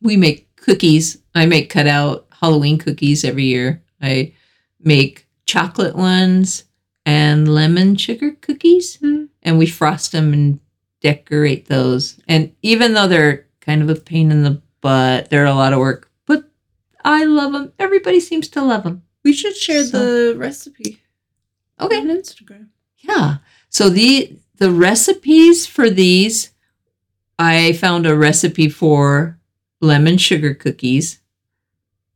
We 0.00 0.16
make 0.16 0.56
cookies. 0.56 1.18
I 1.34 1.44
make 1.44 1.68
cutout 1.68 2.28
Halloween 2.40 2.78
cookies 2.78 3.24
every 3.24 3.44
year. 3.44 3.82
I 4.00 4.32
make 4.80 5.26
chocolate 5.44 5.96
ones 5.96 6.64
and 7.06 7.52
lemon 7.52 7.96
sugar 7.96 8.32
cookies. 8.40 8.96
Hmm. 8.96 9.24
and 9.42 9.58
we 9.58 9.66
frost 9.66 10.12
them 10.12 10.32
and 10.32 10.58
decorate 11.00 11.66
those. 11.66 12.18
And 12.28 12.54
even 12.62 12.94
though 12.94 13.06
they're 13.08 13.46
kind 13.60 13.82
of 13.82 13.90
a 13.90 13.94
pain 14.00 14.30
in 14.30 14.42
the 14.42 14.62
butt, 14.80 15.28
they're 15.30 15.44
a 15.44 15.54
lot 15.54 15.72
of 15.74 15.78
work, 15.80 16.10
but 16.26 16.44
I 17.04 17.24
love 17.24 17.52
them. 17.52 17.72
Everybody 17.78 18.20
seems 18.20 18.48
to 18.50 18.62
love 18.62 18.84
them. 18.84 19.02
We 19.22 19.32
should 19.32 19.56
share 19.56 19.82
the 19.84 20.34
recipe 20.36 21.00
Okay. 21.80 21.98
on 21.98 22.08
Instagram. 22.08 22.68
Yeah. 22.98 23.36
So 23.68 23.88
the 23.90 24.38
the 24.56 24.70
recipes 24.70 25.66
for 25.66 25.90
these, 25.90 26.50
I 27.38 27.72
found 27.72 28.06
a 28.06 28.16
recipe 28.16 28.68
for 28.68 29.38
lemon 29.80 30.16
sugar 30.16 30.54
cookies 30.54 31.20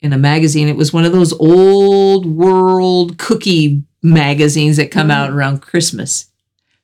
in 0.01 0.13
a 0.13 0.19
magazine. 0.19 0.69
It 0.69 0.77
was 0.77 0.93
one 0.93 1.05
of 1.05 1.13
those 1.13 1.33
old 1.35 2.25
world 2.27 3.19
cookie 3.19 3.83
magazines 4.03 4.77
that 4.77 4.91
come 4.91 5.11
out 5.11 5.31
Mm. 5.31 5.35
around 5.35 5.63
Christmas. 5.63 6.27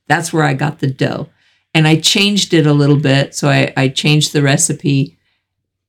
That's 0.07 0.31
where 0.33 0.43
I 0.43 0.53
got 0.53 0.79
the 0.79 0.87
dough. 0.87 1.29
And 1.73 1.87
I 1.87 1.97
changed 1.99 2.53
it 2.53 2.65
a 2.65 2.73
little 2.73 2.97
bit. 2.99 3.35
So 3.35 3.49
I, 3.49 3.73
I 3.75 3.87
changed 3.89 4.33
the 4.33 4.41
recipe. 4.41 5.17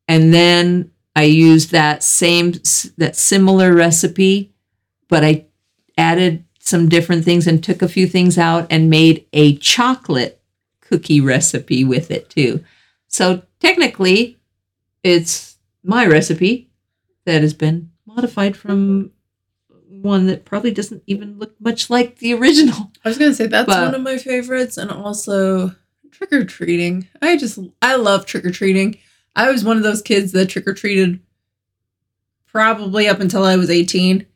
And 0.09 0.33
then 0.33 0.91
I 1.15 1.25
used 1.25 1.71
that 1.71 2.03
same, 2.03 2.53
that 2.99 3.15
similar 3.17 3.73
recipe, 3.75 4.53
but 5.09 5.25
I 5.25 5.47
added 5.97 6.45
some 6.61 6.89
different 6.89 7.25
things 7.25 7.47
and 7.47 7.63
took 7.63 7.83
a 7.83 7.89
few 7.89 8.07
things 8.07 8.37
out 8.39 8.67
and 8.71 8.91
made 8.91 9.27
a 9.33 9.57
chocolate 9.59 10.41
cookie 10.81 11.21
recipe 11.21 11.85
with 11.85 12.11
it 12.11 12.29
too. 12.31 12.65
So 13.09 13.43
technically, 13.61 14.39
it's 15.03 15.57
my 15.85 16.07
recipe 16.07 16.69
that 17.25 17.43
has 17.43 17.55
been 17.55 17.91
modified 18.05 18.57
from 18.57 19.13
one 20.03 20.27
that 20.27 20.45
probably 20.45 20.71
doesn't 20.71 21.03
even 21.07 21.39
look 21.39 21.55
much 21.61 21.91
like 21.91 22.19
the 22.19 22.35
original. 22.35 22.93
I 23.05 23.09
was 23.09 23.19
gonna 23.19 23.35
say 23.35 23.47
that's 23.47 23.67
But- 23.67 23.85
one 23.87 23.95
of 23.95 24.03
my 24.03 24.19
favorites, 24.19 24.77
and 24.77 24.91
also 24.91 25.75
trick 26.11 26.33
or 26.33 26.45
treating. 26.45 27.09
I 27.21 27.37
just 27.37 27.59
I 27.83 27.97
love 27.97 28.27
trick 28.27 28.45
or 28.45 28.51
treating. 28.51 28.99
I 29.35 29.51
was 29.51 29.65
one 29.65 29.77
of 29.77 29.83
those 29.83 30.01
kids 30.03 30.33
that 30.33 30.47
trick 30.49 30.67
or 30.67 30.73
treated 30.75 31.21
probably 32.47 33.09
up 33.09 33.21
until 33.21 33.45
I 33.45 33.57
was 33.57 33.71
eighteen. 33.71 34.27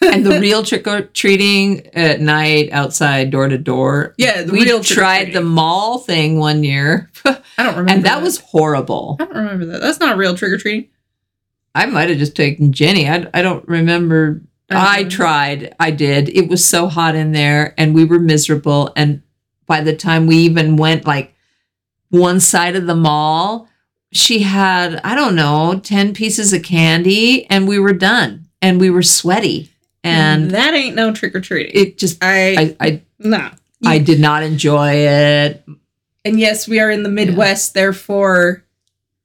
And 0.00 0.26
the 0.26 0.40
real 0.40 0.64
trick 0.64 0.86
or 0.88 1.02
treating 1.02 1.86
at 1.94 2.20
night 2.20 2.70
outside 2.72 3.30
door 3.30 3.46
to 3.48 3.56
door. 3.56 4.14
Yeah, 4.18 4.42
the 4.42 4.52
we 4.52 4.64
real 4.64 4.82
tried 4.82 5.32
the 5.32 5.40
mall 5.42 5.98
thing 5.98 6.38
one 6.40 6.64
year, 6.64 7.08
I 7.24 7.38
don't 7.58 7.68
remember, 7.76 7.92
and 7.92 8.04
that 8.04 8.20
was 8.20 8.38
horrible. 8.40 9.16
I 9.20 9.24
don't 9.26 9.36
remember 9.36 9.66
that. 9.66 9.80
That's 9.80 10.00
not 10.00 10.16
real 10.16 10.34
trick 10.34 10.52
or 10.52 10.58
treating. 10.58 10.88
I 11.74 11.86
might 11.86 12.08
have 12.10 12.18
just 12.18 12.34
taken 12.36 12.72
Jenny. 12.72 13.08
I, 13.08 13.26
I 13.32 13.42
don't 13.42 13.66
remember. 13.68 14.42
I 14.76 15.00
uh-huh. 15.00 15.10
tried. 15.10 15.74
I 15.78 15.90
did. 15.90 16.28
It 16.28 16.48
was 16.48 16.64
so 16.64 16.88
hot 16.88 17.14
in 17.14 17.32
there 17.32 17.74
and 17.78 17.94
we 17.94 18.04
were 18.04 18.18
miserable. 18.18 18.92
And 18.96 19.22
by 19.66 19.80
the 19.80 19.96
time 19.96 20.26
we 20.26 20.36
even 20.38 20.76
went 20.76 21.06
like 21.06 21.34
one 22.10 22.40
side 22.40 22.76
of 22.76 22.86
the 22.86 22.94
mall, 22.94 23.68
she 24.12 24.40
had, 24.40 25.00
I 25.02 25.14
don't 25.14 25.34
know, 25.34 25.80
10 25.82 26.14
pieces 26.14 26.52
of 26.52 26.62
candy 26.62 27.48
and 27.50 27.66
we 27.66 27.78
were 27.78 27.92
done 27.92 28.48
and 28.60 28.80
we 28.80 28.90
were 28.90 29.02
sweaty. 29.02 29.70
And 30.04 30.50
that 30.50 30.74
ain't 30.74 30.96
no 30.96 31.12
trick 31.12 31.34
or 31.34 31.40
treating. 31.40 31.80
it 31.80 31.96
just, 31.96 32.22
I, 32.22 32.76
I, 32.80 32.86
I, 32.86 33.02
nah. 33.20 33.50
I 33.84 33.98
did 33.98 34.20
not 34.20 34.42
enjoy 34.42 34.94
it. 34.94 35.64
and 36.24 36.40
yes, 36.40 36.66
we 36.66 36.80
are 36.80 36.90
in 36.90 37.02
the 37.02 37.08
Midwest, 37.08 37.74
therefore 37.74 38.64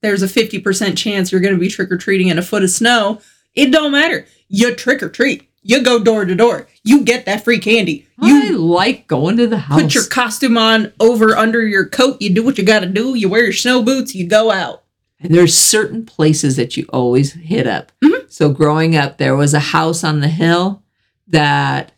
there's 0.02 0.22
a 0.22 0.28
fifty 0.28 0.60
percent 0.60 0.98
chance 0.98 1.32
you're 1.32 1.42
going 1.42 1.54
to 1.54 1.60
be 1.60 1.70
trick 1.70 1.92
or 1.92 1.98
treating 1.98 2.28
in 2.28 2.38
a 2.38 2.44
foot 2.44 2.64
of 2.64 2.70
snow. 2.70 3.22
It 3.58 3.72
don't 3.72 3.92
matter. 3.92 4.26
You 4.48 4.74
trick 4.76 5.04
or 5.04 5.10
treat. 5.10 5.50
You 5.64 5.84
go 5.84 6.02
door 6.02 6.24
to 6.24 6.34
door. 6.36 6.68
You 6.84 7.02
get 7.04 7.26
that 7.26 7.44
free 7.44 7.60
candy. 7.60 8.08
You 8.22 8.48
I 8.48 8.50
like 8.52 9.08
going 9.08 9.36
to 9.38 9.48
the 9.48 9.58
house. 9.58 9.82
put 9.82 9.94
your 9.96 10.06
costume 10.06 10.58
on 10.58 10.94
over 11.00 11.36
under 11.36 11.68
your 11.68 11.86
coat. 11.86 12.22
You 12.22 12.30
do 12.34 12.44
what 12.44 12.58
you 12.58 12.64
got 12.64 12.80
to 12.82 12.86
do. 12.86 13.16
You 13.16 13.28
wear 13.28 13.44
your 13.44 13.52
snow 13.54 13.84
boots. 13.84 14.16
You 14.16 14.28
go 14.28 14.52
out. 14.52 14.84
And 15.20 15.34
there's 15.34 15.58
certain 15.58 16.06
places 16.06 16.56
that 16.56 16.78
you 16.78 16.86
always 16.90 17.34
hit 17.34 17.68
up. 17.68 17.92
Mhm. 18.04 18.32
So 18.32 18.50
growing 18.50 18.96
up, 18.96 19.18
there 19.18 19.36
was 19.36 19.54
a 19.54 19.60
house 19.60 20.04
on 20.04 20.22
the 20.22 20.28
hill 20.30 20.84
that 21.28 21.92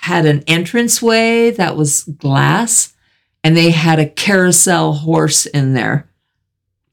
had 0.00 0.24
an 0.26 0.42
entranceway 0.46 1.50
that 1.52 1.76
was 1.76 2.02
glass, 2.04 2.94
and 3.44 3.56
they 3.56 3.70
had 3.70 3.98
a 3.98 4.06
carousel 4.08 4.94
horse 4.94 5.46
in 5.46 5.74
there. 5.74 6.08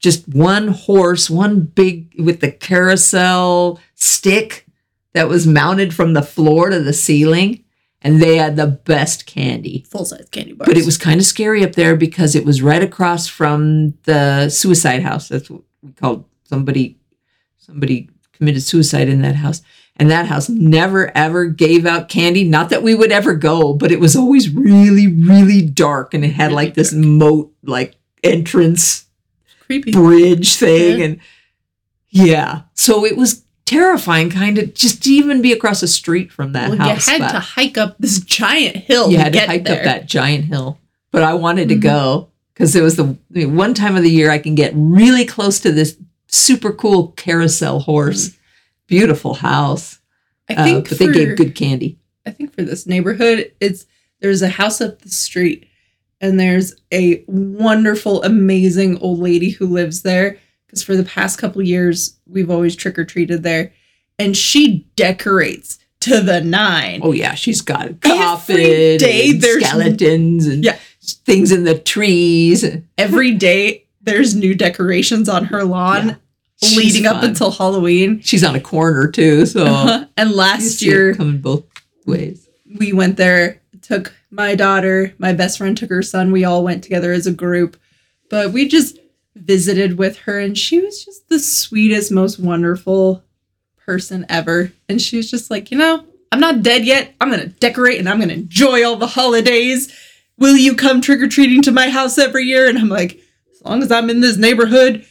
Just 0.00 0.28
one 0.28 0.68
horse, 0.68 1.30
one 1.30 1.60
big 1.60 2.08
with 2.18 2.40
the 2.40 2.50
carousel 2.52 3.80
stick 4.04 4.66
that 5.12 5.28
was 5.28 5.46
mounted 5.46 5.94
from 5.94 6.12
the 6.14 6.22
floor 6.22 6.70
to 6.70 6.80
the 6.80 6.92
ceiling, 6.92 7.64
and 8.02 8.20
they 8.20 8.36
had 8.36 8.56
the 8.56 8.66
best 8.66 9.26
candy. 9.26 9.84
Full 9.88 10.04
size 10.04 10.28
candy 10.30 10.52
bars. 10.52 10.66
But 10.68 10.76
it 10.76 10.84
was 10.84 10.98
kind 10.98 11.20
of 11.20 11.26
scary 11.26 11.64
up 11.64 11.72
there 11.72 11.96
because 11.96 12.34
it 12.34 12.44
was 12.44 12.62
right 12.62 12.82
across 12.82 13.26
from 13.28 13.94
the 14.04 14.48
suicide 14.50 15.02
house. 15.02 15.28
That's 15.28 15.48
what 15.50 15.62
we 15.82 15.92
called 15.92 16.24
somebody 16.44 16.98
somebody 17.58 18.10
committed 18.32 18.62
suicide 18.62 19.08
in 19.08 19.22
that 19.22 19.36
house. 19.36 19.62
And 19.96 20.10
that 20.10 20.26
house 20.26 20.48
never 20.48 21.16
ever 21.16 21.46
gave 21.46 21.86
out 21.86 22.08
candy. 22.08 22.42
Not 22.44 22.68
that 22.70 22.82
we 22.82 22.94
would 22.96 23.12
ever 23.12 23.32
go, 23.34 23.72
but 23.72 23.92
it 23.92 24.00
was 24.00 24.16
always 24.16 24.50
really, 24.50 25.06
really 25.06 25.62
dark 25.62 26.12
and 26.14 26.24
it 26.24 26.32
had 26.32 26.46
Really 26.46 26.54
like 26.66 26.74
this 26.74 26.90
dark. 26.90 27.04
moat 27.04 27.52
like 27.62 27.94
entrance 28.24 29.06
creepy. 29.60 29.92
bridge 29.92 30.56
thing 30.56 30.98
Yeah. 30.98 31.04
and 31.04 31.20
yeah. 32.10 32.60
So 32.74 33.04
it 33.06 33.16
was 33.16 33.44
terrifying 33.66 34.30
kind 34.30 34.58
of 34.58 34.74
just 34.74 35.02
to 35.04 35.10
even 35.10 35.40
be 35.42 35.52
across 35.52 35.80
the 35.80 35.88
street 35.88 36.30
from 36.30 36.52
that 36.52 36.68
Well, 36.70 36.78
house. 36.78 37.06
you 37.06 37.12
had 37.14 37.20
but- 37.20 37.32
to 37.32 37.38
hike 37.40 37.78
up 37.78 37.96
this 37.98 38.20
giant 38.20 38.76
hill. 38.76 39.10
you 39.10 39.18
had 39.18 39.32
to 39.32 39.40
hike 39.40 39.64
there. 39.64 39.78
up 39.78 39.84
that 39.84 40.06
giant 40.06 40.44
hill. 40.46 40.78
But 41.10 41.22
I 41.22 41.34
wanted 41.34 41.68
to 41.70 41.76
Mhm. 41.76 41.80
go 41.80 42.28
because 42.52 42.74
it 42.76 42.82
was 42.82 42.96
the 42.96 43.04
I 43.04 43.16
mean, 43.30 43.56
one 43.56 43.72
time 43.74 43.96
of 43.96 44.02
the 44.02 44.10
year 44.10 44.30
I 44.30 44.38
can 44.38 44.54
get 44.54 44.72
really 44.74 45.24
close 45.24 45.60
to 45.60 45.72
this 45.72 45.96
super 46.28 46.72
cool 46.72 47.08
carousel 47.16 47.80
horse. 47.80 48.32
Beautiful 48.86 49.34
house. 49.34 49.98
I 50.50 50.54
Uh, 50.54 50.64
think 50.64 50.88
but 50.90 50.98
for, 50.98 51.06
they 51.06 51.12
gave 51.12 51.36
good 51.36 51.54
candy. 51.54 51.98
I 52.26 52.30
think 52.30 52.54
for 52.54 52.62
this 52.62 52.86
neighborhood, 52.86 53.50
it's 53.60 53.86
there's 54.20 54.42
a 54.42 54.48
house 54.48 54.80
up 54.80 55.00
the 55.02 55.08
street, 55.10 55.66
and 56.20 56.38
there's 56.40 56.74
a 56.92 57.22
wonderful, 57.26 58.22
amazing 58.22 58.98
old 58.98 59.20
lady 59.20 59.50
who 59.50 59.66
lives 59.66 60.02
there. 60.02 60.38
Because 60.74 60.82
for 60.82 60.96
the 60.96 61.04
past 61.04 61.38
couple 61.38 61.62
years, 61.62 62.16
we've 62.26 62.50
always 62.50 62.74
trick 62.74 62.98
or 62.98 63.04
treated 63.04 63.44
there, 63.44 63.72
and 64.18 64.36
she 64.36 64.88
decorates 64.96 65.78
to 66.00 66.20
the 66.20 66.40
nine. 66.40 66.98
Oh 67.04 67.12
yeah, 67.12 67.34
she's 67.34 67.60
got 67.60 68.00
coffin 68.00 68.56
day 68.56 69.30
and 69.30 69.40
there's- 69.40 69.64
skeletons 69.68 70.48
and 70.48 70.64
Yeah. 70.64 70.76
things 71.24 71.52
in 71.52 71.62
the 71.62 71.78
trees. 71.78 72.64
Every 72.98 73.30
day, 73.30 73.84
there's 74.02 74.34
new 74.34 74.52
decorations 74.52 75.28
on 75.28 75.44
her 75.44 75.62
lawn, 75.62 76.16
She's 76.60 76.76
leading 76.76 77.06
up 77.06 77.20
fun. 77.20 77.30
until 77.30 77.52
Halloween. 77.52 78.20
she's 78.20 78.42
on 78.42 78.56
a 78.56 78.60
corner 78.60 79.06
too. 79.08 79.46
So 79.46 79.66
uh-huh. 79.66 80.06
and 80.16 80.32
last 80.32 80.82
year, 80.82 81.14
coming 81.14 81.38
both 81.38 81.62
ways. 82.04 82.48
we 82.80 82.92
went 82.92 83.16
there 83.16 83.60
took 83.80 84.12
my 84.30 84.54
daughter 84.56 85.12
my 85.18 85.32
best 85.32 85.58
friend 85.58 85.76
took 85.76 85.90
her 85.90 86.00
son 86.02 86.32
we 86.32 86.42
all 86.44 86.64
went 86.64 86.82
together 86.82 87.12
as 87.12 87.26
a 87.26 87.32
group 87.32 87.76
but 88.30 88.50
we 88.50 88.66
just 88.66 88.98
visited 89.44 89.98
with 89.98 90.18
her 90.20 90.38
and 90.40 90.56
she 90.56 90.80
was 90.80 91.04
just 91.04 91.28
the 91.28 91.38
sweetest 91.38 92.10
most 92.10 92.38
wonderful 92.38 93.22
person 93.76 94.24
ever 94.28 94.72
and 94.88 95.00
she 95.02 95.16
was 95.18 95.30
just 95.30 95.50
like 95.50 95.70
you 95.70 95.76
know 95.76 96.02
i'm 96.32 96.40
not 96.40 96.62
dead 96.62 96.84
yet 96.84 97.12
i'm 97.20 97.30
gonna 97.30 97.46
decorate 97.46 97.98
and 97.98 98.08
i'm 98.08 98.18
gonna 98.18 98.32
enjoy 98.32 98.82
all 98.84 98.96
the 98.96 99.06
holidays 99.06 99.94
will 100.38 100.56
you 100.56 100.74
come 100.74 101.00
trick-or-treating 101.00 101.60
to 101.60 101.70
my 101.70 101.90
house 101.90 102.16
every 102.16 102.44
year 102.44 102.66
and 102.68 102.78
i'm 102.78 102.88
like 102.88 103.20
as 103.52 103.62
long 103.62 103.82
as 103.82 103.92
i'm 103.92 104.08
in 104.08 104.20
this 104.20 104.38
neighborhood 104.38 105.04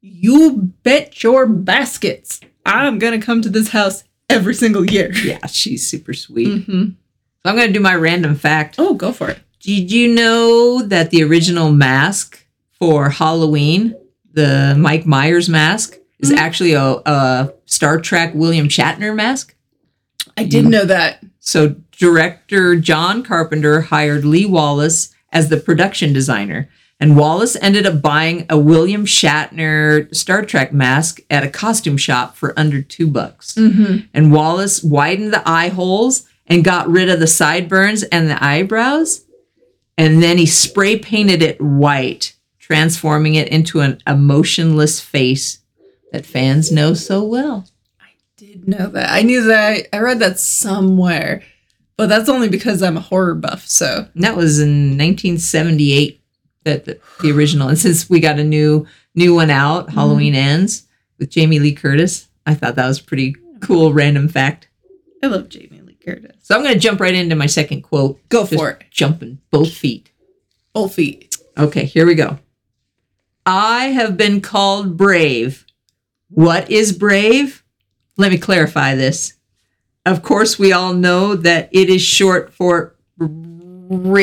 you 0.00 0.72
bet 0.84 1.22
your 1.24 1.46
baskets 1.46 2.40
i'm 2.64 2.98
gonna 3.00 3.20
come 3.20 3.42
to 3.42 3.48
this 3.50 3.70
house 3.70 4.04
every 4.28 4.54
single 4.54 4.84
year 4.88 5.10
Yeah, 5.24 5.44
she's 5.46 5.86
super 5.88 6.14
sweet. 6.14 6.66
Mhm. 6.68 6.94
So 7.42 7.48
I'm 7.50 7.56
gonna 7.56 7.72
do 7.72 7.80
my 7.80 7.94
random 7.96 8.36
fact. 8.36 8.76
oh 8.78 8.94
go 8.94 9.10
for 9.12 9.30
it 9.30 9.40
Did 9.58 9.90
you 9.90 10.14
know 10.14 10.82
that 10.82 11.10
the 11.10 11.24
original 11.24 11.72
mask 11.72 12.39
for 12.80 13.10
Halloween, 13.10 13.94
the 14.32 14.74
Mike 14.76 15.06
Myers 15.06 15.48
mask, 15.48 15.96
is 16.18 16.30
Mhm. 16.32 16.36
actually 16.36 16.72
a, 16.72 16.82
a 17.06 17.52
Star 17.66 18.00
Trek 18.00 18.32
William 18.34 18.68
Shatner 18.68 19.14
mask? 19.14 19.54
I 20.36 20.44
didn't 20.44 20.70
know 20.70 20.84
that. 20.86 21.20
So 21.38 21.76
director 21.96 22.76
John 22.76 23.22
Carpenter 23.22 23.82
hired 23.82 24.24
Lee 24.24 24.46
Wallace 24.46 25.10
as 25.32 25.48
the 25.48 25.56
production 25.58 26.12
designer. 26.12 26.68
And 26.98 27.16
Wallace 27.16 27.56
ended 27.62 27.86
up 27.86 28.02
buying 28.02 28.44
a 28.50 28.58
William 28.58 29.06
Shatner 29.06 30.14
Star 30.14 30.44
Trek 30.44 30.72
mask 30.72 31.20
at 31.30 31.42
a 31.44 31.48
costume 31.48 31.96
shop 31.96 32.36
for 32.36 32.52
under 32.58 32.82
two 32.82 33.06
bucks. 33.06 33.54
Mm-hmm. 33.54 34.06
And 34.12 34.32
Wallace 34.32 34.82
widened 34.82 35.32
the 35.32 35.46
eye 35.48 35.68
holes 35.68 36.26
and 36.46 36.62
got 36.64 36.88
rid 36.90 37.08
of 37.08 37.20
the 37.20 37.26
sideburns 37.26 38.02
and 38.04 38.28
the 38.28 38.42
eyebrows. 38.44 39.24
And 39.96 40.22
then 40.22 40.36
he 40.36 40.44
spray 40.46 40.98
painted 40.98 41.42
it 41.42 41.60
white, 41.60 42.34
transforming 42.70 43.34
it 43.34 43.48
into 43.48 43.80
an 43.80 44.00
emotionless 44.06 45.00
face 45.00 45.58
that 46.12 46.24
fans 46.24 46.70
know 46.70 46.94
so 46.94 47.24
well. 47.24 47.66
I 48.00 48.10
did 48.36 48.68
know 48.68 48.86
that. 48.86 49.10
I 49.10 49.22
knew 49.22 49.42
that. 49.42 49.88
I 49.92 49.98
read 49.98 50.20
that 50.20 50.38
somewhere, 50.38 51.42
but 51.96 52.08
that's 52.08 52.28
only 52.28 52.48
because 52.48 52.80
I'm 52.80 52.96
a 52.96 53.00
horror 53.00 53.34
buff. 53.34 53.66
So 53.66 54.06
And 54.14 54.22
that 54.22 54.36
was 54.36 54.60
in 54.60 54.90
1978 54.90 56.22
that 56.62 56.84
the, 56.84 57.00
the 57.20 57.32
original. 57.32 57.66
And 57.66 57.78
since 57.78 58.08
we 58.08 58.20
got 58.20 58.38
a 58.38 58.44
new 58.44 58.86
new 59.16 59.34
one 59.34 59.50
out, 59.50 59.88
mm-hmm. 59.88 59.96
Halloween 59.96 60.36
Ends 60.36 60.86
with 61.18 61.28
Jamie 61.28 61.58
Lee 61.58 61.74
Curtis, 61.74 62.28
I 62.46 62.54
thought 62.54 62.76
that 62.76 62.86
was 62.86 63.00
a 63.00 63.04
pretty 63.04 63.34
cool 63.58 63.92
random 63.92 64.28
fact. 64.28 64.68
I 65.24 65.26
love 65.26 65.48
Jamie 65.48 65.80
Lee 65.80 65.98
Curtis. 66.04 66.36
So 66.42 66.54
I'm 66.54 66.62
going 66.62 66.74
to 66.74 66.80
jump 66.80 67.00
right 67.00 67.14
into 67.14 67.34
my 67.34 67.46
second 67.46 67.82
quote. 67.82 68.20
Go 68.28 68.42
Just 68.42 68.54
for 68.54 68.70
it. 68.70 68.84
Jumping 68.92 69.40
both 69.50 69.72
feet. 69.72 70.12
Both 70.72 70.94
feet. 70.94 71.36
Okay, 71.58 71.84
here 71.84 72.06
we 72.06 72.14
go. 72.14 72.38
I 73.46 73.86
have 73.86 74.16
been 74.16 74.40
called 74.40 74.96
brave. 74.96 75.66
What 76.28 76.70
is 76.70 76.92
brave? 76.92 77.64
Let 78.16 78.30
me 78.32 78.38
clarify 78.38 78.94
this. 78.94 79.34
Of 80.06 80.22
course, 80.22 80.58
we 80.58 80.72
all 80.72 80.94
know 80.94 81.34
that 81.36 81.68
it 81.72 81.90
is 81.90 82.02
short 82.02 82.54
for 82.54 82.94
bravery. 83.18 84.16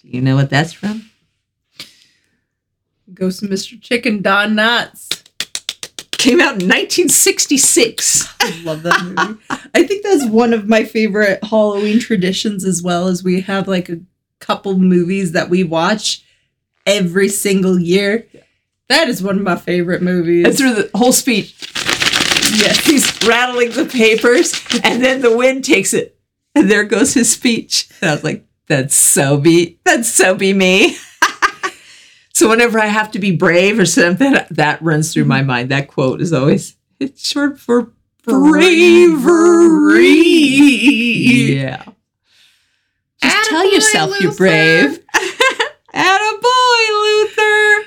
Do 0.00 0.08
you 0.08 0.20
know 0.20 0.36
what 0.36 0.50
that's 0.50 0.72
from? 0.72 1.10
Ghost 3.12 3.42
and 3.42 3.50
Mr. 3.50 3.80
Chicken, 3.80 4.22
Don 4.22 4.54
Knotts. 4.54 5.24
Came 6.12 6.40
out 6.40 6.62
in 6.62 6.68
1966. 6.68 8.34
I 8.40 8.62
love 8.62 8.82
that 8.82 9.02
movie. 9.02 9.38
I 9.74 9.84
think 9.84 10.04
that's 10.04 10.26
one 10.26 10.52
of 10.52 10.68
my 10.68 10.84
favorite 10.84 11.42
Halloween 11.44 12.00
traditions 12.00 12.64
as 12.64 12.82
well 12.82 13.08
as 13.08 13.22
we 13.22 13.40
have 13.42 13.68
like 13.68 13.88
a 13.88 13.98
couple 14.40 14.78
movies 14.78 15.32
that 15.32 15.50
we 15.50 15.64
watch 15.64 16.24
every 16.86 17.28
single 17.28 17.78
year. 17.78 18.26
That 18.88 19.08
is 19.08 19.22
one 19.22 19.36
of 19.36 19.42
my 19.42 19.56
favorite 19.56 20.02
movies. 20.02 20.46
And 20.46 20.56
through 20.56 20.74
the 20.74 20.90
whole 20.96 21.12
speech, 21.12 21.54
yes. 22.56 22.78
he's 22.86 23.22
rattling 23.26 23.70
the 23.72 23.84
papers, 23.84 24.54
and 24.82 25.04
then 25.04 25.20
the 25.20 25.36
wind 25.36 25.64
takes 25.64 25.92
it, 25.92 26.18
and 26.54 26.70
there 26.70 26.84
goes 26.84 27.14
his 27.14 27.30
speech. 27.30 27.88
And 28.00 28.10
I 28.10 28.14
was 28.14 28.24
like, 28.24 28.46
"That's 28.66 28.94
so 28.94 29.36
be, 29.36 29.78
that's 29.84 30.08
so 30.08 30.34
be 30.34 30.54
me." 30.54 30.96
so 32.32 32.48
whenever 32.48 32.80
I 32.80 32.86
have 32.86 33.10
to 33.12 33.18
be 33.18 33.36
brave 33.36 33.78
or 33.78 33.86
something, 33.86 34.34
that 34.50 34.80
runs 34.80 35.12
through 35.12 35.26
my 35.26 35.42
mind. 35.42 35.70
That 35.70 35.88
quote 35.88 36.22
is 36.22 36.32
always 36.32 36.76
it's 36.98 37.28
short 37.28 37.60
for 37.60 37.92
bravery. 38.24 40.06
Yeah. 41.56 41.84
Just 43.22 43.50
tell 43.50 43.64
Attaboy, 43.66 43.72
yourself 43.72 44.20
you're 44.20 44.30
Luther. 44.30 44.36
brave. 44.36 45.04
Attaboy, 45.94 46.88
Luther. 47.02 47.84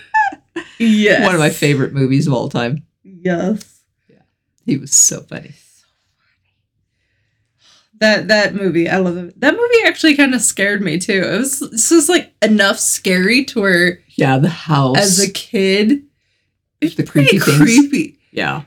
Yes. 0.80 1.24
One 1.26 1.36
of 1.36 1.40
my 1.40 1.50
favorite 1.50 1.94
movies 1.94 2.28
of 2.28 2.34
all 2.34 2.50
time. 2.50 2.86
Yes. 3.04 3.82
Yeah. 4.10 4.22
He 4.66 4.78
was 4.78 4.94
so 4.94 5.22
funny. 5.22 5.52
That 8.00 8.30
that 8.30 8.56
movie, 8.56 8.90
I 8.90 8.98
love 8.98 9.16
it. 9.18 9.40
That 9.40 9.54
movie 9.56 9.84
actually 9.86 10.16
kind 10.16 10.34
of 10.34 10.42
scared 10.42 10.82
me 10.82 10.98
too. 10.98 11.22
It 11.24 11.38
was 11.38 11.60
this 11.60 11.92
is 11.92 12.10
like 12.10 12.34
enough 12.42 12.80
scary 12.80 13.46
to 13.46 13.62
where 13.62 14.00
Yeah, 14.16 14.40
the 14.40 14.50
house. 14.50 14.98
as 14.98 15.20
a 15.20 15.32
kid 15.32 16.04
it's 16.82 16.96
The 16.96 17.04
creepy 17.04 17.38
things. 17.38 17.58
creepy. 17.60 18.18
Yeah. 18.32 18.64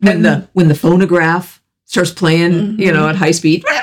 When 0.00 0.20
the 0.20 0.48
when 0.52 0.68
the 0.68 0.74
phonograph 0.74 1.62
starts 1.86 2.10
playing, 2.10 2.78
you 2.78 2.90
Mhm. 2.90 2.92
know, 2.92 3.08
at 3.08 3.16
high 3.16 3.30
speed. 3.30 3.64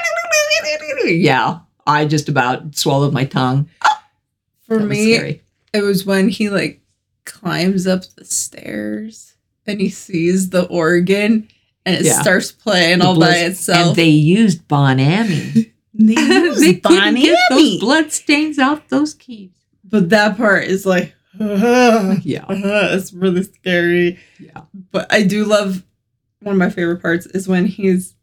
Yeah. 1.06 1.60
I 1.90 2.06
just 2.06 2.30
about 2.30 2.76
swallowed 2.76 3.14
my 3.14 3.26
tongue. 3.26 3.70
For 4.68 4.80
me, 4.80 5.16
scary. 5.16 5.42
it 5.74 5.82
was 5.82 6.06
when 6.06 6.30
he 6.30 6.50
like 6.50 6.80
climbs 7.26 7.88
up 7.88 8.04
the 8.16 8.26
stairs 8.26 9.34
and 9.66 9.82
he 9.82 9.90
sees 9.90 10.50
the 10.52 10.66
organ 10.68 11.48
and 11.86 11.96
it 11.98 12.06
Yeah. 12.06 12.22
starts 12.22 12.52
playing 12.52 13.00
The 13.00 13.06
all 13.06 13.20
by 13.20 13.36
itself. 13.36 13.88
And 13.90 13.96
they 13.96 14.10
used 14.10 14.68
Bon 14.68 15.00
Ami. 15.00 15.74
They 16.02 16.14
used 16.14 16.62
they 16.62 16.76
couldn't 16.76 17.16
those 17.50 17.80
blood 17.80 18.12
stains 18.14 18.58
off 18.58 18.88
those 18.88 19.14
keys. 19.16 19.50
But 19.84 20.10
that 20.12 20.38
part 20.38 20.64
is 20.66 20.86
like, 20.86 21.14
Yeah. 21.40 22.46
it's 22.50 23.12
really 23.12 23.44
scary. 23.44 24.18
Yeah. 24.40 24.62
But 24.92 25.12
I 25.12 25.24
do 25.24 25.44
love 25.46 25.84
one 26.42 26.54
of 26.54 26.60
my 26.60 26.70
favorite 26.70 27.02
parts 27.02 27.26
is 27.26 27.48
when 27.50 27.66
he's 27.66 28.14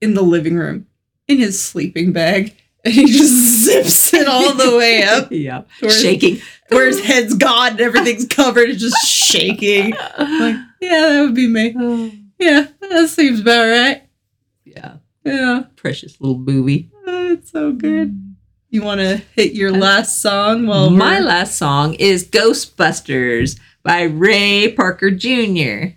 in 0.00 0.14
the 0.14 0.22
living 0.22 0.56
room 0.56 0.86
in 1.26 1.38
his 1.38 1.60
sleeping 1.60 2.12
bag 2.12 2.54
and 2.86 2.94
he 2.94 3.06
just 3.06 3.64
zips 3.64 4.14
it 4.14 4.26
all 4.28 4.54
the 4.54 4.76
way 4.76 5.02
up 5.02 5.28
Yeah. 5.30 5.62
Whereas- 5.80 6.00
Shaking. 6.00 6.40
where 6.68 6.86
his 6.86 7.00
head's 7.04 7.34
gone 7.34 7.72
and 7.72 7.80
everything's 7.80 8.26
covered, 8.30 8.70
it's 8.70 8.80
just 8.80 9.06
shaking. 9.06 9.90
Like, 9.90 10.56
yeah, 10.80 11.00
that 11.08 11.20
would 11.22 11.34
be 11.34 11.48
me. 11.48 11.74
Oh, 11.78 12.10
Yeah, 12.38 12.66
that 12.80 13.08
seems 13.08 13.40
about 13.40 13.66
right. 13.68 14.02
yeah. 14.64 14.96
Yeah, 15.24 15.64
Precious 15.74 16.20
little 16.20 16.36
booby. 16.36 16.90
oh, 17.06 17.32
it's 17.32 17.50
so 17.50 17.72
good. 17.72 18.12
Mm. 18.14 18.34
You 18.70 18.82
want 18.82 19.00
to 19.00 19.16
hit 19.34 19.54
your 19.54 19.72
uh, 19.72 19.78
last 19.78 20.20
song? 20.22 20.66
Well, 20.66 20.90
My 20.90 21.18
last 21.18 21.56
song 21.56 21.94
is 21.94 22.28
Ghostbusters 22.28 23.58
by 23.82 24.02
Ray 24.02 24.70
Parker 24.72 25.10
Jr. 25.10 25.94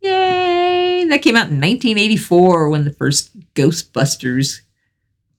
Yay! 0.00 1.04
That 1.08 1.22
came 1.22 1.36
out 1.36 1.50
in 1.50 1.60
1984 1.60 2.68
when 2.70 2.84
the 2.84 2.92
first 2.92 3.30
Ghostbusters 3.54 4.60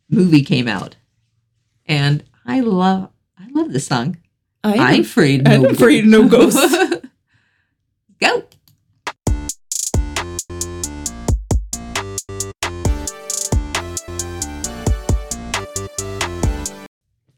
movie 0.09 0.43
came 0.43 0.67
out. 0.67 0.95
And 1.85 2.23
I 2.45 2.59
love 2.61 3.09
I 3.37 3.47
love 3.51 3.71
this 3.73 3.87
song. 3.87 4.17
I'm 4.63 4.79
I 4.79 4.93
afraid 4.95 5.47
I'm 5.47 5.65
afraid 5.65 6.05
no 6.05 6.27
ghosts. 6.27 6.75
Go. 8.19 8.43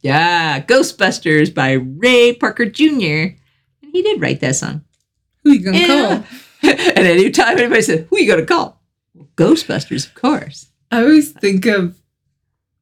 Yeah, 0.02 0.60
Ghostbusters 0.62 1.54
by 1.54 1.74
Ray 1.74 2.34
Parker 2.34 2.66
Jr. 2.66 3.38
And 3.84 3.92
he 3.92 4.02
did 4.02 4.20
write 4.22 4.40
that 4.40 4.56
song. 4.56 4.82
who 5.44 5.52
you 5.52 5.60
gonna 5.64 5.78
Yeah. 5.80 5.88
call? 5.88 6.24
and 6.72 7.08
anytime 7.08 7.58
anybody 7.58 7.82
said, 7.82 8.08
Who 8.10 8.18
you 8.20 8.28
gonna 8.28 8.46
call? 8.46 8.82
Well, 9.14 9.28
Ghostbusters, 9.36 10.06
of 10.08 10.14
course. 10.16 10.68
I 10.92 11.02
always 11.02 11.32
think 11.32 11.66
of. 11.66 12.01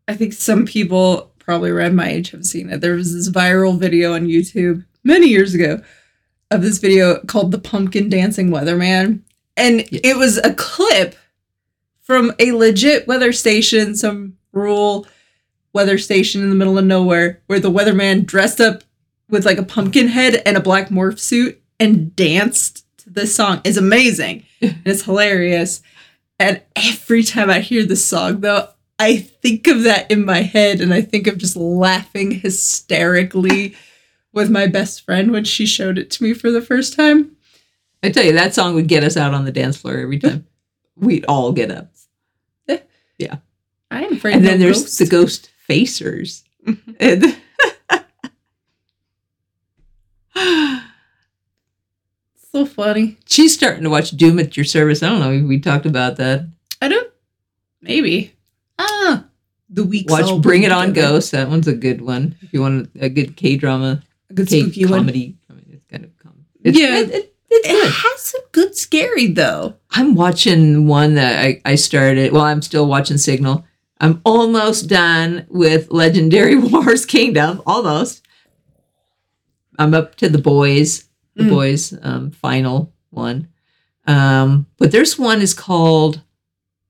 I 0.09 0.15
think 0.15 0.33
some 0.33 0.65
people 0.65 1.31
probably 1.37 1.69
around 1.69 1.95
my 1.95 2.09
age 2.09 2.31
have 2.31 2.43
seen 2.43 2.71
it. 2.71 2.81
There 2.81 2.95
was 2.95 3.13
this 3.13 3.29
viral 3.29 3.79
video 3.79 4.15
on 4.15 4.25
YouTube 4.25 4.83
many 5.03 5.27
years 5.27 5.53
ago 5.53 5.83
of 6.49 6.63
this 6.63 6.79
video 6.79 7.19
called 7.27 7.51
"The 7.51 7.59
Pumpkin 7.59 8.09
Dancing 8.09 8.49
Weatherman," 8.49 9.21
and 9.55 9.87
it 9.91 10.17
was 10.17 10.37
a 10.37 10.55
clip 10.55 11.15
from 12.01 12.33
a 12.39 12.53
legit 12.53 13.07
weather 13.07 13.31
station, 13.31 13.95
some 13.95 14.35
rural 14.51 15.05
weather 15.73 15.99
station 15.99 16.41
in 16.41 16.49
the 16.49 16.55
middle 16.55 16.79
of 16.79 16.85
nowhere, 16.85 17.43
where 17.45 17.59
the 17.59 17.71
weatherman 17.71 18.25
dressed 18.25 18.59
up 18.59 18.83
with 19.29 19.45
like 19.45 19.59
a 19.59 19.63
pumpkin 19.63 20.07
head 20.07 20.41
and 20.43 20.57
a 20.57 20.61
black 20.61 20.89
morph 20.89 21.19
suit 21.19 21.61
and 21.79 22.15
danced 22.15 22.83
to 22.97 23.11
this 23.11 23.35
song. 23.35 23.61
It's 23.63 23.77
amazing. 23.77 24.43
and 24.59 24.81
it's 24.85 25.03
hilarious. 25.03 25.83
And 26.39 26.63
every 26.75 27.21
time 27.21 27.51
I 27.51 27.59
hear 27.59 27.85
this 27.85 28.03
song, 28.03 28.39
though, 28.39 28.69
I 28.99 29.17
think 29.17 29.67
of 29.67 29.83
that 29.83 30.11
in 30.11 30.25
my 30.25 30.41
head 30.41 30.81
and 30.81 30.93
I 30.93 31.01
think 31.01 31.25
of 31.27 31.37
just 31.37 31.55
laughing 31.55 32.31
hysterically 32.31 33.75
with 34.33 34.49
my 34.49 34.67
best 34.67 35.05
friend 35.05 35.31
when 35.31 35.45
she 35.45 35.65
showed 35.65 35.97
it 35.97 36.11
to 36.11 36.23
me 36.23 36.33
for 36.33 36.51
the 36.51 36.61
first 36.61 36.95
time. 36.95 37.35
I 38.03 38.09
tell 38.09 38.23
you, 38.25 38.33
that 38.33 38.53
song 38.53 38.75
would 38.75 38.87
get 38.87 39.03
us 39.03 39.15
out 39.17 39.33
on 39.33 39.45
the 39.45 39.51
dance 39.51 39.77
floor 39.77 39.97
every 39.97 40.19
time. 40.19 40.45
We'd 40.95 41.25
all 41.27 41.51
get 41.53 41.71
up. 41.71 41.91
Yeah. 43.17 43.37
I 43.91 44.03
am 44.05 44.13
afraid 44.13 44.35
And 44.35 44.45
then 44.45 44.59
there's 44.59 44.81
ghosts. 44.83 44.97
the 44.99 45.05
ghost 45.07 45.49
facers. 45.69 46.43
And 46.99 47.35
so 52.51 52.65
funny. 52.65 53.17
she's 53.27 53.53
starting 53.53 53.83
to 53.83 53.89
watch 53.89 54.11
Doom 54.11 54.39
at 54.39 54.55
Your 54.57 54.63
Service. 54.65 55.03
I 55.03 55.09
don't 55.09 55.19
know 55.19 55.31
if 55.31 55.43
we 55.43 55.59
talked 55.59 55.85
about 55.85 56.17
that. 56.17 56.47
I 56.81 56.87
don't. 56.87 57.11
Maybe. 57.81 58.33
Ah, 58.79 59.25
the 59.69 59.83
weeks. 59.83 60.11
all 60.11 60.33
Watch 60.35 60.41
Bring 60.41 60.63
It 60.63 60.71
On 60.71 60.87
together. 60.87 61.07
Ghost. 61.15 61.31
That 61.33 61.49
one's 61.49 61.67
a 61.67 61.73
good 61.75 62.01
one. 62.01 62.35
If 62.41 62.53
you 62.53 62.61
want 62.61 62.89
a 62.99 63.09
good 63.09 63.35
K 63.35 63.55
drama, 63.57 64.01
A 64.29 64.33
good 64.33 64.47
K 64.47 64.61
spooky 64.61 64.85
one. 64.85 64.99
comedy. 65.01 65.37
I 65.49 65.53
mean, 65.53 65.65
it's 65.73 65.85
kind 65.91 66.05
of 66.05 66.17
com- 66.17 66.45
it's, 66.63 66.79
Yeah. 66.79 66.99
it- 66.99 67.09
it- 67.11 67.35
it's 67.51 67.67
It 67.67 67.91
has 67.91 68.21
some 68.21 68.41
good 68.51 68.75
scary 68.75 69.27
though. 69.27 69.75
I'm 69.91 70.13
watching 70.15 70.85
one 70.87 71.15
that 71.15 71.43
I, 71.43 71.61
I 71.65 71.75
started. 71.75 72.31
Well, 72.31 72.43
I'm 72.43 72.61
still 72.61 72.85
watching 72.87 73.17
Signal. 73.17 73.65
I'm 73.99 74.21
almost 74.23 74.87
done 74.87 75.45
with 75.49 75.89
Legendary 75.91 76.55
Wars 76.71 77.05
Kingdom. 77.07 77.61
Almost. 77.65 78.21
I'm 79.77 79.93
up 79.93 80.15
to 80.15 80.29
the 80.29 80.37
boys. 80.37 81.05
The 81.35 81.43
Mm. 81.45 81.49
boys 81.49 81.93
um, 82.01 82.31
final 82.31 82.93
one. 83.11 83.47
Um, 84.07 84.65
but 84.77 84.91
there's 84.91 85.17
one 85.17 85.41
is 85.41 85.53
called 85.53 86.21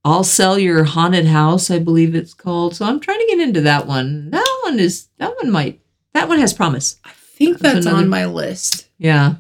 "I'll 0.03 0.23
Sell 0.23 0.57
Your 0.59 0.83
Haunted 0.83 1.25
House." 1.25 1.69
I 1.71 1.79
believe 1.79 2.15
it's 2.15 2.33
called. 2.33 2.75
So 2.75 2.85
I'm 2.85 2.99
trying 2.99 3.19
to 3.19 3.27
get 3.27 3.39
into 3.39 3.61
that 3.61 3.87
one. 3.87 4.29
That 4.31 4.59
one 4.63 4.79
is 4.79 5.07
that 5.17 5.35
one 5.37 5.51
might 5.51 5.79
that 6.13 6.27
one 6.27 6.39
has 6.39 6.53
promise. 6.53 6.97
I 7.05 7.11
think 7.11 7.59
That's 7.59 7.73
that's 7.75 7.85
another- 7.85 8.03
on 8.03 8.09
my 8.09 8.25
list. 8.25 8.87
Yeah, 8.97 9.35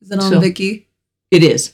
Is 0.00 0.10
it 0.10 0.18
on 0.20 0.30
So- 0.32 0.40
Viki? 0.40 0.84
it 1.30 1.42
is. 1.42 1.72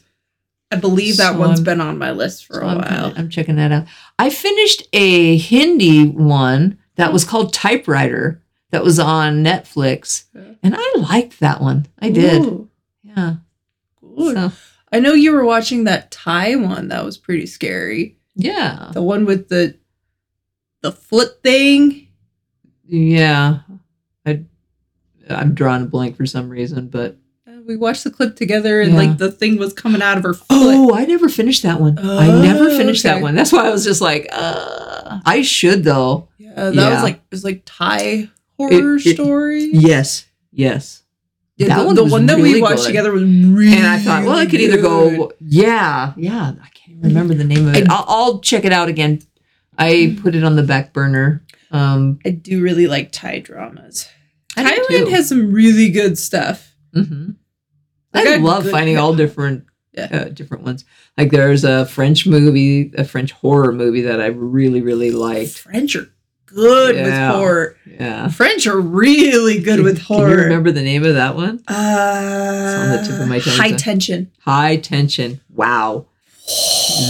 I 0.73 0.77
believe 0.77 1.17
that 1.17 1.33
So 1.33 1.39
one's 1.39 1.59
I'm- 1.61 1.65
been 1.65 1.81
on 1.81 1.99
my 1.99 2.13
list 2.13 2.47
for 2.47 2.55
So 2.55 2.61
a 2.63 2.67
I'm, 2.67 2.79
while. 2.79 2.87
kinda- 3.09 3.15
I'm 3.19 3.29
checking 3.29 3.57
that 3.57 3.73
out. 3.73 3.87
I 4.19 4.31
finished 4.31 4.85
a 4.93 5.37
Hindi 5.37 6.07
one 6.07 6.79
that 6.97 7.13
was 7.13 7.25
called 7.25 7.53
Typewriter 7.53 8.41
that 8.71 8.85
was 8.85 8.99
on 9.01 9.43
Netflix, 9.45 10.25
and 10.63 10.75
I 10.79 10.95
liked 10.99 11.41
that 11.41 11.61
one. 11.61 11.87
I 12.01 12.11
did. 12.11 12.43
Ooh, 12.43 12.69
Yeah. 13.03 13.35
good. 14.01 14.35
So, 14.37 14.53
I 14.93 15.01
know 15.01 15.13
you 15.13 15.33
were 15.33 15.45
watching 15.45 15.85
that 15.85 16.11
Thai 16.13 16.55
one 16.57 16.89
that 16.89 17.05
was 17.05 17.17
pretty 17.19 17.47
scary. 17.47 18.17
Yeah. 18.41 18.91
The 18.93 19.03
one 19.03 19.25
with 19.25 19.49
the 19.49 19.77
the 20.83 20.93
foot 20.93 21.43
thing. 21.43 22.09
Yeah. 22.87 23.61
I 24.27 24.43
I'm 25.29 25.55
drawing 25.55 25.83
a 25.83 25.87
blank 25.87 26.17
for 26.17 26.27
some 26.27 26.49
reason, 26.49 26.89
but 26.89 27.17
Uh, 27.47 27.61
We 27.67 27.77
watched 27.77 28.05
the 28.05 28.11
clip 28.11 28.37
together 28.37 28.81
and 28.81 28.93
Yeah. 28.93 28.99
like 28.99 29.19
the 29.19 29.31
thing 29.31 29.59
was 29.59 29.73
coming 29.73 30.03
out 30.03 30.17
of 30.19 30.25
her 30.25 30.35
foot. 30.35 30.47
oh, 30.51 30.95
I 30.95 31.05
never 31.05 31.29
finished 31.29 31.63
that 31.63 31.81
one. 31.81 31.99
I 31.99 32.27
never 32.43 32.71
Oh, 32.71 32.77
finished 32.77 33.05
okay. 33.05 33.15
that 33.17 33.23
one. 33.23 33.35
That's 33.35 33.53
why 33.53 33.67
I 33.67 33.71
was 33.71 33.85
just 33.85 34.01
like, 34.01 34.29
uh, 34.33 35.21
I 35.25 35.43
should 35.43 35.85
though. 35.85 36.29
yeah, 36.39 36.55
that 36.55 36.75
Yeah. 36.75 36.95
was 36.95 37.03
like 37.03 37.15
it 37.17 37.31
was 37.31 37.45
like 37.45 37.63
Thai 37.65 38.29
horror 38.59 38.97
It- 38.97 39.07
it- 39.07 39.15
story. 39.15 39.71
Yes. 39.73 40.27
Yes. 40.53 41.03
Yeah, 41.57 41.69
that 41.69 41.79
the, 41.81 41.85
one 41.87 41.95
the 41.95 42.05
one 42.07 42.27
that 42.27 42.37
really 42.39 42.55
we 42.55 42.63
watched 42.63 42.79
good. 42.79 42.87
together 42.87 43.13
was 43.13 43.23
really. 43.23 43.77
and 43.77 43.87
I 43.87 43.99
thought, 43.99 44.25
well, 44.25 44.35
I 44.37 44.47
could 44.47 44.63
either 44.63 44.81
go, 44.81 45.31
yeah, 45.41 46.15
yeah. 46.17 46.53
I 46.63 46.69
remember 47.01 47.35
the 47.35 47.45
name 47.45 47.67
of 47.69 47.75
it. 47.77 47.89
I- 47.91 47.95
I'll, 47.95 48.05
I'll 48.09 48.39
check 48.41 48.65
it 48.65 48.73
out 48.73 48.89
again. 48.89 49.21
I 49.79 50.17
put 50.23 50.35
it 50.35 50.45
on 50.45 50.57
the 50.57 50.63
back 50.63 50.93
burner. 50.93 51.45
Um, 51.71 52.19
I 52.27 52.31
do 52.31 52.61
really 52.63 52.87
like 52.87 53.13
Thai 53.13 53.39
dramas. 53.41 54.09
I 54.57 54.65
do 54.75 54.83
Thailand 54.83 55.05
too. 55.07 55.11
has 55.13 55.29
some 55.29 55.53
really 55.53 55.91
good 55.91 56.19
stuff. 56.19 56.75
mhm. 56.95 57.37
They 58.13 58.21
I 58.21 58.25
got 58.25 58.41
love 58.41 58.63
good- 58.65 58.73
finding 58.73 58.99
all 58.99 59.15
different, 59.15 59.65
Yeah. 59.97 60.09
uh, 60.11 60.25
different 60.25 60.65
ones. 60.65 60.85
Like 61.17 61.31
there's 61.31 61.63
a 61.65 61.87
French 61.87 62.27
movie, 62.27 62.93
a 62.99 63.05
French 63.05 63.31
horror 63.33 63.73
movie 63.73 64.01
that 64.03 64.21
I 64.21 64.27
really, 64.27 64.83
really 64.83 65.13
liked. 65.13 65.53
French 65.53 65.95
are 65.95 66.09
good 66.47 66.97
Yeah. 66.97 67.05
with 67.05 67.37
horror. 67.39 67.77
Yeah. 67.87 68.29
French 68.29 68.67
are 68.67 68.81
really 68.81 69.61
good 69.61 69.81
with 69.83 69.99
Can 69.99 70.05
horror. 70.07 70.31
you 70.31 70.37
remember 70.43 70.73
the 70.73 70.83
name 70.83 71.05
of 71.05 71.15
that 71.15 71.37
one? 71.37 71.63
Uh, 71.69 72.77
on 72.81 72.91
the 72.97 73.03
tip 73.09 73.21
of 73.21 73.29
my 73.29 73.39
tongue, 73.39 73.55
High 73.57 73.71
so- 73.71 73.77
tension 73.77 74.33
High 74.41 74.77
Tension. 74.77 75.41
Wow. 75.49 76.07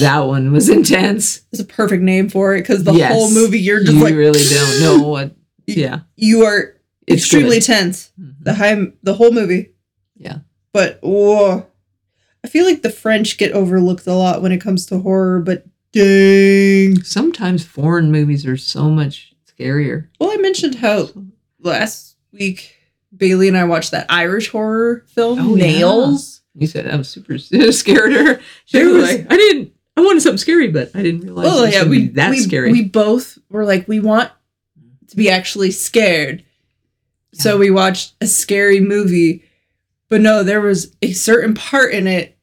That 0.01 0.21
one 0.21 0.53
was 0.53 0.69
intense. 0.69 1.43
It's 1.53 1.61
a 1.61 1.65
perfect 1.65 2.03
name 2.03 2.29
for 2.29 2.55
it 2.55 2.63
because 2.63 2.85
the 2.85 2.93
Yes. 2.93 3.13
whole 3.13 3.31
movie 3.31 3.59
you're 3.59 3.81
just 3.81 3.93
you 3.95 4.03
like 4.03 4.15
really 4.15 4.43
don't 4.49 4.81
know 4.81 5.09
what. 5.09 5.35
Yeah. 5.67 6.01
you 6.17 6.43
are 6.45 6.75
It's 7.07 7.23
extremely 7.23 7.57
good. 7.57 7.65
tense. 7.67 8.11
Mhm. 8.21 8.35
The 8.43 8.55
high 8.55 8.87
the 9.03 9.15
whole 9.15 9.33
movie. 9.33 9.71
Yeah. 10.17 10.39
But 10.73 10.99
whoa. 11.03 11.67
I 12.45 12.49
feel 12.49 12.65
like 12.65 12.83
the 12.83 12.91
French 12.91 13.37
get 13.39 13.53
overlooked 13.53 14.07
a 14.07 14.15
lot 14.15 14.41
when 14.43 14.53
it 14.53 14.61
comes 14.61 14.87
to 14.87 14.99
horror, 15.01 15.41
but 15.41 15.67
dang. 15.93 17.03
Sometimes 17.03 17.65
foreign 17.65 18.11
movies 18.11 18.47
are 18.47 18.57
so 18.57 18.89
much 18.91 19.35
scarier. 19.59 20.09
Well, 20.19 20.31
I 20.33 20.37
mentioned 20.37 20.77
how 20.77 21.11
last 21.61 22.17
week 22.33 22.75
Bailey 23.17 23.49
and 23.49 23.57
I 23.57 23.65
watched 23.65 23.91
that 23.91 24.07
Irish 24.09 24.49
horror 24.51 25.05
film, 25.09 25.39
Oh, 25.39 25.57
yeah. 25.57 25.65
You 26.55 26.67
said 26.67 26.89
I 26.89 26.97
was 26.97 27.09
super 27.09 27.39
scared 27.73 28.13
her. 28.13 28.41
She 28.65 28.85
was 28.85 28.95
was- 28.95 29.13
like, 29.13 29.33
I 29.33 29.37
didn't. 29.37 29.73
I 29.97 30.03
wanted 30.03 30.23
something 30.23 30.39
scary, 30.39 30.69
but 30.69 30.91
I 30.95 31.03
didn't 31.03 31.21
realize. 31.23 31.47
Oh 31.49 31.59
it 31.63 31.67
was 31.67 31.75
yeah, 31.75 31.85
we 31.85 32.07
be 32.07 32.15
that 32.15 32.31
we, 32.31 32.39
scary. 32.39 32.73
We 32.73 32.85
both 32.85 33.39
were 33.51 33.65
like, 33.65 33.87
we 33.87 34.01
want 34.01 34.31
to 35.09 35.17
be 35.17 35.29
actually 35.29 35.73
scared, 35.73 36.45
so 37.33 37.59
we 37.59 37.71
watched 37.71 38.15
a 38.21 38.27
scary 38.27 38.81
movie. 38.81 39.45
But 40.09 40.23
no, 40.23 40.43
there 40.43 40.61
was 40.61 40.97
a 41.03 41.13
certain 41.13 41.55
part 41.55 41.93
in 41.93 42.07
it 42.07 42.37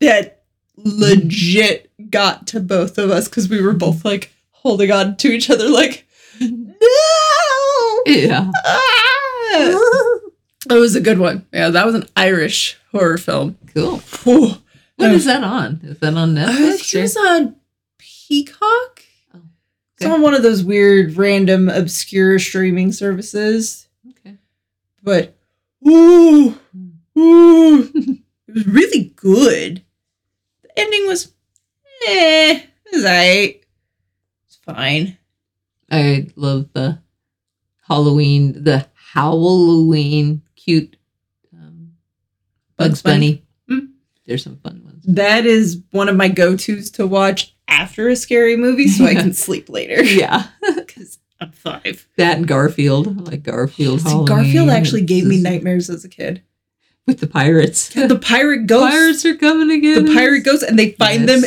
that 0.00 0.42
legit 0.76 1.90
got 2.10 2.46
to 2.48 2.60
both 2.60 2.96
of 2.96 3.10
us 3.10 3.28
because 3.28 3.48
we 3.48 3.60
were 3.60 3.74
both 3.74 4.04
like 4.04 4.32
holding 4.52 4.90
on 4.90 5.16
to 5.18 5.28
each 5.28 5.50
other, 5.50 5.68
like, 5.68 6.06
no! 6.40 8.02
Yeah. 8.06 8.50
Ah! 8.64 10.16
That 10.70 10.78
was 10.78 10.94
a 10.94 11.00
good 11.00 11.18
one. 11.18 11.46
Yeah, 11.52 11.70
that 11.70 11.84
was 11.84 11.96
an 11.96 12.06
Irish 12.16 12.78
horror 12.92 13.18
film. 13.18 13.58
Cool. 13.74 13.98
Whew. 14.22 14.54
What 14.96 15.10
Uh, 15.10 15.14
is 15.14 15.24
that 15.24 15.42
on? 15.42 15.80
Is 15.82 15.98
that 15.98 16.14
on 16.14 16.38
I 16.38 16.44
Netflix? 16.44 16.76
think 16.78 16.94
it 16.94 17.02
was 17.02 17.16
on 17.16 17.56
Peacock. 17.98 19.02
Oh, 19.34 19.40
It's 19.96 20.06
on 20.06 20.22
one 20.22 20.32
of 20.34 20.42
those 20.44 20.62
weird, 20.62 21.16
random, 21.16 21.68
obscure 21.68 22.38
streaming 22.38 22.92
services. 22.92 23.88
Okay. 24.10 24.36
But, 25.02 25.36
ooh, 25.86 26.50
Hmm. 26.72 27.20
ooh, 27.20 27.82
it 28.46 28.54
was 28.54 28.66
really 28.68 29.12
good. 29.16 29.82
The 30.62 30.78
ending 30.78 31.06
was, 31.08 31.32
eh, 32.06 32.60
it 32.84 32.92
was 32.94 33.04
alright. 33.04 33.64
It's 34.46 34.56
fine. 34.64 35.18
I 35.90 36.28
love 36.36 36.68
the 36.74 37.00
Halloween, 37.88 38.62
the 38.62 38.86
Halloween 39.14 40.42
cute 40.70 40.96
um, 41.54 41.92
Bugs, 42.76 42.88
Bugs 42.90 43.02
Bunny. 43.02 43.44
Bunny. 43.68 43.82
Mm. 43.82 43.88
There's 44.26 44.42
some 44.44 44.56
fun 44.58 44.82
ones. 44.84 45.04
That 45.06 45.46
is 45.46 45.82
one 45.90 46.08
of 46.08 46.16
my 46.16 46.28
go 46.28 46.56
tos 46.56 46.90
to 46.92 47.06
watch 47.06 47.54
after 47.68 48.08
a 48.08 48.16
scary 48.16 48.56
movie 48.56 48.88
so 48.88 49.04
I 49.04 49.14
can 49.14 49.32
sleep 49.46 49.68
later. 49.68 50.02
Yeah. 50.02 50.44
Because 50.76 51.18
I'm 51.40 51.52
five. 51.52 52.06
That 52.18 52.36
and 52.38 52.46
Garfield. 52.46 53.06
I 53.08 53.10
like 53.30 53.42
Garfield. 53.42 54.02
See, 54.02 54.24
Garfield 54.26 54.68
actually 54.70 55.02
gave 55.02 55.24
me 55.24 55.40
nightmares 55.40 55.88
as 55.88 56.04
a 56.04 56.08
kid. 56.08 56.42
with 57.06 57.20
the 57.20 57.26
pirates. 57.26 57.88
The 57.94 58.18
pirate 58.20 58.66
ghosts. 58.66 58.94
Pirates 58.94 59.24
are 59.24 59.36
coming 59.36 59.70
again. 59.70 60.04
the 60.04 60.12
pirate 60.14 60.40
ghosts, 60.44 60.62
and 60.62 60.78
they 60.78 60.90
find 60.92 61.26
them 61.28 61.42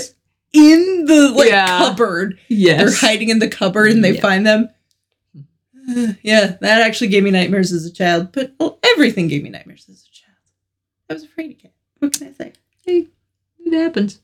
in 0.54 1.06
the 1.06 1.30
like 1.30 1.50
Yeah. 1.50 1.78
cupboard. 1.78 2.40
Yes. 2.50 2.80
They're 2.80 3.10
hiding 3.10 3.30
in 3.30 3.38
the 3.40 3.48
cupboard, 3.48 3.92
and 3.92 4.04
they 4.04 4.16
Yeah. 4.16 4.22
find 4.22 4.46
them. 4.48 4.70
yeah, 6.24 6.58
that 6.62 6.82
actually 6.82 7.08
gave 7.10 7.24
me 7.24 7.32
nightmares 7.32 7.72
as 7.72 7.86
a 7.86 7.92
child. 7.92 8.32
But 8.32 8.54
well, 8.60 8.80
everything 8.84 9.28
gave 9.28 9.44
me 9.44 9.50
nightmares 9.50 9.86
as 9.90 10.04
a 10.08 10.12
child. 10.12 10.38
I 11.10 11.14
was 11.14 11.24
afraid 11.24 11.52
again. 11.52 11.72
What 12.00 12.14
can 12.14 12.28
I 12.28 12.32
say? 12.34 12.54
It 12.86 13.08
happens. 13.74 14.20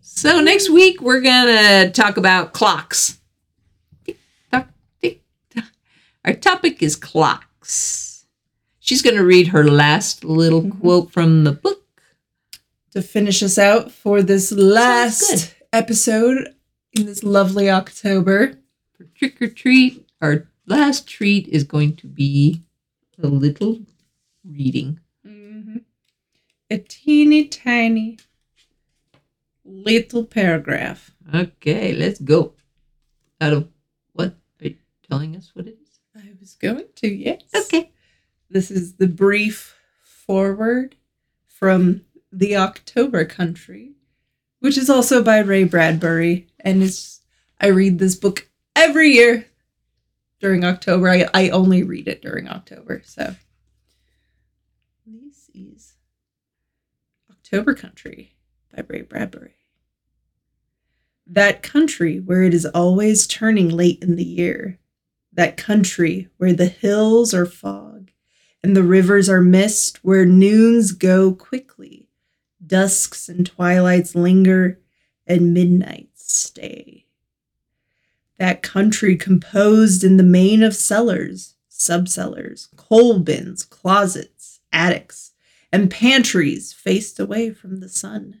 So 0.00 0.40
next 0.40 0.70
week 0.70 1.00
we're 1.00 1.20
gonna 1.22 1.90
talk 1.90 2.16
about 2.16 2.52
clocks. 2.52 3.18
Tick 4.04 4.18
tock, 4.52 4.68
tick 5.02 5.22
tock. 5.54 5.64
Our 6.24 6.34
topic 6.34 6.82
is 6.82 6.94
clocks. 6.96 8.26
She's 8.78 9.02
gonna 9.02 9.24
read 9.24 9.48
her 9.48 9.68
last 9.68 10.24
little 10.24 10.62
Mhm. 10.62 10.80
quote 10.80 11.12
from 11.12 11.44
the 11.44 11.52
book. 11.52 11.80
To 12.92 13.02
finish 13.02 13.42
us 13.42 13.58
out 13.58 13.90
for 13.90 14.22
this 14.22 14.52
last 14.52 15.54
episode 15.72 16.54
in 16.92 17.06
this 17.06 17.24
lovely 17.24 17.68
October. 17.68 18.58
For 18.96 19.04
trick 19.16 19.42
or 19.42 19.48
treat, 19.48 20.03
our 20.24 20.48
last 20.66 21.06
treat 21.06 21.46
is 21.48 21.64
going 21.64 21.94
to 21.96 22.06
be 22.06 22.62
a 23.22 23.26
little 23.26 23.80
reading. 24.42 24.98
Mm-hmm. 25.26 25.76
A 26.70 26.78
teeny 26.78 27.46
tiny 27.48 28.18
little 29.66 30.24
paragraph. 30.24 31.10
Okay, 31.34 31.92
let's 31.92 32.20
go. 32.20 32.54
Out 33.38 33.52
of 33.52 33.68
what 34.14 34.36
are 34.62 34.68
you 34.68 34.76
telling 35.10 35.36
us 35.36 35.50
what 35.52 35.66
it 35.66 35.76
is? 35.82 36.00
I 36.16 36.32
was 36.40 36.54
going 36.54 36.86
to, 36.96 37.08
yes. 37.08 37.42
Okay. 37.54 37.90
This 38.48 38.70
is 38.70 38.94
the 38.94 39.08
brief 39.08 39.76
forward 40.02 40.96
from 41.46 42.00
The 42.32 42.56
October 42.56 43.26
Country, 43.26 43.92
which 44.60 44.78
is 44.78 44.88
also 44.88 45.22
by 45.22 45.40
Ray 45.40 45.64
Bradbury. 45.64 46.46
And 46.60 46.82
it's 46.82 47.20
I 47.60 47.66
read 47.66 47.98
this 47.98 48.14
book 48.14 48.48
every 48.74 49.10
year 49.10 49.46
during 50.44 50.62
October. 50.62 51.08
I, 51.08 51.26
I 51.32 51.48
only 51.48 51.82
read 51.82 52.06
it 52.06 52.20
during 52.20 52.48
October. 52.48 53.00
So 53.06 53.34
this 55.06 55.48
is 55.54 55.94
October 57.30 57.72
Country 57.72 58.36
by 58.70 58.84
Ray 58.86 59.00
Bradbury. 59.00 59.54
That 61.26 61.62
country 61.62 62.20
where 62.20 62.42
it 62.42 62.52
is 62.52 62.66
always 62.66 63.26
turning 63.26 63.70
late 63.70 64.02
in 64.02 64.16
the 64.16 64.22
year. 64.22 64.78
That 65.32 65.56
country 65.56 66.28
where 66.36 66.52
the 66.52 66.66
hills 66.66 67.32
are 67.32 67.46
fog 67.46 68.10
and 68.62 68.76
the 68.76 68.82
rivers 68.82 69.30
are 69.30 69.40
mist, 69.40 70.04
where 70.04 70.26
noons 70.26 70.92
go 70.92 71.32
quickly, 71.32 72.10
dusks 72.66 73.30
and 73.30 73.46
twilights 73.46 74.14
linger, 74.14 74.78
and 75.26 75.54
midnights 75.54 76.34
stay. 76.34 77.03
That 78.38 78.62
country 78.62 79.16
composed 79.16 80.02
in 80.02 80.16
the 80.16 80.22
main 80.22 80.62
of 80.62 80.74
cellars, 80.74 81.54
subcellars, 81.70 82.68
coal 82.76 83.20
bins, 83.20 83.64
closets, 83.64 84.60
attics, 84.72 85.32
and 85.72 85.90
pantries 85.90 86.72
faced 86.72 87.20
away 87.20 87.50
from 87.50 87.80
the 87.80 87.88
sun. 87.88 88.40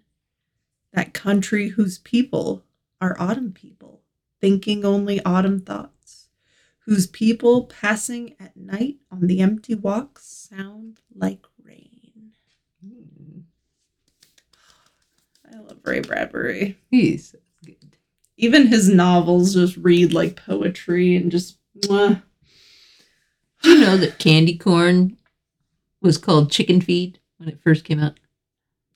That 0.92 1.14
country 1.14 1.68
whose 1.68 1.98
people 1.98 2.64
are 3.00 3.16
autumn 3.18 3.52
people, 3.52 4.02
thinking 4.40 4.84
only 4.84 5.22
autumn 5.24 5.60
thoughts 5.60 5.94
whose 6.86 7.06
people 7.06 7.64
passing 7.64 8.34
at 8.38 8.56
night 8.56 8.96
on 9.10 9.26
the 9.26 9.40
empty 9.40 9.74
walks 9.74 10.48
sound 10.50 11.00
like 11.14 11.46
rain. 11.62 12.32
Hmm. 12.82 13.40
I 15.50 15.58
love 15.60 15.78
Ray 15.82 16.00
Bradbury. 16.00 16.78
He's. 16.90 17.34
Even 18.44 18.66
his 18.66 18.88
novels 18.90 19.54
just 19.54 19.76
read 19.78 20.12
like 20.12 20.36
poetry 20.36 21.16
and 21.16 21.30
just 21.30 21.56
mwah. 21.80 22.22
Do 23.62 23.70
you 23.70 23.80
know 23.80 23.96
that 23.96 24.18
candy 24.18 24.58
corn 24.58 25.16
was 26.02 26.18
called 26.18 26.50
chicken 26.50 26.82
feed 26.82 27.18
when 27.38 27.48
it 27.48 27.58
first 27.62 27.84
came 27.84 28.00
out? 28.00 28.18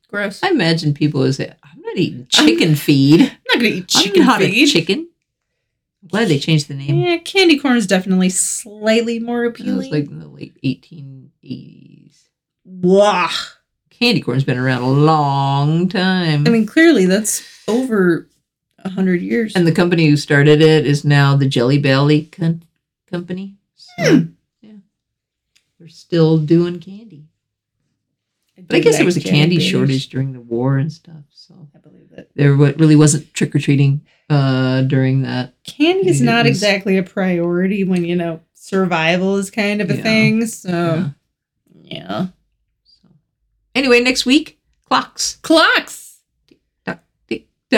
gross. 0.09 0.43
I 0.43 0.49
imagine 0.49 0.95
people 0.95 1.21
would 1.21 1.35
say, 1.35 1.53
I'm 1.63 1.81
not 1.83 1.97
eating 1.97 2.27
chicken 2.29 2.75
feed. 2.75 3.21
I'm 3.23 3.27
not 3.49 3.55
gonna 3.57 3.65
eat 3.69 3.89
chicken 3.89 4.23
I'm 4.23 4.27
not 4.29 4.41
feed. 4.41 4.67
chicken. 4.67 5.09
I'm 6.03 6.09
glad 6.09 6.29
they 6.29 6.39
changed 6.39 6.69
the 6.69 6.75
name. 6.75 6.97
Yeah, 6.99 7.17
candy 7.19 7.59
corn 7.59 7.77
is 7.77 7.87
definitely 7.87 8.31
slightly 8.31 9.19
more 9.19 9.45
appealing. 9.45 9.75
It 9.75 9.77
was 9.79 9.91
like 9.91 10.07
in 10.07 10.19
the 10.19 10.29
late 10.29 10.57
1880s. 10.63 12.29
Wah. 12.65 13.31
Candy 13.91 14.21
corn's 14.21 14.45
been 14.45 14.59
around 14.59 14.83
a 14.83 14.91
long 14.91 15.89
time. 15.89 16.47
I 16.47 16.51
mean, 16.51 16.67
clearly 16.67 17.07
that's 17.07 17.43
over 17.67 18.29
a 18.89 18.95
hundred 18.95 19.21
years. 19.23 19.55
and 19.55 19.67
the 19.67 19.73
company 19.73 20.07
who 20.09 20.17
started 20.17 20.61
it 20.61 20.87
is 20.87 21.05
now 21.05 21.37
the 21.37 21.47
Jelly 21.49 21.79
Belly 21.79 22.23
con- 22.33 22.63
company. 23.11 23.57
So, 23.77 23.93
Hmm. 24.19 24.25
yeah. 24.61 24.73
They're 25.79 25.89
still 25.89 26.39
doing 26.39 26.81
candy. 26.81 27.25
But 28.67 28.77
I 28.77 28.81
guess 28.81 28.97
there 28.97 29.07
was 29.07 29.17
a 29.17 29.21
candy 29.21 29.61
shortage 29.61 30.09
during 30.09 30.33
the 30.33 30.41
war 30.41 30.79
and 30.79 30.93
stuff. 30.93 31.23
So 31.31 31.69
I 31.75 31.79
believe 31.79 32.11
that. 32.11 32.29
there 32.35 32.53
really 32.55 32.97
wasn't 32.97 33.33
trick 33.33 33.55
or 33.55 33.61
treating 33.61 34.01
uh, 34.29 34.83
during 34.83 35.23
that. 35.23 35.55
Candy 35.65 36.09
is 36.09 36.21
not 36.21 36.45
was- 36.45 36.51
exactly 36.51 36.99
a 36.99 37.03
priority 37.05 37.85
when 37.85 38.05
you 38.05 38.17
know 38.17 38.41
survival 38.55 39.37
is 39.37 39.51
kind 39.51 39.81
of 39.81 39.91
a 39.91 39.97
Yeah. 39.97 40.03
thing. 40.03 40.47
So 40.47 40.69
Yeah. 40.69 41.11
yeah. 41.85 42.27
So. 42.85 43.09
Anyway, 43.77 44.01
next 44.01 44.27
week, 44.27 44.59
clocks. 44.87 45.37
Clocks. 45.37 46.08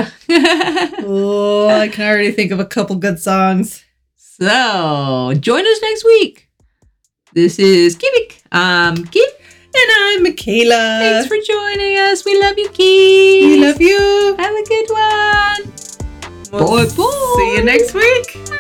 Oh, 1.03 1.68
I 1.68 1.88
can 1.88 2.07
already 2.09 2.30
think 2.32 2.53
of 2.53 2.61
a 2.61 2.64
couple 2.64 2.97
good 2.97 3.18
songs. 3.18 3.82
So 4.16 5.32
join 5.38 5.66
us 5.66 5.82
next 5.82 6.05
week. 6.05 6.49
This 7.32 7.59
is 7.59 7.97
Kivik. 7.97 8.41
Um, 8.53 9.05
Kim, 9.07 9.28
And 9.74 9.91
I'm 10.01 10.24
Michala. 10.24 10.99
thanks 11.01 11.28
for 11.28 11.36
joining 11.47 11.99
us. 11.99 12.24
We 12.24 12.41
love 12.41 12.59
you, 12.59 12.68
Kim. 12.70 13.51
we 13.51 13.61
love 13.64 13.80
you. 13.80 14.36
Have 14.38 14.55
a 14.55 14.64
good 14.64 14.91
one. 14.91 15.72
We'll 16.53 16.86
Bye, 16.88 16.97
bye. 16.97 17.34
See 17.36 17.57
you 17.57 17.64
next 17.64 17.95
week. 17.95 18.57